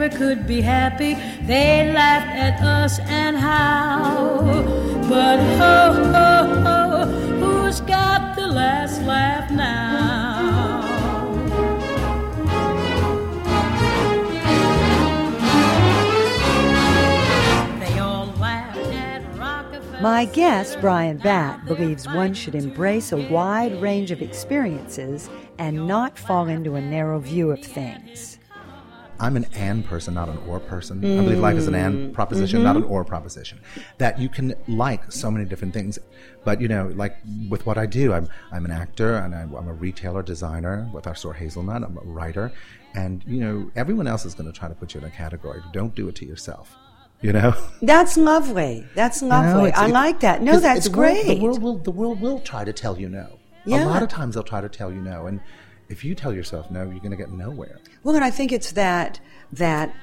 never 0.00 0.16
could 0.16 0.46
be 0.46 0.62
happy. 0.62 1.14
They 1.42 1.92
laughed 1.92 2.34
at 2.34 2.62
us 2.62 2.98
and 3.00 3.36
how. 3.36 4.44
But 5.08 5.38
ho, 5.58 5.92
ho, 6.12 6.60
ho, 6.62 7.06
who's 7.38 7.80
got 7.82 8.34
the 8.36 8.46
last 8.46 9.02
laugh 9.02 9.50
now? 9.50 10.80
They 17.78 17.98
all 17.98 18.26
laughed 18.38 18.78
at 18.78 19.38
Rockefeller. 19.38 20.00
My 20.00 20.24
guest, 20.26 20.80
Bryan 20.80 21.18
Batt, 21.18 21.66
believes 21.66 22.06
one 22.06 22.32
should 22.32 22.54
embrace 22.54 23.12
a 23.12 23.28
wide 23.28 23.82
range 23.82 24.10
of 24.12 24.22
experiences 24.22 25.28
and 25.58 25.86
not 25.86 26.18
fall 26.18 26.48
into 26.48 26.76
a 26.76 26.80
narrow 26.80 27.18
view 27.18 27.50
of 27.50 27.62
things. 27.62 28.29
I'm 29.20 29.36
an 29.36 29.46
and 29.54 29.84
person, 29.84 30.14
not 30.14 30.30
an 30.30 30.38
or 30.48 30.58
person. 30.58 31.04
I 31.04 31.08
mm. 31.08 31.24
believe 31.24 31.38
life 31.38 31.56
is 31.56 31.68
an 31.68 31.74
and 31.74 32.12
proposition, 32.14 32.62
not 32.62 32.76
an 32.76 32.82
mm-hmm. 32.82 32.92
or 32.92 33.04
proposition. 33.04 33.60
That 33.98 34.18
you 34.18 34.30
can 34.30 34.54
like 34.66 35.12
so 35.12 35.30
many 35.30 35.44
different 35.44 35.74
things, 35.74 35.98
but 36.42 36.60
you 36.60 36.68
know, 36.68 36.90
like 36.96 37.16
with 37.48 37.66
what 37.66 37.76
I 37.76 37.84
do, 37.84 38.14
I'm 38.14 38.28
I'm 38.50 38.64
an 38.64 38.70
actor 38.70 39.16
and 39.16 39.34
I'm, 39.34 39.54
I'm 39.54 39.68
a 39.68 39.74
retailer 39.74 40.22
designer 40.22 40.88
with 40.92 41.06
our 41.06 41.14
store 41.14 41.34
Hazelnut. 41.34 41.82
I'm 41.82 41.98
a 41.98 42.00
writer, 42.00 42.50
and 42.94 43.22
you 43.26 43.40
know, 43.40 43.70
everyone 43.76 44.06
else 44.06 44.24
is 44.24 44.34
going 44.34 44.50
to 44.50 44.58
try 44.58 44.68
to 44.68 44.74
put 44.74 44.94
you 44.94 45.00
in 45.00 45.06
a 45.06 45.10
category. 45.10 45.62
Don't 45.72 45.94
do 45.94 46.08
it 46.08 46.14
to 46.16 46.26
yourself. 46.26 46.74
You 47.20 47.34
know. 47.34 47.54
That's 47.82 48.16
lovely. 48.16 48.86
That's 48.94 49.20
lovely. 49.20 49.68
it's- 49.68 49.78
I 49.78 49.88
like 49.88 50.20
that. 50.20 50.40
no 50.40 50.58
that's 50.58 50.88
the 50.88 50.96
world- 50.96 51.14
great. 51.14 51.26
the 51.26 51.44
world 51.44 51.62
will 51.62 51.76
the 51.76 51.90
world 51.90 52.20
will 52.22 52.40
try 52.40 52.64
to 52.64 52.72
tell 52.72 52.98
you 52.98 53.10
no. 53.10 53.38
Yeah. 53.66 53.84
A 53.84 53.86
lot 53.86 54.02
of 54.02 54.08
times 54.08 54.34
they'll 54.34 54.42
try 54.42 54.62
to 54.62 54.70
tell 54.70 54.90
you 54.90 55.02
no, 55.02 55.26
and 55.26 55.40
if 55.90 56.04
you 56.04 56.14
tell 56.14 56.32
yourself 56.34 56.70
no, 56.70 56.82
you're 56.84 56.98
going 57.00 57.10
to 57.10 57.16
get 57.16 57.30
nowhere. 57.30 57.78
Well, 58.04 58.14
and 58.14 58.24
I 58.24 58.30
think 58.30 58.52
it's 58.52 58.72
that 58.72 59.20
that 59.52 59.94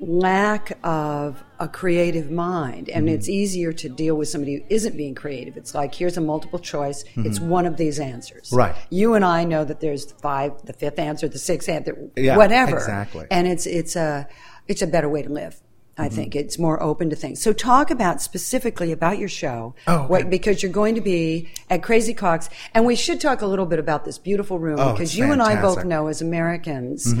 lack 0.00 0.78
of 0.84 1.42
a 1.58 1.66
creative 1.66 2.30
mind, 2.30 2.88
and 2.88 3.06
Mm-hmm. 3.06 3.14
it's 3.16 3.28
easier 3.28 3.72
to 3.72 3.88
deal 3.88 4.16
with 4.16 4.28
somebody 4.28 4.56
who 4.56 4.64
isn't 4.70 4.96
being 4.96 5.14
creative. 5.14 5.56
It's 5.56 5.74
like 5.74 5.92
here's 5.94 6.16
a 6.16 6.20
multiple 6.20 6.58
choice. 6.60 7.04
It's 7.16 7.40
one 7.40 7.66
of 7.66 7.76
these 7.76 7.98
answers. 7.98 8.48
Mm-hmm. 8.48 8.56
Right. 8.56 8.74
You 8.90 9.14
and 9.14 9.24
I 9.24 9.44
know 9.44 9.64
that 9.64 9.80
there's 9.80 10.12
five, 10.12 10.52
the 10.64 10.72
fifth 10.72 10.98
answer, 11.00 11.28
the 11.28 11.38
sixth 11.38 11.68
answer, 11.68 11.96
Yeah, 12.16 12.36
whatever. 12.36 12.76
exactly. 12.76 13.26
And 13.30 13.48
it's 13.48 13.66
it's 13.66 13.96
a 13.96 14.28
it's 14.68 14.82
a 14.82 14.86
better 14.86 15.08
way 15.08 15.22
to 15.22 15.28
live. 15.30 15.60
Mm-hmm. 15.98 16.12
I 16.12 16.14
think 16.14 16.36
it's 16.36 16.58
more 16.58 16.80
open 16.82 17.10
to 17.10 17.16
things. 17.16 17.42
So 17.42 17.52
talk 17.52 17.90
about 17.90 18.22
specifically 18.22 18.92
about 18.92 19.18
your 19.18 19.28
show, 19.28 19.74
Oh, 19.86 19.96
okay. 19.96 20.06
what, 20.06 20.30
because 20.30 20.62
you're 20.62 20.72
going 20.72 20.94
to 20.94 21.00
be 21.00 21.48
at 21.70 21.82
Crazy 21.82 22.14
Coqs, 22.14 22.48
and 22.72 22.86
we 22.86 22.94
should 22.94 23.20
talk 23.20 23.42
a 23.42 23.46
little 23.46 23.66
bit 23.66 23.78
about 23.80 24.04
this 24.04 24.16
beautiful 24.18 24.58
room 24.58 24.78
Oh, 24.78 24.92
because 24.92 25.16
you 25.18 25.32
and 25.32 25.42
I 25.42 25.60
both. 25.60 25.78
Mm-hmm. 25.78 25.88
know 25.88 26.06
as 26.06 26.22
Americans 26.22 27.12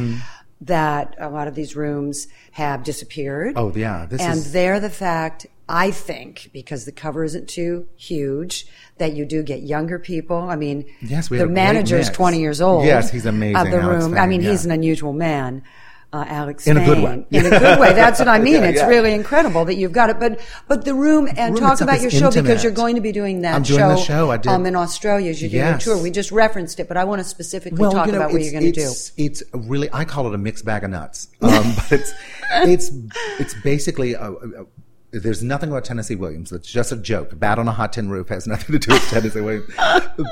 that 0.60 1.14
a 1.18 1.28
lot 1.28 1.46
of 1.48 1.54
these 1.54 1.76
rooms 1.76 2.26
have 2.52 2.82
disappeared. 2.82 3.52
Oh, 3.56 3.72
yeah, 3.74 4.06
this 4.06 4.20
and 4.20 4.38
is- 4.38 4.52
they're 4.52 4.80
the 4.80 4.90
fact, 4.90 5.46
I 5.68 5.90
think, 5.92 6.50
because 6.52 6.84
the 6.84 6.92
cover 6.92 7.22
isn't 7.24 7.48
too 7.48 7.86
huge, 7.96 8.66
that 8.98 9.12
you 9.12 9.24
do 9.24 9.42
get 9.44 9.62
younger 9.62 9.98
people. 10.00 10.36
I 10.38 10.56
mean, 10.56 10.84
Yes, 11.00 11.30
we 11.30 11.36
the 11.36 11.42
have 11.42 11.50
a 11.50 11.52
great 11.52 11.62
manager 11.62 11.96
is 11.96 12.10
20 12.10 12.40
years 12.40 12.60
old. 12.60 12.84
Yes, 12.84 13.10
he's 13.10 13.26
amazing, 13.26 13.56
Of 13.56 13.70
the 13.70 13.80
room. 13.80 14.16
I 14.16 14.26
mean, 14.26 14.40
he's 14.40 14.64
an 14.64 14.72
unusual 14.72 15.12
man. 15.12 15.62
Uh, 16.10 16.24
Alex 16.26 16.66
In 16.66 16.78
a 16.78 16.84
good 16.86 17.02
way. 17.02 17.22
In 17.30 17.44
a 17.44 17.50
good 17.50 17.78
way. 17.78 17.92
That's 17.94 18.18
what 18.18 18.28
I 18.28 18.38
mean. 18.38 18.54
Yeah, 18.54 18.68
it's 18.68 18.78
yeah. 18.80 18.86
really 18.88 19.12
incredible 19.12 19.66
that 19.66 19.74
you've 19.74 19.92
got 19.92 20.08
it. 20.08 20.18
But 20.18 20.40
but 20.66 20.86
the 20.86 20.94
room 20.94 21.28
and 21.36 21.52
room 21.52 21.62
talk 21.62 21.82
about 21.82 22.00
your 22.00 22.10
show 22.10 22.30
because 22.30 22.62
you're 22.64 22.72
going 22.72 22.94
to 22.94 23.02
be 23.02 23.12
doing 23.12 23.42
that 23.42 23.54
I'm 23.54 23.62
doing 23.62 23.78
show, 23.78 23.88
the 23.90 23.96
show. 23.96 24.30
I 24.30 24.38
did- 24.38 24.50
um, 24.50 24.64
in 24.64 24.74
Australia 24.74 25.28
as 25.30 25.42
you're 25.42 25.50
doing 25.50 25.64
Yes. 25.64 25.82
a 25.82 25.84
tour. 25.84 26.02
We 26.02 26.10
just 26.10 26.32
referenced 26.32 26.80
it, 26.80 26.88
but 26.88 26.96
I 26.96 27.04
want 27.04 27.20
to 27.20 27.28
specifically 27.28 27.78
talk 27.90 28.06
you 28.06 28.12
know, 28.12 28.18
about 28.20 28.32
what 28.32 28.40
you're 28.40 28.52
going 28.52 28.64
to 28.64 28.72
do. 28.72 28.80
it's- 28.80 29.12
It's 29.18 29.42
really, 29.52 29.90
I 29.92 30.06
call 30.06 30.26
it 30.28 30.34
a 30.34 30.38
mixed 30.38 30.64
bag 30.64 30.82
of 30.84 30.90
nuts. 30.90 31.28
Um, 31.42 31.74
but 31.76 31.92
it's, 31.92 32.12
it's, 32.52 32.90
it's 33.38 33.54
basically, 33.62 34.14
a, 34.14 34.30
a, 34.30 34.66
there's 35.10 35.42
nothing 35.42 35.70
about 35.70 35.84
Tennessee 35.84 36.14
Williams. 36.14 36.52
It's 36.52 36.70
just 36.70 36.90
a 36.92 36.96
joke. 36.96 37.38
Batt 37.38 37.58
on 37.58 37.66
a 37.68 37.72
hot 37.72 37.92
tin 37.94 38.08
roof 38.08 38.28
has 38.28 38.46
nothing 38.46 38.78
to 38.78 38.78
do 38.78 38.94
with 38.94 39.02
Tennessee 39.10 39.40
Williams. 39.40 39.68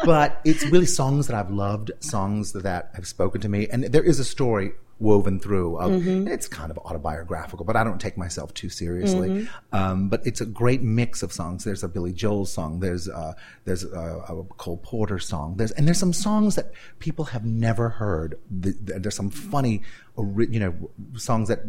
But 0.05 0.41
it's 0.45 0.65
really 0.67 0.87
songs 0.87 1.27
that 1.27 1.37
I've 1.37 1.51
loved, 1.51 1.91
songs 2.01 2.53
that 2.53 2.91
have 2.95 3.07
spoken 3.07 3.41
to 3.43 3.49
me. 3.49 3.69
And 3.69 3.85
there 3.85 4.03
is 4.03 4.19
a 4.21 4.25
story 4.25 4.73
woven 4.99 5.39
through 5.39 5.77
of, 5.77 5.91
Mm-hmm. 5.93 6.27
it's 6.29 6.49
kind 6.49 6.71
of 6.71 6.79
autobiographical, 6.79 7.67
but 7.67 7.77
I 7.77 7.85
don't 7.85 8.01
take 8.01 8.17
myself 8.17 8.55
too 8.55 8.69
seriously. 8.71 9.29
Mm-hmm. 9.29 9.77
Um, 9.77 10.09
but 10.09 10.27
it's 10.27 10.41
a 10.41 10.47
great 10.47 10.81
mix 10.83 11.23
of 11.23 11.33
songs. 11.33 11.65
There's 11.65 11.85
a 11.85 11.89
Billy 11.89 12.13
Joel 12.15 12.47
song. 12.47 12.81
There's, 12.81 13.07
uh, 13.09 13.35
there's 13.67 13.85
a, 13.85 14.25
a 14.29 14.45
Cole 14.57 14.79
Porter 14.79 15.19
song. 15.19 15.57
There's, 15.57 15.71
and 15.73 15.87
there's 15.87 15.99
some 15.99 16.15
songs 16.15 16.55
that 16.55 16.73
people 16.99 17.27
have 17.27 17.45
never 17.45 17.91
heard. 17.91 18.39
The, 18.51 18.73
the- 18.73 18.99
there's 19.01 19.15
some 19.17 19.29
funny, 19.31 19.83
you 20.17 20.61
know, 20.61 20.75
songs 21.17 21.49
that 21.49 21.61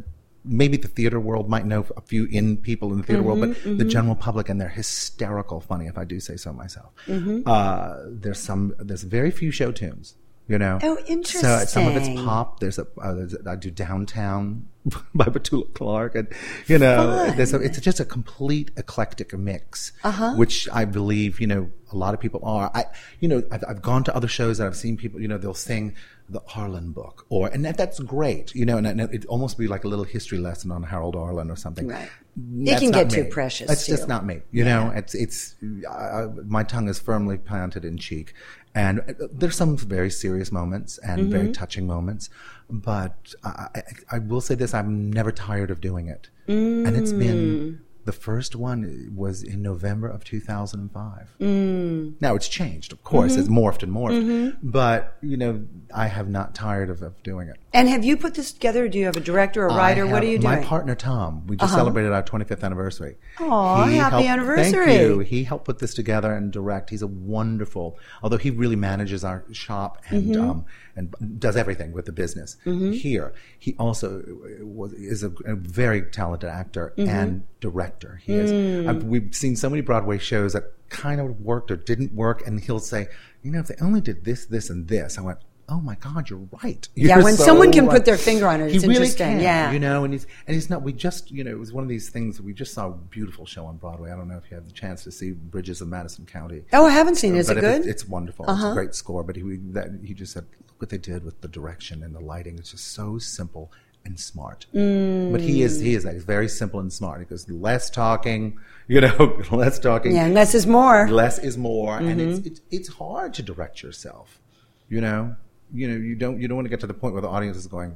maybe 0.45 0.77
the 0.77 0.87
theater 0.87 1.19
world 1.19 1.49
might 1.49 1.65
know 1.65 1.85
a 1.97 2.01
few 2.01 2.23
in 2.31 2.55
people 2.55 2.93
in 2.93 2.97
the 2.99 3.03
theater 3.03 3.21
world, 3.21 3.39
Mm-hmm, 3.39 3.71
but 3.71 3.77
the 3.79 3.83
general 3.83 4.15
public 4.15 4.47
and 4.47 4.61
they're 4.61 4.69
hysterical 4.69 5.59
funny 5.59 5.87
if 5.87 5.97
I 5.97 6.05
do 6.05 6.21
say 6.21 6.37
so 6.37 6.53
myself. 6.53 6.93
Mm-hmm. 7.07 7.41
Uh, 7.45 7.95
there's 8.07 8.39
some, 8.39 8.73
there's 8.79 9.03
very 9.03 9.31
few 9.31 9.51
show 9.51 9.73
tunes. 9.73 10.15
You 10.47 10.57
know, 10.57 10.79
Oh, 10.81 10.97
interesting. 11.07 11.41
So 11.41 11.65
some 11.65 11.87
of 11.87 11.95
it's 11.97 12.07
pop. 12.23 12.59
There's 12.61 12.79
a, 12.79 12.87
uh, 13.01 13.13
there's 13.15 13.35
I 13.45 13.55
do 13.57 13.69
downtown 13.69 14.67
by 15.13 15.25
Petula 15.25 15.73
Clark, 15.73 16.15
and 16.15 16.27
you 16.67 16.77
know, 16.77 17.31
there's 17.31 17.53
a, 17.53 17.57
it's 17.59 17.79
just 17.81 17.99
a 17.99 18.05
complete 18.05 18.71
eclectic 18.77 19.37
mix, 19.37 19.91
Uh-huh. 20.03 20.35
which 20.35 20.69
I 20.71 20.85
believe 20.85 21.41
you 21.41 21.47
know 21.47 21.69
a 21.91 21.97
lot 21.97 22.13
of 22.13 22.19
people 22.21 22.39
are. 22.43 22.71
I, 22.73 22.85
you 23.19 23.27
know, 23.27 23.43
I've, 23.51 23.63
I've 23.67 23.81
gone 23.81 24.03
to 24.05 24.15
other 24.15 24.27
shows 24.29 24.59
and 24.59 24.67
I've 24.67 24.77
seen 24.77 24.95
people. 24.95 25.19
You 25.21 25.27
know, 25.27 25.37
they'll 25.37 25.53
sing 25.53 25.95
the 26.29 26.41
Arlen 26.55 26.91
book, 26.91 27.25
or 27.29 27.47
and 27.49 27.65
that, 27.65 27.77
that's 27.77 27.99
great. 27.99 28.55
You 28.55 28.65
know, 28.65 28.77
and, 28.77 28.87
and 28.87 29.01
it 29.01 29.25
almost 29.25 29.57
be 29.57 29.67
like 29.67 29.83
a 29.83 29.87
little 29.89 30.05
history 30.05 30.37
lesson 30.37 30.71
on 30.71 30.83
Harold 30.83 31.15
Arlen 31.17 31.51
or 31.51 31.55
something. 31.57 31.87
Right. 31.87 32.09
That's 32.39 32.81
can 32.81 32.91
not 32.91 32.97
get 33.03 33.09
too 33.09 33.23
me. 33.23 33.29
precious, 33.31 33.69
It's 33.71 33.87
just 33.87 34.07
not 34.07 34.23
me. 34.25 34.41
You 34.51 34.63
know, 34.63 34.91
it's 34.95 35.15
it's 35.15 35.55
uh, 35.89 36.27
my 36.45 36.63
tongue 36.63 36.87
is 36.87 36.99
firmly 36.99 37.37
planted 37.37 37.83
in 37.83 37.97
cheek, 37.97 38.33
and 38.75 38.99
uh, 39.01 39.13
there's 39.31 39.55
some 39.55 39.77
very 39.77 40.09
serious 40.09 40.51
moments 40.51 40.97
and 40.99 41.21
Mm-hmm. 41.21 41.31
very 41.31 41.51
touching 41.51 41.87
moments, 41.87 42.29
but 42.69 43.33
I, 43.43 43.67
I, 43.75 43.81
I 44.11 44.19
will 44.19 44.41
say 44.41 44.55
this: 44.55 44.73
I'm 44.73 45.11
never 45.11 45.31
tired 45.31 45.71
of 45.71 45.81
doing 45.81 46.07
it, 46.07 46.29
and 46.47 46.95
it's 46.95 47.11
been 47.13 47.81
the 48.05 48.11
first 48.13 48.55
one 48.55 49.11
was 49.13 49.43
in 49.43 49.61
November 49.61 50.07
of 50.07 50.23
2005. 50.23 51.35
Mm. 51.41 52.13
Now 52.21 52.35
it's 52.35 52.47
changed, 52.47 52.93
of 52.93 53.03
course, 53.03 53.33
Mm-hmm. 53.33 53.41
it's 53.41 53.49
morphed 53.49 53.83
and 53.83 53.91
morphed, 53.91 54.57
but 54.63 55.17
you 55.21 55.35
know, 55.35 55.65
I 55.93 56.07
have 56.07 56.29
not 56.29 56.55
tired 56.55 56.89
of, 56.89 57.01
of 57.01 57.21
doing 57.23 57.49
it. 57.49 57.57
And 57.77 57.87
have 57.89 58.03
you 58.03 58.17
put 58.17 58.33
this 58.33 58.51
together? 58.51 58.87
Do 58.87 58.97
you 58.97 59.05
have 59.05 59.17
a 59.17 59.19
director, 59.19 59.63
or 59.63 59.67
a 59.67 59.75
writer? 59.75 60.05
I 60.07 60.11
what 60.11 60.23
are 60.23 60.25
you 60.25 60.39
doing? 60.39 60.51
Uh-huh. 60.51 60.61
My 60.61 60.67
partner 60.67 60.95
Tom. 60.95 61.45
We 61.45 61.57
just 61.57 61.73
celebrated 61.75 62.11
our 62.11 62.23
25th 62.23 62.63
anniversary. 62.63 63.17
He 63.37 63.43
happy 63.45 63.93
helped- 63.97 64.25
anniversary. 64.25 64.85
Thank 64.87 65.01
you. 65.01 65.19
He 65.19 65.43
helped 65.43 65.65
put 65.65 65.77
this 65.77 65.93
together 65.93 66.33
and 66.33 66.51
direct. 66.51 66.89
He's 66.89 67.03
a 67.03 67.07
wonderful, 67.07 67.99
although 68.23 68.37
he 68.37 68.49
really 68.49 68.75
manages 68.75 69.23
our 69.23 69.45
shop 69.51 70.01
and 70.09 70.25
Mm-hmm. 70.25 70.49
um, 70.49 70.65
and 70.95 71.13
does 71.39 71.55
everything 71.55 71.91
with 71.91 72.05
the 72.05 72.11
business 72.11 72.57
here. 72.65 73.33
He 73.59 73.75
also 73.77 74.23
was 74.61 74.93
is 74.93 75.21
a, 75.21 75.29
a 75.45 75.55
very 75.55 76.01
talented 76.01 76.49
actor 76.49 76.93
Mm-hmm. 76.97 77.09
and 77.09 77.43
director. 77.61 78.19
He 78.23 78.33
is. 78.33 78.51
Mm. 78.51 78.89
I've, 78.89 79.03
we've 79.03 79.35
seen 79.35 79.55
so 79.55 79.69
many 79.69 79.83
Broadway 79.83 80.17
shows 80.17 80.53
that 80.53 80.63
kind 80.89 81.21
of 81.21 81.39
worked 81.41 81.69
or 81.69 81.75
didn't 81.75 82.13
work, 82.13 82.45
and 82.47 82.59
he'll 82.59 82.79
say, 82.79 83.07
you 83.43 83.51
know, 83.51 83.59
if 83.59 83.67
they 83.67 83.75
only 83.79 84.01
did 84.01 84.25
this, 84.25 84.47
this, 84.47 84.71
and 84.71 84.87
this, 84.87 85.19
I 85.19 85.21
went. 85.21 85.37
Oh 85.69 85.81
my 85.81 85.95
God, 85.95 86.29
you're 86.29 86.47
right. 86.63 86.87
Yeah, 86.95 87.15
You're 87.15 87.23
when 87.25 87.35
so 87.35 87.43
someone 87.43 87.71
can 87.73 87.87
put 87.89 88.05
their 88.05 88.17
finger 88.17 88.47
on 88.47 88.61
it, 88.61 88.69
He 88.69 88.77
it's 88.77 88.83
really 88.85 88.95
interesting, 88.95 89.27
can, 89.33 89.39
yeah. 89.41 89.71
you 89.71 89.79
know, 89.79 90.05
and 90.05 90.13
he's 90.13 90.25
and 90.47 90.55
he's 90.55 90.69
not. 90.69 90.81
We 90.81 90.93
just, 90.93 91.29
you 91.29 91.43
know, 91.43 91.51
it 91.51 91.59
was 91.59 91.73
one 91.73 91.83
of 91.83 91.89
these 91.89 92.09
things. 92.09 92.39
We 92.41 92.53
just 92.53 92.73
saw 92.73 92.87
a 92.87 92.91
beautiful 92.93 93.45
show 93.45 93.65
on 93.65 93.75
Broadway. 93.77 94.11
I 94.11 94.15
don't 94.15 94.29
know 94.29 94.37
if 94.37 94.49
you 94.49 94.55
had 94.55 94.65
the 94.65 94.71
chance 94.71 95.03
to 95.03 95.11
see 95.11 95.31
Bridges 95.31 95.81
of 95.81 95.89
Madison 95.89 96.25
County. 96.25 96.63
oh, 96.73 96.85
I 96.85 96.91
haven't 96.91 97.15
seen 97.15 97.35
it. 97.35 97.39
Is 97.39 97.47
but 97.47 97.57
it 97.57 97.63
if 97.63 97.63
good? 97.63 97.69
Uh-huh. 97.81 97.89
It's, 97.89 98.01
it's 98.03 98.07
wonderful. 98.09 98.45
It's 98.49 98.63
a 98.63 98.73
great 98.73 98.95
score. 98.95 99.23
But 99.23 99.35
he 99.35 99.41
that, 99.73 99.89
he 100.03 100.13
just 100.13 100.31
said, 100.33 100.45
look 100.67 100.79
what 100.81 100.89
they 100.89 100.97
did 100.97 101.25
with 101.25 101.41
the 101.41 101.47
direction 101.49 102.01
and 102.01 102.15
the 102.15 102.21
lighting. 102.21 102.57
It's 102.57 102.71
just 102.71 102.87
so 102.93 103.17
simple 103.17 103.69
and 104.05 104.17
smart. 104.17 104.67
But 104.71 105.41
he 105.41 105.63
is 105.63 105.81
he 105.81 105.95
is 105.95 106.05
like, 106.05 106.15
very 106.15 106.47
simple 106.47 106.79
and 106.79 106.93
smart. 106.93 107.19
He 107.19 107.25
goes 107.25 107.49
less 107.49 107.89
talking, 107.89 108.57
you 108.87 109.01
know, 109.01 109.43
less 109.51 109.79
talking. 109.79 110.15
yeah, 110.15 110.27
less 110.27 110.55
is 110.55 110.65
more. 110.65 111.09
Less 111.09 111.39
is 111.39 111.57
more, 111.57 111.97
and 111.97 112.21
it's, 112.21 112.39
Mm-hmm. 112.39 112.47
it's 112.47 112.61
it's 112.71 112.87
hard 112.87 113.33
to 113.33 113.43
direct 113.43 113.83
yourself. 113.83 114.39
You 114.87 115.01
know, 115.01 115.35
you 115.73 115.87
know, 115.87 115.95
you 115.95 116.15
don't 116.15 116.39
you 116.39 116.47
don't 116.47 116.57
want 116.57 116.65
to 116.65 116.69
get 116.69 116.79
to 116.81 116.87
the 116.87 116.93
point 116.93 117.13
where 117.13 117.21
the 117.21 117.27
audience 117.29 117.57
is 117.57 117.67
going, 117.67 117.95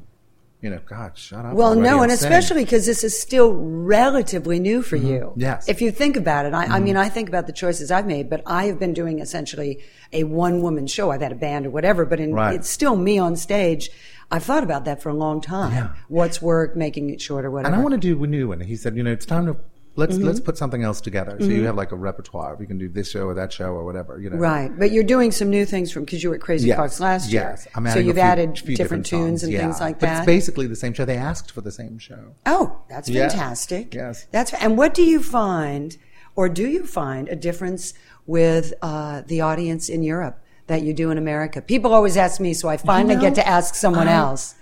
you 0.62 0.70
know, 0.70 0.80
God, 0.86 1.18
shut 1.18 1.46
up. 1.46 1.54
Well, 1.54 1.70
already, 1.70 1.82
no, 1.82 2.02
and 2.04 2.12
saying." 2.12 2.32
especially 2.34 2.64
because 2.64 2.86
this 2.86 3.04
is 3.04 3.20
still 3.20 3.54
relatively 3.54 4.60
new 4.60 4.82
for 4.82 4.96
you. 4.96 5.20
Mm-hmm. 5.20 5.40
Yes. 5.42 5.64
Mm-hmm. 5.64 5.72
If 5.72 5.82
you 5.82 5.92
think 5.92 6.18
about 6.18 6.46
it, 6.46 6.54
I, 6.54 6.66
I 6.66 6.80
mean, 6.80 6.98
I 6.98 7.10
think 7.10 7.30
about 7.30 7.48
the 7.48 7.54
choices 7.54 7.92
I've 7.92 8.06
made, 8.06 8.30
but 8.30 8.42
I 8.46 8.66
have 8.66 8.80
been 8.80 8.94
doing 8.94 9.20
essentially 9.20 9.80
a 10.14 10.24
one 10.26 10.62
woman 10.62 10.88
show. 10.88 11.12
I've 11.12 11.22
had 11.22 11.32
a 11.32 11.36
band 11.36 11.66
or 11.66 11.70
whatever, 11.72 12.06
but 12.06 12.20
in, 12.20 12.34
Right. 12.34 12.56
it's 12.56 12.70
still 12.70 12.96
me 12.96 13.18
on 13.18 13.36
stage. 13.36 13.90
I've 14.30 14.44
thought 14.44 14.64
about 14.64 14.86
that 14.86 15.02
for 15.02 15.10
a 15.10 15.14
long 15.14 15.42
time. 15.42 15.74
Yeah. 15.74 15.90
What's 16.08 16.42
work, 16.42 16.76
making 16.76 17.10
it 17.10 17.20
short 17.20 17.44
or 17.44 17.52
whatever. 17.52 17.74
And 17.74 17.82
I 17.82 17.84
want 17.84 17.94
to 17.94 17.98
do 18.00 18.24
a 18.24 18.28
new 18.28 18.48
one. 18.50 18.62
He 18.62 18.76
said, 18.78 18.96
you 18.96 19.04
know, 19.04 19.12
it's 19.12 19.26
time 19.26 19.46
to 19.48 19.58
Let's 19.98 20.16
let's 20.18 20.40
put 20.40 20.58
something 20.58 20.84
else 20.84 21.02
together. 21.02 21.36
So 21.40 21.48
you 21.48 21.66
have 21.66 21.76
like 21.76 21.92
a 21.92 21.98
repertoire. 21.98 22.56
We 22.56 22.66
can 22.66 22.78
do 22.78 22.88
this 22.88 23.10
show 23.12 23.26
or 23.26 23.34
that 23.34 23.52
show 23.52 23.74
or 23.74 23.84
whatever. 23.84 24.20
You 24.22 24.30
know, 24.30 24.38
Right, 24.38 24.72
but 24.80 24.92
you're 24.92 25.04
doing 25.04 25.32
some 25.32 25.50
new 25.50 25.66
things 25.66 25.92
from 25.92 26.06
because 26.06 26.24
you 26.24 26.30
were 26.30 26.36
at 26.36 26.42
Crazy 26.42 26.70
Yes, 26.70 26.78
Fox 26.78 27.00
last 27.02 27.30
year. 27.32 27.42
yes. 27.42 27.68
I'm 27.76 27.86
so 27.90 28.00
you've 28.00 28.16
few- 28.16 28.24
added 28.24 28.58
few 28.58 28.78
different, 28.78 29.06
tunes 29.06 29.44
and 29.44 29.52
yeah. 29.52 29.60
things 29.60 29.82
like 29.82 30.00
but 30.00 30.06
that. 30.06 30.18
It's 30.20 30.26
basically 30.26 30.68
the 30.68 30.78
same 30.78 30.94
show. 30.94 31.04
They 31.04 31.18
asked 31.18 31.52
for 31.52 31.60
the 31.60 31.72
same 31.74 31.98
show. 32.00 32.36
Oh, 32.46 32.80
that's 32.90 33.10
Yeah. 33.10 33.28
fantastic. 33.28 33.94
Yes. 33.94 34.28
That's 34.32 34.54
and 34.54 34.78
what 34.78 34.94
do 34.94 35.04
you 35.04 35.22
find, 35.22 35.98
or 36.38 36.48
do 36.48 36.66
you 36.68 36.86
find 36.86 37.28
a 37.28 37.36
difference 37.36 37.94
with 38.26 38.74
uh, 38.82 39.24
the 39.28 39.42
audience 39.42 39.90
in 39.90 40.04
Europe 40.04 40.40
that 40.68 40.84
you 40.84 40.94
do 40.94 41.12
in 41.12 41.18
America? 41.18 41.62
People 41.62 41.94
always 41.94 42.16
ask 42.16 42.40
me, 42.40 42.54
so 42.54 42.70
I 42.70 42.78
finally 42.78 43.16
know, 43.16 43.22
get 43.22 43.36
to 43.36 43.46
ask 43.46 43.76
someone 43.76 44.08
I- 44.08 44.14
else. 44.14 44.56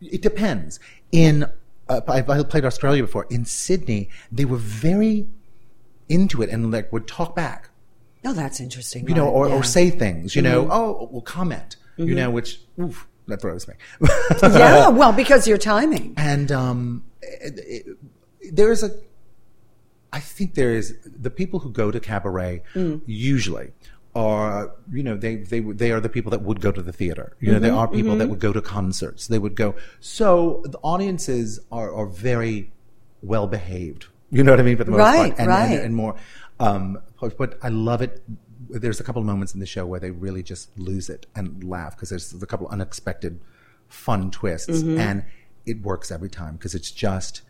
It 0.00 0.20
depends. 0.20 0.80
In 1.12 1.46
uh, 1.88 2.00
I, 2.08 2.18
I 2.18 2.42
played 2.42 2.64
Australia 2.64 3.02
before. 3.02 3.26
In 3.30 3.44
Sydney, 3.44 4.08
they 4.30 4.44
were 4.44 4.56
very 4.56 5.26
into 6.08 6.42
it 6.42 6.50
and 6.50 6.70
like 6.70 6.92
would 6.92 7.06
talk 7.06 7.34
back. 7.34 7.70
No, 8.24 8.32
that's 8.32 8.60
interesting. 8.60 9.08
you 9.08 9.14
know, 9.14 9.28
or, 9.28 9.48
yeah. 9.48 9.54
or 9.54 9.64
say 9.64 9.90
things, 9.90 10.36
you 10.36 10.42
know, 10.42 10.68
oh, 10.70 11.08
well, 11.10 11.22
comment, 11.22 11.76
you 11.96 12.14
know, 12.14 12.30
which 12.30 12.60
oof, 12.80 13.08
that 13.26 13.40
throws 13.40 13.66
me. 13.66 13.74
yeah, 14.42 14.88
well, 14.88 15.12
because 15.12 15.48
your 15.48 15.58
timing. 15.58 16.14
and 16.16 16.52
um, 16.52 17.04
it, 17.20 17.58
it, 17.58 18.54
there 18.54 18.70
is 18.70 18.84
a, 18.84 18.90
I 20.12 20.20
think 20.20 20.54
there 20.54 20.72
is 20.72 20.96
the 21.04 21.30
people 21.30 21.58
who 21.58 21.70
go 21.70 21.90
to 21.90 21.98
cabaret 21.98 22.62
usually 23.06 23.72
are 24.14 24.70
you 24.92 25.02
know 25.02 25.16
they 25.16 25.36
they 25.36 25.60
they 25.60 25.90
are 25.90 26.00
the 26.00 26.08
people 26.08 26.30
that 26.30 26.42
would 26.42 26.60
go 26.60 26.70
to 26.70 26.82
the 26.82 26.92
theater. 26.92 27.34
You 27.40 27.52
know, 27.52 27.58
there 27.58 27.72
are 27.74 27.88
people 27.88 28.16
that 28.16 28.28
would 28.28 28.40
go 28.40 28.52
to 28.52 28.60
concerts. 28.60 29.26
They 29.26 29.38
would 29.38 29.54
go. 29.56 29.74
So 30.00 30.62
the 30.64 30.78
audiences 30.82 31.60
are 31.70 31.92
are 31.94 32.06
very 32.06 32.70
well 33.22 33.46
behaved. 33.46 34.06
You 34.30 34.42
know 34.44 34.52
what 34.52 34.60
I 34.60 34.62
mean? 34.64 34.76
For 34.76 34.84
the 34.84 34.90
most 34.92 34.98
Right, 34.98 35.28
part, 35.30 35.38
and, 35.38 35.48
right. 35.48 35.72
and, 35.72 35.80
and 35.86 35.94
more. 35.94 36.16
Um, 36.60 36.98
but, 37.20 37.36
but 37.36 37.58
I 37.62 37.68
love 37.68 38.00
it. 38.02 38.22
There's 38.70 38.98
a 39.00 39.04
couple 39.04 39.20
of 39.20 39.26
moments 39.26 39.52
in 39.54 39.60
the 39.60 39.66
show 39.66 39.84
where 39.84 40.00
they 40.00 40.10
really 40.10 40.42
just 40.42 40.76
lose 40.78 41.10
it 41.10 41.26
and 41.34 41.62
laugh 41.64 41.94
because 41.96 42.08
there's 42.10 42.32
a 42.42 42.46
couple 42.46 42.66
of 42.66 42.72
unexpected 42.72 43.40
fun 43.88 44.30
twists, 44.30 44.82
Mm-hmm. 44.82 44.98
and 44.98 45.24
it 45.66 45.82
works 45.82 46.10
every 46.10 46.30
time 46.30 46.54
because 46.56 46.74
it's 46.74 46.90
just 46.90 47.42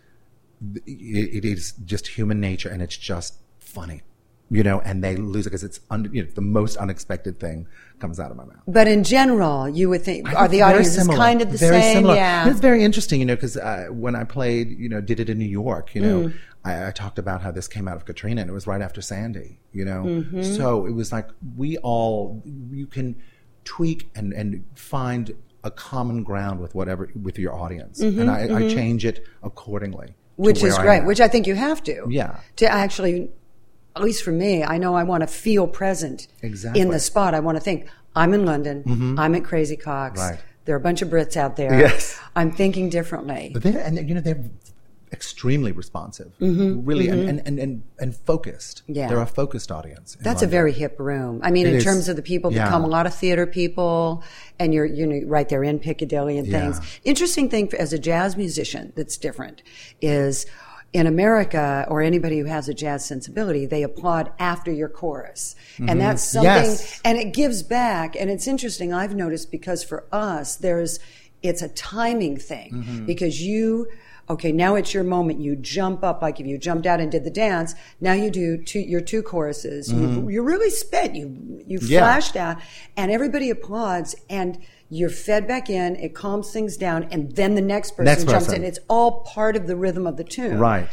it, 0.86 1.44
it 1.44 1.44
is 1.44 1.72
just 1.84 2.06
human 2.08 2.40
nature 2.40 2.68
and 2.68 2.82
it's 2.82 2.96
just 2.96 3.36
funny, 3.60 4.02
you 4.50 4.62
know. 4.62 4.80
And 4.80 5.02
they 5.02 5.16
lose 5.16 5.46
it 5.46 5.50
because 5.50 5.64
it's 5.64 5.80
un, 5.90 6.08
you 6.12 6.22
know, 6.22 6.30
the 6.34 6.40
most 6.40 6.76
unexpected 6.76 7.40
thing 7.40 7.66
comes 7.98 8.18
out 8.20 8.30
of 8.30 8.36
my 8.36 8.44
mouth. 8.44 8.62
But 8.66 8.88
in 8.88 9.04
general, 9.04 9.68
you 9.68 9.88
would 9.88 10.02
think 10.02 10.32
are 10.34 10.48
the 10.48 10.62
audiences 10.62 11.06
kind 11.08 11.42
of 11.42 11.52
the 11.52 11.58
very 11.58 11.80
same? 11.80 11.96
Similar. 11.96 12.14
Yeah. 12.14 12.42
And 12.42 12.50
it's 12.50 12.60
very 12.60 12.84
interesting, 12.84 13.20
you 13.20 13.26
know, 13.26 13.36
because 13.36 13.56
uh, 13.56 13.86
when 13.90 14.16
I 14.16 14.24
played, 14.24 14.70
you 14.78 14.88
know, 14.88 15.00
did 15.00 15.20
it 15.20 15.28
in 15.28 15.38
New 15.38 15.44
York, 15.44 15.94
you 15.94 16.00
know, 16.00 16.12
Mm. 16.12 16.34
I, 16.64 16.88
I 16.88 16.90
talked 16.90 17.18
about 17.18 17.42
how 17.42 17.50
this 17.50 17.68
came 17.68 17.88
out 17.88 17.96
of 17.96 18.04
Katrina, 18.04 18.40
and 18.40 18.50
it 18.50 18.52
was 18.52 18.66
right 18.66 18.82
after 18.82 19.00
Sandy, 19.00 19.58
you 19.72 19.84
know. 19.84 20.04
Mm-hmm. 20.04 20.42
So 20.42 20.86
it 20.86 20.92
was 20.92 21.12
like 21.12 21.28
we 21.56 21.76
all 21.78 22.42
you 22.70 22.86
can 22.86 23.16
tweak 23.64 24.10
and 24.14 24.32
and 24.32 24.64
find 24.74 25.34
a 25.64 25.70
common 25.70 26.22
ground 26.22 26.60
with 26.60 26.74
whatever 26.74 27.10
with 27.20 27.38
your 27.38 27.54
audience, 27.54 28.00
and 28.00 28.30
I, 28.30 28.64
I 28.64 28.68
change 28.68 29.04
it 29.04 29.26
accordingly. 29.42 30.08
Mm-hmm, 30.08 30.42
which 30.44 30.62
is 30.62 30.76
great, 30.78 31.04
which 31.04 31.20
I 31.20 31.28
think 31.28 31.46
you 31.46 31.54
have 31.54 31.82
to. 31.84 32.06
Yeah. 32.08 32.40
To 32.56 32.70
actually, 32.70 33.30
at 33.96 34.02
least 34.02 34.22
for 34.24 34.32
me, 34.32 34.62
I 34.64 34.78
know 34.78 34.94
I 34.94 35.02
want 35.04 35.22
to 35.22 35.26
feel 35.26 35.66
present 35.66 36.28
Exactly. 36.42 36.80
in 36.80 36.90
the 36.90 36.98
spot. 37.00 37.34
I 37.34 37.40
want 37.40 37.56
to 37.56 37.60
think, 37.60 37.86
I'm 38.14 38.32
in 38.34 38.44
London, 38.44 39.16
I'm 39.18 39.34
at 39.34 39.44
Crazy 39.44 39.76
Coqs. 39.76 40.16
Right. 40.16 40.38
There 40.64 40.74
are 40.74 40.78
a 40.78 40.82
bunch 40.82 41.02
of 41.02 41.08
Brits 41.08 41.36
out 41.36 41.56
there. 41.56 41.76
Yes. 41.78 42.18
I'm 42.36 42.52
thinking 42.52 42.88
differently. 42.88 43.50
But 43.52 43.62
they're, 43.64 43.78
and 43.80 44.08
you 44.08 44.14
know, 44.14 44.20
they're 44.20 44.44
extremely 45.12 45.72
responsive, 45.72 46.32
really, 46.40 47.08
And, 47.08 47.28
and, 47.28 47.42
and, 47.46 47.58
and, 47.58 47.82
and 47.98 48.16
focused. 48.16 48.82
Mm-hmm, 48.84 48.94
Yeah. 48.94 49.08
They're 49.08 49.20
a 49.20 49.26
focused 49.26 49.70
audience. 49.70 50.16
That's 50.20 50.40
a 50.42 50.46
very 50.46 50.72
hip 50.72 50.96
room. 50.98 51.40
I 51.42 51.50
mean, 51.50 51.66
It 51.66 51.70
in 51.70 51.76
is. 51.76 51.84
terms 51.84 52.08
of 52.08 52.16
the 52.16 52.22
people 52.22 52.50
that 52.52 52.56
Yeah. 52.56 52.68
come, 52.70 52.82
a 52.84 52.86
lot 52.86 53.06
of 53.06 53.14
theater 53.14 53.46
people, 53.46 54.22
and 54.58 54.72
you're, 54.72 54.86
you 54.86 55.06
know, 55.06 55.20
right 55.26 55.46
there 55.48 55.62
in 55.64 55.80
Piccadilly 55.80 56.38
and 56.38 56.48
things. 56.48 56.78
Yeah. 56.78 57.10
Interesting 57.10 57.50
thing 57.50 57.68
for, 57.68 57.76
as 57.76 57.92
a 57.92 57.98
jazz 57.98 58.36
musician 58.38 58.92
that's 58.96 59.18
different 59.18 59.62
is 60.00 60.46
in 60.92 61.06
America 61.06 61.86
or 61.88 62.02
anybody 62.02 62.38
who 62.38 62.44
has 62.44 62.68
a 62.68 62.74
jazz 62.74 63.04
sensibility, 63.04 63.64
they 63.64 63.82
applaud 63.82 64.30
after 64.38 64.70
your 64.70 64.88
chorus. 64.90 65.54
And 65.78 66.00
that's 66.00 66.22
something, 66.22 66.50
Mm-hmm. 66.52 66.64
Yes. 66.70 67.00
and 67.04 67.18
it 67.18 67.32
gives 67.32 67.62
back. 67.62 68.14
And 68.14 68.28
it's 68.30 68.46
interesting, 68.46 68.92
I've 68.92 69.14
noticed 69.14 69.50
because 69.50 69.82
for 69.82 70.04
us, 70.12 70.56
there's, 70.56 70.98
it's 71.42 71.62
a 71.62 71.68
timing 71.68 72.36
thing 72.36 72.72
Mm-hmm. 72.72 73.06
because 73.06 73.40
you, 73.42 73.88
okay, 74.28 74.52
now 74.52 74.74
it's 74.74 74.92
your 74.92 75.02
moment. 75.04 75.40
You 75.40 75.56
jump 75.56 76.04
up, 76.04 76.20
like 76.20 76.38
if 76.40 76.46
you 76.46 76.58
jumped 76.58 76.86
out 76.86 77.00
and 77.00 77.10
did 77.10 77.24
the 77.24 77.30
dance, 77.30 77.74
now 78.00 78.12
you 78.12 78.30
do 78.30 78.62
two, 78.62 78.80
your 78.80 79.00
two 79.00 79.22
choruses. 79.22 79.90
You, 79.90 80.28
you 80.28 80.42
really 80.42 80.70
spit, 80.70 81.14
you, 81.14 81.62
you 81.66 81.78
Mm-hmm. 81.78 81.86
Yeah. 81.92 82.00
flashed 82.00 82.36
out 82.36 82.58
and 82.98 83.10
everybody 83.10 83.48
applauds 83.48 84.14
and 84.28 84.58
you're 84.94 85.08
fed 85.08 85.48
back 85.48 85.70
in, 85.70 85.96
it 85.96 86.14
calms 86.14 86.50
things 86.52 86.76
down, 86.76 87.04
and 87.10 87.32
then 87.34 87.54
the 87.54 87.62
next 87.62 87.92
person 87.92 88.04
Next 88.04 88.24
jumps 88.24 88.46
person. 88.46 88.56
in. 88.62 88.64
It's 88.68 88.78
all 88.88 89.20
part 89.22 89.56
of 89.56 89.66
the 89.66 89.74
rhythm 89.74 90.06
of 90.06 90.18
the 90.18 90.24
tune 90.24 90.58
Right. 90.58 90.86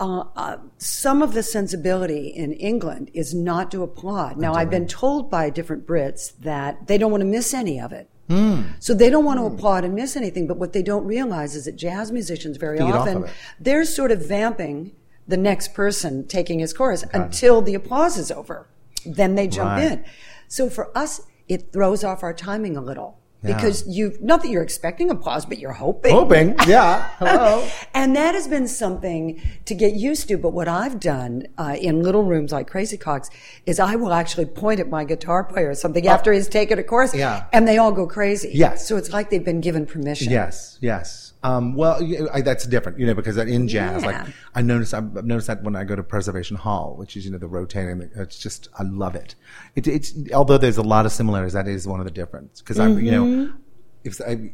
uh, 0.00 0.24
uh, 0.34 0.56
some 0.78 1.22
of 1.22 1.32
the 1.32 1.42
sensibility 1.42 2.26
in 2.28 2.52
England 2.54 3.10
is 3.14 3.32
not 3.32 3.70
to 3.70 3.82
applaud. 3.84 4.36
Now, 4.38 4.54
I've 4.54 4.70
been 4.70 4.88
told 4.88 5.30
by 5.30 5.50
different 5.50 5.86
Brits 5.86 6.32
that 6.40 6.86
they 6.88 6.98
don't 6.98 7.12
want 7.12 7.20
to 7.20 7.26
miss 7.26 7.54
any 7.54 7.80
of 7.80 7.92
it. 7.92 8.08
Hmm. 8.28 8.62
So 8.80 8.92
they 8.92 9.08
don't 9.08 9.24
want 9.24 9.38
to 9.38 9.46
applaud 9.46 9.84
and 9.84 9.94
miss 9.94 10.16
anything. 10.16 10.48
But 10.48 10.56
what 10.56 10.72
they 10.72 10.82
don't 10.82 11.04
realize 11.06 11.54
is 11.54 11.66
that 11.66 11.76
jazz 11.76 12.10
musicians 12.10 12.56
very 12.56 12.78
Feed 12.78 12.90
often 12.90 13.16
of 13.24 13.30
they're 13.60 13.84
sort 13.84 14.10
of 14.10 14.26
vamping 14.26 14.90
the 15.28 15.36
next 15.36 15.74
person 15.74 16.26
taking 16.26 16.58
his 16.58 16.72
chorus 16.72 17.04
until 17.12 17.62
the 17.62 17.74
applause 17.74 18.18
is 18.18 18.32
over. 18.32 18.66
Then 19.06 19.36
they 19.36 19.46
jump 19.46 19.70
Right. 19.70 19.92
in. 19.92 20.04
So 20.48 20.68
for 20.68 20.90
us, 20.98 21.20
it 21.48 21.72
throws 21.72 22.04
off 22.04 22.22
our 22.22 22.32
timing 22.34 22.76
a 22.76 22.80
little. 22.80 23.18
Yeah. 23.42 23.54
Because 23.54 23.86
you, 23.86 24.16
not 24.20 24.42
that 24.42 24.48
you're 24.48 24.62
expecting 24.62 25.08
applause, 25.10 25.46
but 25.46 25.58
you're 25.58 25.72
hoping. 25.74 26.12
Hoping, 26.12 26.56
yeah. 26.66 27.10
Hello. 27.18 27.68
And 27.94 28.16
that 28.16 28.34
has 28.34 28.48
been 28.48 28.66
something 28.66 29.40
to 29.66 29.74
get 29.74 29.92
used 29.94 30.26
to. 30.28 30.38
But 30.38 30.50
what 30.52 30.66
I've 30.66 30.98
done 30.98 31.46
uh, 31.56 31.76
in 31.78 32.02
little 32.02 32.24
rooms 32.24 32.50
like 32.50 32.66
Crazy 32.66 32.96
Coqs 32.98 33.28
is 33.66 33.78
I 33.78 33.94
will 33.94 34.12
actually 34.12 34.46
point 34.46 34.80
at 34.80 34.88
my 34.88 35.04
guitar 35.04 35.44
player 35.44 35.68
or 35.70 35.74
something 35.74 36.08
after 36.08 36.32
he's 36.32 36.48
taken 36.48 36.78
a 36.78 36.82
course, 36.82 37.14
Oh. 37.14 37.18
Yeah. 37.18 37.44
and 37.52 37.68
they 37.68 37.78
all 37.78 37.92
go 37.92 38.06
crazy. 38.08 38.50
Yes. 38.52 38.88
So 38.88 38.96
it's 38.96 39.12
like 39.12 39.30
they've 39.30 39.44
been 39.44 39.60
given 39.60 39.86
permission. 39.86 40.32
Yes, 40.32 40.78
yes. 40.80 41.34
Um, 41.46 41.74
well, 41.74 41.96
I, 42.32 42.40
that's 42.40 42.66
different, 42.66 42.98
you 42.98 43.06
know, 43.06 43.14
because 43.14 43.36
in 43.36 43.68
jazz, 43.68 44.02
Yeah. 44.02 44.08
like 44.08 44.26
I 44.54 44.62
notice, 44.62 44.92
I've 44.92 45.12
noticed 45.24 45.46
that 45.46 45.62
when 45.62 45.76
I 45.76 45.84
go 45.84 45.94
to 45.96 46.02
Preservation 46.02 46.56
Hall, 46.56 46.94
which 46.96 47.16
is 47.16 47.24
you 47.24 47.30
know 47.30 47.38
the 47.38 47.46
rotating, 47.48 48.10
it's 48.16 48.38
just 48.38 48.68
I 48.78 48.82
love 48.82 49.14
it. 49.14 49.34
it 49.76 49.86
it's 49.86 50.12
although 50.34 50.58
there's 50.58 50.76
a 50.78 50.82
lot 50.82 51.06
of 51.06 51.12
similarities, 51.12 51.52
that 51.52 51.68
is 51.68 51.86
one 51.86 52.00
of 52.00 52.06
the 52.06 52.10
difference 52.12 52.60
because 52.60 52.78
I, 52.78 52.88
you 52.88 53.10
know, 53.10 53.24
Mm-hmm. 53.24 53.56
if 54.04 54.20
I 54.20 54.52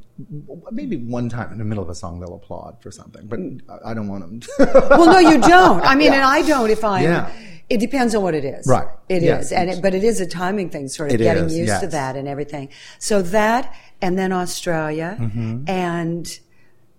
maybe 0.71 0.97
one 0.97 1.29
time 1.29 1.53
in 1.53 1.59
the 1.59 1.65
middle 1.65 1.85
of 1.85 1.91
a 1.91 1.95
song 1.95 2.21
they'll 2.21 2.35
applaud 2.35 2.79
for 2.83 2.91
something, 2.91 3.27
but 3.27 3.39
I, 3.73 3.91
I 3.91 3.95
don't 3.95 4.09
want 4.09 4.23
them. 4.25 4.41
to. 4.41 4.51
Well, 4.99 5.07
no, 5.07 5.19
you 5.19 5.39
don't. 5.41 5.83
I 5.83 5.95
mean, 5.95 6.13
and 6.13 6.23
I 6.23 6.43
don't 6.43 6.71
if 6.71 6.83
I'm. 6.85 7.03
Yeah. 7.05 7.31
It 7.71 7.79
depends 7.81 8.15
on 8.15 8.23
what 8.23 8.35
it 8.35 8.45
is. 8.45 8.67
Right. 8.67 8.89
It 9.09 9.23
is, 9.23 9.23
Yes. 9.23 9.53
and 9.53 9.71
it, 9.71 9.81
but 9.81 9.95
it 9.95 10.05
is 10.05 10.21
a 10.21 10.27
timing 10.27 10.69
thing, 10.69 10.89
sort 10.89 11.09
of 11.11 11.15
It 11.15 11.25
getting 11.25 11.45
is, 11.45 11.57
used 11.57 11.81
to 11.81 11.87
that 11.87 12.17
and 12.17 12.29
everything. 12.29 12.69
So 12.99 13.23
that, 13.23 13.75
and 14.03 14.19
then 14.19 14.31
Australia, 14.33 15.17
Mm-hmm. 15.19 15.71
and 15.71 16.39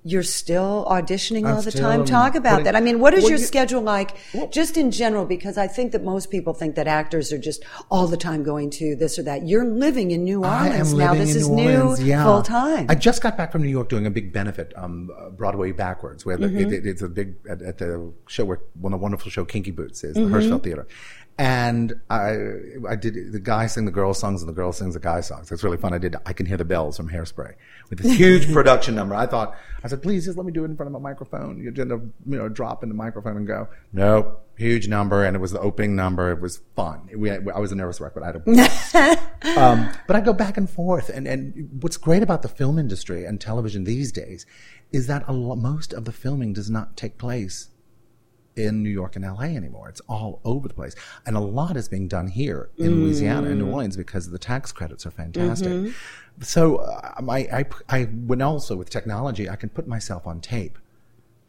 you're 0.05 0.21
still 0.23 0.85
auditioning 0.89 1.45
I'm 1.47 1.55
all 1.55 1.61
the 1.61 1.71
time. 1.71 2.03
Talk 2.03 2.35
about 2.35 2.51
putting- 2.51 2.65
that. 2.65 2.75
I 2.75 2.81
mean, 2.81 2.99
what 2.99 3.13
is 3.13 3.23
Well, 3.23 3.31
your 3.31 3.39
you- 3.39 3.45
schedule 3.45 3.81
like, 3.81 4.11
just 4.51 4.75
in 4.75 4.91
general? 4.91 5.25
Because 5.25 5.57
I 5.57 5.67
think 5.67 5.93
that 5.93 6.03
most 6.03 6.29
people 6.29 6.53
think 6.53 6.75
that 6.75 6.87
actors 6.87 7.31
are 7.31 7.37
just 7.37 7.63
all 7.89 8.07
the 8.07 8.17
time 8.17 8.43
going 8.43 8.69
to 8.71 8.95
this 8.95 9.17
or 9.17 9.23
that. 9.23 9.47
You're 9.47 9.63
living 9.65 10.11
in 10.11 10.23
New 10.25 10.43
Orleans 10.43 10.93
now. 10.93 11.13
This 11.13 11.35
is 11.35 11.47
New 11.47 11.63
new 11.95 11.95
yeah. 12.03 12.23
full 12.25 12.41
time. 12.43 12.85
I 12.89 12.95
just 12.95 13.21
got 13.21 13.37
back 13.37 13.51
from 13.51 13.61
New 13.63 13.69
York 13.69 13.87
doing 13.87 14.05
a 14.05 14.11
big 14.11 14.33
benefit, 14.33 14.73
um, 14.75 15.09
Broadway 15.37 15.71
backwards, 15.71 16.25
where 16.25 16.35
the, 16.37 16.47
Mm-hmm. 16.47 16.73
it, 16.73 16.85
it's 16.85 17.01
a 17.01 17.07
big 17.07 17.35
at, 17.49 17.61
at 17.61 17.77
the 17.77 18.11
show 18.27 18.43
where 18.45 18.59
one 18.79 18.91
of 18.93 18.99
the 18.99 19.03
wonderful 19.03 19.31
show 19.31 19.45
Kinky 19.45 19.71
Boots 19.71 20.03
is 20.03 20.17
Mm-hmm. 20.17 20.31
the 20.31 20.37
Hirschfeld 20.39 20.63
Theater, 20.63 20.87
and 21.37 21.99
I 22.09 22.37
I 22.87 22.95
did 22.95 23.31
the 23.31 23.39
guy 23.39 23.67
sing 23.67 23.85
the 23.85 23.91
girl 23.91 24.13
songs 24.13 24.41
and 24.41 24.49
the 24.49 24.53
girl 24.53 24.71
sings 24.71 24.93
the 24.93 24.99
guy 24.99 25.21
songs. 25.21 25.51
It's 25.51 25.63
really 25.63 25.77
fun. 25.77 25.93
I 25.93 25.97
did 25.97 26.15
I 26.25 26.33
can 26.33 26.45
hear 26.45 26.57
the 26.57 26.65
bells 26.65 26.97
from 26.97 27.09
Hairspray 27.09 27.55
with 27.89 27.99
this 27.99 28.13
huge 28.13 28.51
production 28.53 28.95
number. 28.95 29.15
I 29.15 29.25
thought 29.25 29.55
I 29.83 29.87
said 29.87 30.01
please 30.03 30.25
just 30.25 30.37
let 30.37 30.45
me 30.45 30.51
do 30.51 30.63
it 30.63 30.65
in 30.65 30.75
front 30.75 30.89
of 30.89 30.95
a 30.95 30.99
microphone. 30.99 31.59
You 31.59 31.71
did 31.71 31.91
a 31.91 31.95
you 31.95 32.37
know 32.37 32.49
drop 32.49 32.83
in 32.83 32.89
the 32.89 32.95
microphone 32.95 33.37
and 33.37 33.47
go 33.47 33.67
nope 33.91 34.43
huge 34.55 34.87
number 34.87 35.23
and 35.23 35.35
it 35.35 35.39
was 35.39 35.51
the 35.51 35.59
opening 35.59 35.95
number. 35.95 36.31
It 36.31 36.39
was 36.39 36.61
fun. 36.75 37.09
We 37.15 37.31
I 37.31 37.59
was 37.59 37.71
a 37.71 37.75
nervous 37.75 37.99
wreck, 37.99 38.13
but 38.13 38.23
I 38.23 38.27
had 38.27 38.35
a 38.35 39.59
um, 39.59 39.89
but 40.07 40.15
I 40.15 40.21
go 40.21 40.33
back 40.33 40.57
and 40.57 40.69
forth. 40.69 41.09
And, 41.09 41.27
and 41.27 41.69
what's 41.81 41.97
great 41.97 42.23
about 42.23 42.41
the 42.41 42.47
film 42.47 42.77
industry 42.77 43.25
and 43.25 43.41
television 43.41 43.83
these 43.83 44.11
days 44.11 44.45
is 44.91 45.07
that 45.07 45.23
a 45.27 45.33
lo- 45.33 45.55
most 45.55 45.93
of 45.93 46.05
the 46.05 46.11
filming 46.11 46.53
does 46.53 46.69
not 46.69 46.95
take 46.95 47.17
place 47.17 47.69
in 48.55 48.83
New 48.83 48.89
York 48.89 49.15
and 49.15 49.25
LA 49.25 49.43
anymore. 49.43 49.89
It's 49.89 50.01
all 50.01 50.39
over 50.45 50.67
the 50.67 50.73
place. 50.73 50.95
And 51.25 51.35
a 51.35 51.39
lot 51.39 51.75
is 51.77 51.87
being 51.87 52.07
done 52.07 52.27
here 52.27 52.69
in 52.77 53.03
Louisiana 53.03 53.49
and 53.49 53.59
New 53.59 53.71
Orleans 53.71 53.97
because 53.97 54.29
the 54.29 54.39
tax 54.39 54.71
credits 54.71 55.05
are 55.05 55.11
fantastic. 55.11 55.93
So 56.41 56.77
uh, 56.77 57.21
I, 57.29 57.37
I, 57.37 57.65
I, 57.89 58.03
when 58.03 58.41
also 58.41 58.75
with 58.75 58.89
technology, 58.89 59.49
I 59.49 59.55
can 59.55 59.69
put 59.69 59.87
myself 59.87 60.25
on 60.25 60.41
tape, 60.41 60.77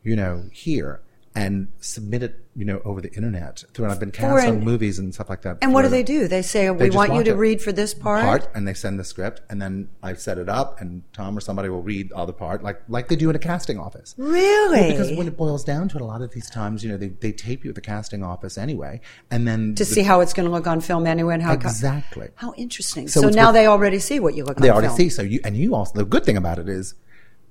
you 0.03 0.17
know, 0.17 0.45
here 0.53 1.01
and 1.37 1.67
submit 1.81 2.23
it, 2.23 2.45
you 2.55 2.65
know, 2.65 2.81
over 2.85 3.01
the 3.01 3.13
internet. 3.15 3.65
Through, 3.75 3.87
and 3.87 3.93
I've 3.93 3.99
been 3.99 4.13
cast 4.13 4.29
For 4.45 4.49
on 4.49 4.59
an- 4.59 4.65
movies 4.65 5.01
and 5.01 5.13
stuff 5.13 5.29
like 5.29 5.43
that. 5.43 5.59
And 5.63 5.75
what 5.75 5.83
do 5.83 5.89
they 5.89 6.05
do? 6.05 6.29
They 6.29 6.43
say, 6.43 6.71
we 6.71 6.91
want 6.91 7.13
you 7.13 7.25
to 7.25 7.33
it. 7.33 7.37
read 7.37 7.61
for 7.61 7.73
this 7.73 7.93
part. 7.93 8.23
part 8.23 8.49
and 8.55 8.69
they 8.69 8.75
send 8.75 9.01
the 9.01 9.05
script 9.05 9.41
and 9.51 9.61
then 9.61 9.89
I 10.01 10.15
set 10.15 10.39
it 10.39 10.49
up 10.49 10.81
and 10.81 11.03
Tom 11.13 11.37
or 11.37 11.41
somebody 11.41 11.69
will 11.69 11.83
read 11.83 12.11
the 12.11 12.17
other 12.17 12.33
part 12.33 12.63
like 12.63 12.81
like 12.89 13.09
they 13.09 13.17
do 13.17 13.31
in 13.31 13.35
a 13.37 13.41
casting 13.41 13.81
office. 13.81 14.15
Really? 14.17 14.81
Well, 14.81 14.91
because 14.91 15.17
when 15.17 15.27
it 15.27 15.37
boils 15.37 15.65
down 15.65 15.89
to 15.89 15.97
it, 15.97 16.03
a 16.03 16.05
lot 16.05 16.23
of 16.23 16.31
these 16.31 16.49
times, 16.49 16.85
you 16.85 16.91
know, 16.93 16.97
they, 16.97 17.09
they 17.09 17.33
tape 17.33 17.65
you 17.65 17.71
at 17.71 17.75
the 17.75 17.81
casting 17.81 18.23
office 18.23 18.57
anyway, 18.57 19.01
and 19.33 19.47
then 19.49 19.75
to 19.75 19.85
the- 19.85 19.91
see 19.91 20.03
how 20.03 20.21
it's 20.21 20.33
going 20.33 20.47
to 20.47 20.53
look 20.53 20.69
on 20.69 20.81
film 20.81 21.05
anyway 21.07 21.35
and 21.35 21.43
how 21.43 21.53
exactly 21.53 22.29
how 22.37 22.55
interesting. 22.57 23.09
So 23.09 23.23
So, 23.23 23.29
now 23.31 23.49
with- 23.49 23.55
they 23.57 23.67
already 23.67 23.99
see 23.99 24.21
what 24.21 24.37
you 24.37 24.45
look 24.45 24.59
they 24.59 24.69
on 24.69 24.75
already 24.75 24.89
film. 24.89 24.99
see. 24.99 25.09
So 25.09 25.23
you 25.23 25.41
and 25.45 25.57
you 25.57 25.75
also 25.75 25.95
the 25.99 26.05
good 26.05 26.25
thing 26.25 26.37
about 26.37 26.61
it 26.61 26.69
is 26.69 26.95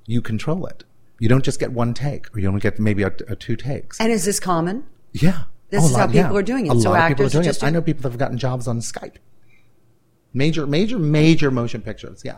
you 0.05 0.21
control 0.21 0.65
it. 0.67 0.85
You 1.19 1.29
don't 1.29 1.43
just 1.43 1.59
get 1.59 1.71
one 1.71 1.93
take, 1.93 2.35
or 2.35 2.39
you 2.39 2.47
only 2.47 2.59
get 2.59 2.79
maybe 2.79 3.03
a, 3.03 3.13
a 3.27 3.35
two 3.35 3.55
takes. 3.55 3.99
And 3.99 4.11
is 4.11 4.25
this 4.25 4.39
common? 4.39 4.83
yeah, 5.13 5.43
This 5.69 5.83
Oh, 5.83 5.85
is 5.87 5.91
how 5.95 6.05
lot- 6.05 6.13
yeah. 6.13 6.23
people 6.23 6.37
are 6.37 6.43
doing 6.43 6.65
it. 6.67 6.73
A 6.75 6.79
So 6.81 6.91
lot 6.91 6.99
of 6.99 7.07
people 7.09 7.23
are 7.23 7.25
actors 7.27 7.31
doing 7.33 7.43
just 7.45 7.63
it. 7.63 7.65
I 7.65 7.69
know 7.69 7.81
people 7.81 8.01
that 8.03 8.09
have 8.09 8.17
gotten 8.19 8.37
jobs 8.37 8.67
on 8.67 8.79
Skype. 8.79 9.15
Major, 10.33 10.65
major, 10.65 10.97
major 10.97 11.51
motion 11.51 11.81
pictures. 11.81 12.21
Yeah, 12.25 12.37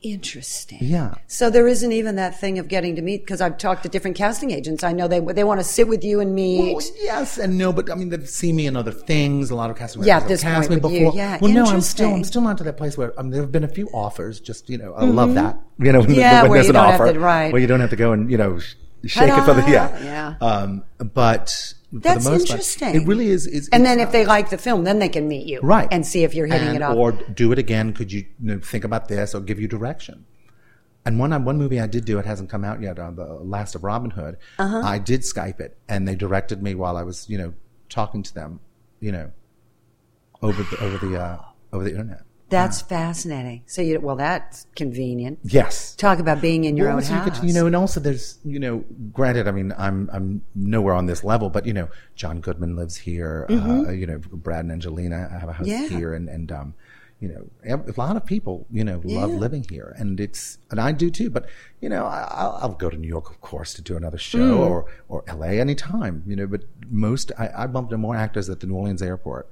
Interesting. 0.00 0.78
Yeah. 0.80 1.14
So 1.26 1.50
there 1.50 1.66
isn't 1.66 1.90
even 1.90 2.14
that 2.16 2.38
thing 2.38 2.60
of 2.60 2.68
getting 2.68 2.94
to 2.96 3.02
meet 3.02 3.22
because 3.22 3.40
I've 3.40 3.58
talked 3.58 3.82
to 3.82 3.88
different 3.88 4.16
casting 4.16 4.52
agents. 4.52 4.84
I 4.84 4.92
know 4.92 5.08
they 5.08 5.18
they 5.18 5.42
want 5.42 5.58
to 5.58 5.64
sit 5.64 5.88
with 5.88 6.04
you 6.04 6.20
and 6.20 6.34
meet. 6.36 6.74
Well, 6.76 6.84
yes 7.02 7.36
and 7.36 7.58
no, 7.58 7.72
but 7.72 7.90
I 7.90 7.96
mean, 7.96 8.08
they've 8.08 8.28
seen 8.28 8.54
me 8.54 8.66
in 8.66 8.76
other 8.76 8.92
things. 8.92 9.50
A 9.50 9.56
lot 9.56 9.70
of 9.70 9.76
casting 9.76 10.04
Yeah, 10.04 10.20
directors 10.20 10.44
at 10.44 10.50
have 10.50 10.60
this 10.62 10.68
cast 10.68 10.68
point 10.68 10.82
me 10.84 10.88
with 11.02 11.14
you. 11.14 11.18
Yeah, 11.18 11.38
well, 11.40 11.50
no, 11.52 11.64
I'm 11.64 11.80
still. 11.80 12.14
I'm 12.14 12.22
still 12.24 12.42
not 12.42 12.58
to 12.58 12.64
that 12.64 12.76
place 12.76 12.96
where 12.96 13.18
um, 13.18 13.30
there 13.30 13.40
have 13.42 13.50
been 13.50 13.64
a 13.64 13.68
few 13.68 13.88
offers. 13.88 14.38
Just 14.38 14.70
you 14.70 14.78
know, 14.78 14.94
I 14.94 15.04
love 15.04 15.34
that. 15.34 15.58
You 15.80 15.92
know, 15.92 16.00
when, 16.00 16.08
Mm-hmm. 16.10 16.18
Yeah, 16.20 16.42
when 16.42 16.52
there's 16.52 16.68
an 16.68 16.76
offer, 16.76 17.12
to- 17.12 17.18
right. 17.18 17.52
where 17.52 17.60
you 17.60 17.66
don't 17.66 17.80
have 17.80 17.90
to 17.90 17.96
go 17.96 18.12
and 18.12 18.30
you 18.30 18.38
know 18.38 18.58
sh- 18.60 18.74
shake 19.06 19.30
it 19.32 19.44
for 19.44 19.54
the 19.54 19.68
yeah. 19.68 20.02
Yeah. 20.02 20.34
Um, 20.40 20.84
but 21.12 21.74
That's 21.90 22.24
the 22.24 22.30
most 22.32 22.48
part, 22.48 22.60
interesting. 22.60 22.94
it 22.96 23.06
really 23.06 23.28
is. 23.28 23.46
is 23.46 23.68
and 23.70 23.82
it's 23.82 23.88
then 23.90 24.00
if 24.00 24.12
they 24.12 24.26
like 24.26 24.50
the 24.50 24.58
film, 24.58 24.84
then 24.84 24.98
they 24.98 25.08
can 25.08 25.26
meet 25.26 25.46
you, 25.46 25.60
right 25.62 25.88
and 25.90 26.06
see 26.06 26.22
if 26.24 26.34
you're 26.34 26.46
hitting 26.46 26.68
And- 26.68 26.76
it 26.76 26.82
off. 26.82 26.96
or 26.96 27.12
do 27.12 27.50
it 27.52 27.58
again 27.58 27.92
could 27.94 28.12
you, 28.12 28.20
you 28.40 28.54
know, 28.54 28.58
think 28.60 28.84
about 28.84 29.08
this 29.08 29.34
or 29.34 29.40
give 29.40 29.58
you 29.58 29.66
direction 29.68 30.26
and 31.06 31.18
one 31.18 31.30
one 31.44 31.56
movie 31.56 31.80
I 31.80 31.86
did 31.86 32.04
do 32.04 32.18
it 32.18 32.26
hasn't 32.26 32.50
come 32.50 32.62
out 32.64 32.82
yet 32.82 32.98
uh, 32.98 33.10
the 33.12 33.24
Last 33.24 33.74
of 33.74 33.84
Robin 33.84 34.10
Hood 34.10 34.36
Uh-huh. 34.58 34.82
I 34.84 34.98
did 34.98 35.22
Skype 35.22 35.60
it 35.60 35.78
and 35.88 36.06
they 36.06 36.14
directed 36.14 36.62
me 36.62 36.74
while 36.74 36.96
I 36.98 37.02
was 37.04 37.28
you 37.30 37.38
know 37.38 37.54
talking 37.88 38.22
to 38.22 38.34
them 38.34 38.60
you 39.00 39.12
know 39.12 39.30
over 40.42 40.62
the 40.62 40.84
over 40.84 40.98
the 41.06 41.18
uh, 41.18 41.38
over 41.72 41.84
the 41.84 41.90
internet 41.92 42.22
That's 42.50 42.80
fascinating. 42.80 43.62
So 43.66 43.82
you 43.82 44.00
well, 44.00 44.16
that's 44.16 44.66
convenient. 44.74 45.38
yes 45.44 45.94
Talk 45.96 46.18
about 46.18 46.40
being 46.40 46.64
in 46.64 46.76
your 46.76 46.86
Well, 46.88 46.96
own 46.96 47.02
so 47.02 47.12
you 47.14 47.20
house. 47.20 47.42
you 47.44 47.52
know, 47.52 47.66
and 47.66 47.76
also 47.76 48.00
there's, 48.00 48.38
you 48.44 48.58
know, 48.58 48.84
granted, 49.12 49.46
I 49.48 49.50
mean, 49.50 49.74
I'm 49.76 50.08
I'm 50.12 50.42
nowhere 50.54 50.94
on 50.94 51.06
this 51.06 51.22
level, 51.24 51.50
but 51.50 51.66
you 51.66 51.72
know, 51.72 51.88
John 52.14 52.40
Goodman 52.40 52.76
lives 52.76 52.96
here. 52.96 53.46
Uh, 53.50 53.90
you 53.90 54.06
know, 54.06 54.18
Brad 54.18 54.60
and 54.64 54.72
Angelina 54.72 55.28
have 55.40 55.48
a 55.48 55.52
house 55.52 55.66
Mm-hmm. 55.68 55.92
Yeah. 55.92 55.98
here, 55.98 56.14
and 56.14 56.28
and 56.28 56.50
um, 56.52 56.74
you 57.20 57.28
know, 57.28 57.50
ev- 57.64 57.88
a 57.88 58.00
lot 58.00 58.16
of 58.16 58.24
people, 58.24 58.64
you 58.70 58.84
know, 58.84 59.00
love 59.04 59.30
living 59.30 59.66
here, 59.68 59.92
and 59.98 60.20
it's 60.20 60.58
and 60.70 60.80
I 60.80 60.92
do 60.92 61.10
too. 61.10 61.28
But 61.30 61.48
you 61.80 61.88
know, 61.88 62.04
I, 62.06 62.28
I'll, 62.30 62.58
I'll 62.62 62.74
go 62.74 62.88
to 62.88 62.96
New 62.96 63.08
York, 63.08 63.28
of 63.28 63.40
course, 63.40 63.74
to 63.74 63.82
do 63.82 63.96
another 63.96 64.18
show, 64.18 64.38
Mm. 64.38 64.70
or 64.70 64.86
or 65.08 65.24
L.A. 65.26 65.60
anytime. 65.60 66.22
You 66.26 66.36
know, 66.36 66.46
but 66.46 66.62
most 66.88 67.32
I, 67.38 67.50
I 67.56 67.66
bumped 67.66 67.92
into 67.92 67.98
more 68.00 68.16
actors 68.16 68.48
at 68.48 68.60
the 68.60 68.66
New 68.68 68.74
Orleans 68.76 69.02
airport 69.02 69.50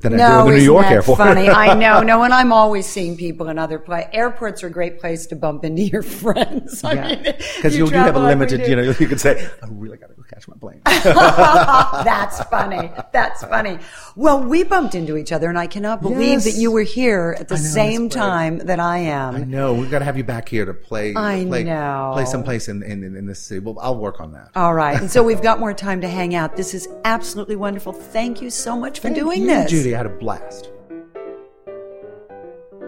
than 0.00 0.14
I 0.14 0.16
do 0.16 0.22
No, 0.22 0.40
at 0.40 0.44
the 0.46 0.50
New 0.58 0.62
York 0.64 0.86
airport. 0.86 1.18
funny? 1.18 1.48
I 1.48 1.74
know. 1.78 2.02
No, 2.02 2.22
and 2.22 2.32
I'm 2.32 2.52
always 2.52 2.86
seeing 2.86 3.16
people 3.16 3.48
in 3.48 3.58
other 3.58 3.78
places. 3.78 4.10
Airports 4.12 4.62
are 4.62 4.68
a 4.68 4.70
great 4.70 4.98
place 5.00 5.26
to 5.26 5.36
bump 5.36 5.64
into 5.64 5.82
your 5.82 6.02
friends. 6.22 6.82
I 6.84 6.94
mean, 6.94 7.22
Because 7.56 7.76
you 7.76 7.86
you, 7.86 7.90
you 7.92 7.96
have 7.98 8.08
a 8.08 8.18
travel 8.18 8.22
like 8.22 8.38
we 8.38 8.46
limited, 8.46 8.68
you 8.68 8.76
know, 8.76 8.82
you 8.98 9.06
could 9.06 9.20
say, 9.20 9.48
I 9.62 9.66
really 9.70 9.96
got 9.96 10.08
to 10.08 10.14
go 10.14 10.22
catch 10.22 10.46
my 10.48 10.54
plane. 10.60 10.80
That's 10.84 12.42
funny. 12.44 12.90
That's 13.12 13.42
funny. 13.44 13.78
Well, 14.16 14.42
we 14.44 14.64
bumped 14.64 14.94
into 14.94 15.16
each 15.16 15.32
other, 15.32 15.48
and 15.48 15.58
I 15.58 15.66
cannot 15.66 16.02
believe 16.02 16.18
Yes. 16.18 16.44
that 16.44 16.54
you 16.60 16.70
were 16.70 16.82
here 16.82 17.36
at 17.38 17.48
the 17.48 17.54
know, 17.56 17.60
same 17.60 18.08
time 18.08 18.58
that 18.58 18.80
I 18.80 18.98
am. 18.98 19.34
I 19.36 19.44
know. 19.44 19.74
We've 19.74 19.90
got 19.90 20.00
to 20.00 20.04
have 20.04 20.16
you 20.16 20.24
back 20.24 20.48
here 20.48 20.64
to 20.64 20.74
play. 20.74 21.14
I 21.16 21.44
play, 21.46 21.64
know. 21.64 22.10
Play 22.14 22.24
someplace 22.24 22.68
in, 22.68 22.82
in, 22.82 23.02
in 23.04 23.26
this 23.26 23.40
city. 23.40 23.60
Well, 23.60 23.78
I'll 23.80 23.96
work 23.96 24.20
on 24.20 24.32
that. 24.32 24.50
All 24.54 24.74
right. 24.74 25.00
And 25.00 25.10
so 25.10 25.22
we've 25.22 25.42
got 25.42 25.60
more 25.60 25.72
time 25.72 26.00
to 26.02 26.08
hang 26.08 26.34
out. 26.34 26.56
This 26.56 26.74
is 26.74 26.88
absolutely 27.04 27.56
wonderful. 27.56 27.92
Thank 27.92 28.42
you 28.42 28.50
so 28.50 28.76
much 28.76 28.98
for 28.98 29.04
Thank 29.08 29.16
doing 29.16 29.42
you, 29.42 29.46
this. 29.48 29.70
Judy. 29.70 29.87
I 29.94 29.98
had 29.98 30.06
a 30.06 30.10
blast. 30.10 30.70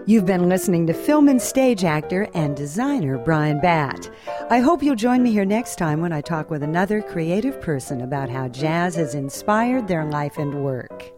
You've 0.07 0.25
been 0.25 0.49
listening 0.49 0.87
to 0.87 0.93
film 0.93 1.27
and 1.27 1.39
stage 1.39 1.83
actor 1.83 2.27
and 2.33 2.55
designer 2.55 3.19
Bryan 3.19 3.59
Batt. 3.59 4.09
I 4.49 4.59
hope 4.59 4.81
you'll 4.81 4.95
join 4.95 5.21
me 5.21 5.31
here 5.31 5.45
next 5.45 5.77
time 5.77 6.01
when 6.01 6.11
I 6.11 6.21
talk 6.21 6.49
with 6.49 6.63
another 6.63 7.03
creative 7.03 7.61
person 7.61 8.01
about 8.01 8.29
how 8.29 8.47
jazz 8.47 8.95
has 8.95 9.13
inspired 9.13 9.87
their 9.87 10.05
life 10.05 10.39
and 10.39 10.63
work. 10.63 11.11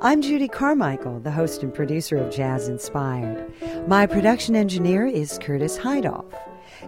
I'm 0.00 0.20
Judy 0.20 0.48
Carmichael, 0.48 1.20
the 1.20 1.30
host 1.30 1.62
and 1.62 1.72
producer 1.72 2.16
of 2.16 2.34
Jazz 2.34 2.68
Inspired. 2.68 3.52
My 3.86 4.06
production 4.06 4.56
engineer 4.56 5.06
is 5.06 5.38
Curtis 5.40 5.78
Heidoff. 5.78 6.32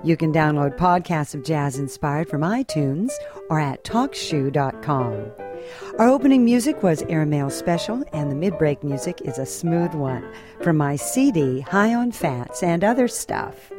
You 0.05 0.17
can 0.17 0.33
download 0.33 0.77
podcasts 0.77 1.35
of 1.35 1.45
Jazz 1.45 1.79
Inspired 1.79 2.29
from 2.29 2.43
iTunes 2.43 3.13
or 3.49 3.61
at 3.61 3.85
TalkShoe.com. 3.85 5.50
Our 5.99 6.09
opening 6.09 6.45
music 6.45 6.83
was 6.83 7.03
Airmail 7.03 7.51
Special, 7.51 8.03
and 8.13 8.31
the 8.31 8.35
mid 8.35 8.59
break 8.59 8.83
music 8.83 9.21
is 9.23 9.39
a 9.39 9.47
smooth 9.47 9.95
one 9.95 10.25
from 10.63 10.77
my 10.77 10.97
CD, 10.97 11.61
High 11.61 11.95
on 11.95 12.13
Fats 12.13 12.63
and 12.63 12.85
Other 12.85 13.09
Stuff. 13.09 13.73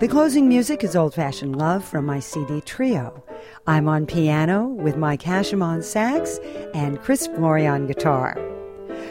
The 0.00 0.08
closing 0.08 0.48
music 0.48 0.82
is 0.82 0.96
Old 0.96 1.14
Fashioned 1.14 1.56
Love 1.56 1.84
from 1.84 2.06
my 2.06 2.20
CD 2.20 2.60
Trio. 2.60 3.22
I'm 3.66 3.88
on 3.88 4.06
piano 4.06 4.66
with 4.66 4.96
Mike 4.96 5.22
Hashim 5.22 5.62
on 5.62 5.82
sax 5.82 6.38
and 6.74 7.00
Chris 7.00 7.26
Flory 7.28 7.66
on 7.66 7.86
guitar. 7.86 8.36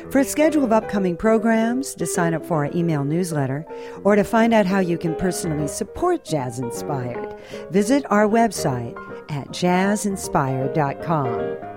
For 0.10 0.20
a 0.20 0.26
schedule 0.26 0.64
of 0.64 0.72
upcoming 0.72 1.16
programs, 1.16 1.94
to 1.96 2.06
sign 2.06 2.34
up 2.34 2.46
for 2.46 2.66
our 2.66 2.72
email 2.76 3.04
newsletter, 3.04 3.66
or 4.04 4.16
to 4.16 4.24
find 4.24 4.54
out 4.54 4.66
how 4.66 4.80
you 4.80 4.98
can 4.98 5.16
personally 5.16 5.68
support 5.68 6.26
Jazz 6.26 6.60
Inspired, 6.60 7.36
visit 7.70 8.04
our 8.10 8.28
website 8.28 8.98
at 9.30 9.48
jazzinspired.com. 9.50 11.71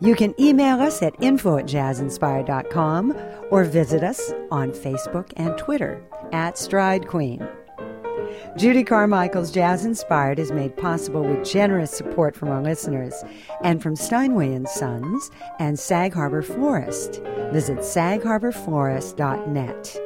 You 0.00 0.14
can 0.14 0.40
email 0.40 0.80
us 0.80 1.02
at 1.02 1.20
info 1.20 1.58
at 1.58 1.66
jazzinspired.com 1.66 3.16
or 3.50 3.64
visit 3.64 4.04
us 4.04 4.32
on 4.50 4.70
Facebook 4.70 5.30
and 5.36 5.58
Twitter 5.58 6.02
at 6.32 6.56
Stride 6.56 7.06
Queen. 7.08 7.46
Judy 8.56 8.84
Carmichael's 8.84 9.50
Jazz 9.50 9.84
Inspired 9.84 10.38
is 10.38 10.52
made 10.52 10.76
possible 10.76 11.24
with 11.24 11.44
generous 11.44 11.90
support 11.90 12.36
from 12.36 12.48
our 12.48 12.62
listeners 12.62 13.24
and 13.62 13.82
from 13.82 13.96
Steinway 13.96 14.54
and 14.54 14.68
Sons 14.68 15.32
and 15.58 15.76
Sag 15.78 16.14
Harbor 16.14 16.42
Florist. 16.42 17.20
Visit 17.52 17.78
sagharborflorist.net. 17.78 20.00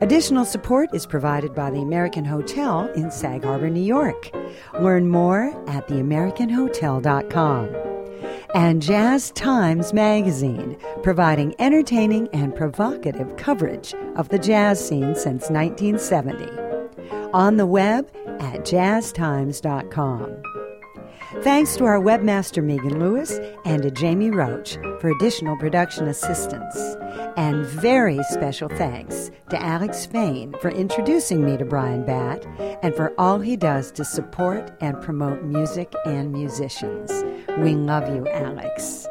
Additional 0.00 0.44
support 0.44 0.94
is 0.94 1.06
provided 1.06 1.52
by 1.54 1.70
the 1.70 1.80
American 1.80 2.24
Hotel 2.24 2.86
in 2.94 3.10
Sag 3.10 3.42
Harbor, 3.44 3.68
New 3.68 3.80
York. 3.80 4.30
Learn 4.80 5.08
more 5.08 5.48
at 5.68 5.88
theamericanhotel.com. 5.88 7.87
And 8.54 8.80
Jazz 8.80 9.30
Times 9.32 9.92
Magazine, 9.92 10.78
providing 11.02 11.54
entertaining 11.58 12.28
and 12.32 12.54
provocative 12.54 13.36
coverage 13.36 13.94
of 14.16 14.30
the 14.30 14.38
jazz 14.38 14.86
scene 14.86 15.14
since 15.14 15.50
1970 15.50 16.48
on 17.34 17.58
the 17.58 17.66
web 17.66 18.10
at 18.40 18.60
jazztimes.com. 18.60 20.42
Thanks 21.42 21.76
to 21.76 21.84
our 21.84 22.00
webmaster 22.00 22.64
Megan 22.64 22.98
Lewis 22.98 23.38
and 23.66 23.82
to 23.82 23.90
Jamie 23.90 24.30
Roach 24.30 24.76
for 25.00 25.10
additional 25.10 25.56
production 25.58 26.08
assistance. 26.08 26.74
And 27.38 27.64
very 27.64 28.20
special 28.30 28.68
thanks 28.68 29.30
to 29.50 29.62
Alex 29.62 30.06
Fain 30.06 30.56
for 30.60 30.72
introducing 30.72 31.44
me 31.44 31.56
to 31.56 31.64
Bryan 31.64 32.04
Batt 32.04 32.44
and 32.82 32.92
for 32.96 33.14
all 33.16 33.38
he 33.38 33.56
does 33.56 33.92
to 33.92 34.04
support 34.04 34.72
and 34.80 35.00
promote 35.00 35.44
music 35.44 35.94
and 36.04 36.32
musicians. 36.32 37.12
We 37.58 37.76
love 37.76 38.12
you, 38.12 38.26
Alex. 38.26 39.06